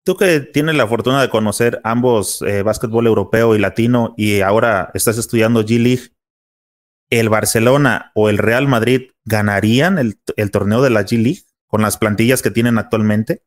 [0.06, 4.92] Tú que tienes la fortuna de conocer ambos eh, básquetbol europeo y latino y ahora
[4.94, 6.12] estás estudiando G-League,
[7.10, 10.16] el Barcelona o el Real Madrid ganarían el,
[10.52, 13.42] torneo de la G League con las plantillas que tienen actualmente?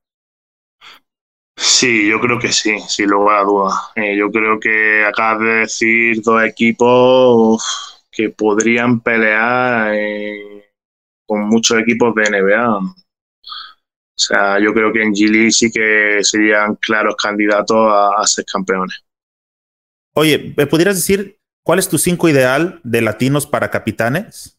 [1.55, 3.73] Sí, yo creo que sí, sin lugar a duda.
[3.95, 10.73] Eh, yo creo que acabas de decir dos equipos que podrían pelear eh,
[11.25, 12.79] con muchos equipos de NBA.
[14.19, 18.27] O sea, yo creo que en G League sí que serían claros candidatos a, a
[18.27, 19.03] ser campeones.
[20.13, 21.39] Oye, ¿me pudieras decir
[21.69, 24.57] ¿Cuál es tu cinco ideal de latinos para capitanes?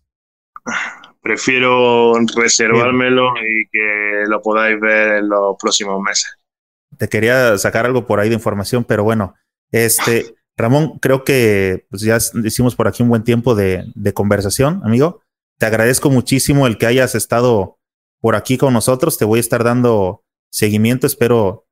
[1.20, 6.36] Prefiero reservármelo y que lo podáis ver en los próximos meses.
[6.98, 9.34] Te quería sacar algo por ahí de información, pero bueno,
[9.72, 14.80] este Ramón, creo que pues, ya hicimos por aquí un buen tiempo de, de conversación,
[14.84, 15.20] amigo.
[15.58, 17.79] Te agradezco muchísimo el que hayas estado
[18.20, 19.18] por aquí con nosotros.
[19.18, 21.06] Te voy a estar dando seguimiento.
[21.06, 21.66] Espero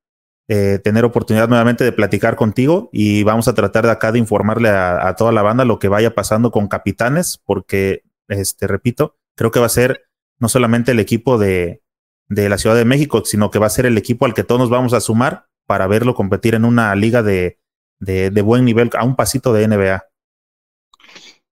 [0.48, 4.70] eh, tener oportunidad nuevamente de platicar contigo y vamos a tratar de acá de informarle
[4.70, 9.60] a, toda la banda lo que vaya pasando con Capitanes, porque, este, repito, creo que
[9.60, 10.06] va a ser
[10.38, 11.82] no solamente el equipo de,
[12.28, 14.60] de la Ciudad de México, sino que va a ser el equipo al que todos
[14.60, 17.58] nos vamos a sumar para verlo competir en una liga de,
[17.98, 20.07] de, de buen nivel, a un pasito de NBA.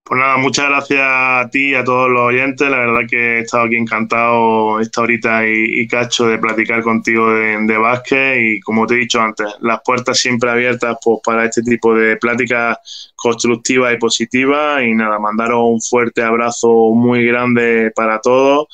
[0.09, 2.71] Pues nada, muchas gracias a ti y a todos los oyentes.
[2.71, 7.59] La verdad que he estado aquí encantado esta horita y, cacho de platicar contigo de,
[7.63, 11.93] de, y como te he dicho antes, las puertas siempre abiertas pues, para este tipo
[11.93, 12.79] de pláticas
[13.17, 18.69] constructivas y positivas y nada, mandaros un fuerte abrazo muy grande para todos,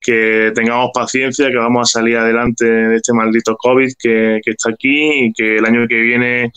[0.00, 5.26] que tengamos paciencia, que vamos a salir adelante de este maldito COVID que está aquí
[5.26, 6.50] y que el año que viene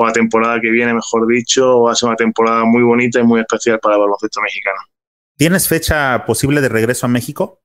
[0.00, 3.24] o la temporada que viene, mejor dicho, va a ser una temporada muy bonita y
[3.24, 4.78] muy especial para el baloncesto mexicano.
[5.36, 7.62] ¿Tienes fecha posible de regreso a México?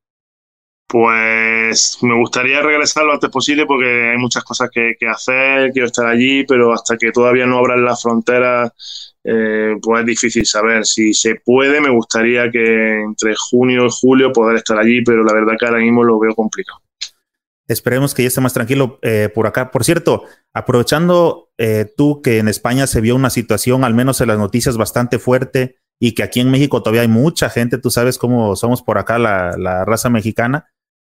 [0.88, 6.08] Pues me gustaría regresar lo antes posible porque hay muchas cosas que, hacer, quiero estar
[6.08, 10.88] allí, pero hasta que todavía no abran las fronteras, eh, pues es difícil saber.
[10.88, 15.34] Si se puede, me gustaría que entre junio y julio poder estar allí, pero la
[15.34, 16.83] verdad que ahora mismo lo veo complicado.
[17.68, 19.72] Esperemos que ya esté más tranquilo eh, por acá.
[19.72, 20.23] Por cierto,
[20.53, 24.77] aprovechando eh, tú que en España se vio una situación, al menos en las noticias,
[24.77, 28.81] bastante fuerte y que aquí en México todavía hay mucha gente, tú sabes cómo somos
[28.81, 30.69] por acá la, raza mexicana,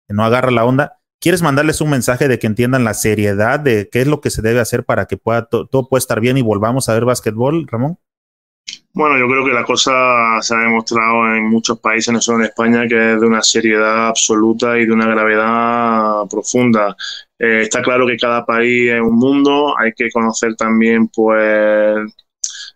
[0.07, 0.99] que no agarra la onda.
[1.21, 4.41] ¿Quieres mandarles un mensaje de que entiendan la seriedad de qué es lo que se
[4.41, 7.99] debe hacer para que pueda todo pueda estar bien y volvamos a ver básquetbol, Ramón?
[8.93, 12.45] Bueno, yo creo que la cosa se ha demostrado en muchos países, no solo en
[12.45, 16.95] España, que es de una seriedad absoluta y de una gravedad profunda.
[17.37, 21.97] Eh, está claro que cada país es un mundo, hay que conocer también pues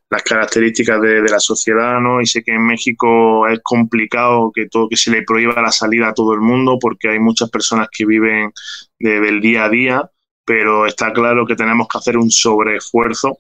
[0.10, 2.22] las características de, la sociedad, ¿no?
[2.22, 6.10] Y sé que en México es complicado que todo que se le prohíba la salida
[6.10, 8.52] a todo el mundo porque hay muchas personas que viven
[9.00, 10.12] del día a día,
[10.46, 13.40] pero está claro que tenemos que hacer un sobreesfuerzo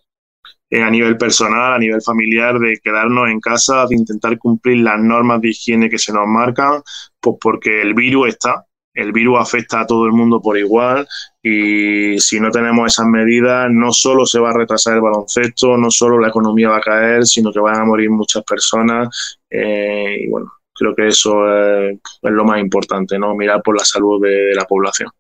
[0.74, 5.00] eh, a nivel personal, a nivel familiar, de quedarnos en casa, de intentar cumplir las
[5.00, 6.82] normas de higiene que se nos marcan,
[7.20, 11.08] pues porque el virus está, el virus afecta a todo el mundo por igual
[11.44, 15.91] y si no tenemos esas medidas no solo se va a retrasar el baloncesto, no
[15.91, 20.30] solo la economía va a caer, sino que van a morir muchas personas eh, y
[20.30, 23.36] bueno, creo que eso es, lo más importante, ¿no?
[23.36, 25.12] Mirar por la salud de la población.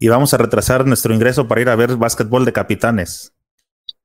[0.00, 3.33] Y vamos a retrasar nuestro ingreso para ir a ver básquetbol de capitanes.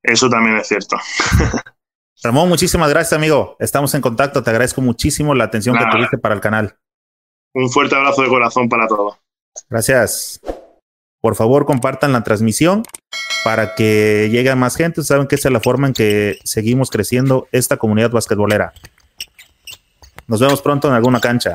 [0.04, 0.98] Eso también es cierto.
[2.24, 3.56] Ramón, muchísimas gracias, amigo.
[3.60, 4.44] Estamos en contacto.
[4.44, 6.78] Te agradezco muchísimo la atención que tuviste para el canal.
[7.54, 9.16] Un fuerte abrazo de corazón para todos.
[9.70, 10.42] Gracias.
[11.22, 12.84] Por favor, compartan la transmisión
[13.44, 15.04] para que llegue a más gente.
[15.04, 18.74] Saben que esa es la forma en que seguimos creciendo esta comunidad basquetbolera.
[20.28, 21.54] Nos vemos pronto en alguna cancha.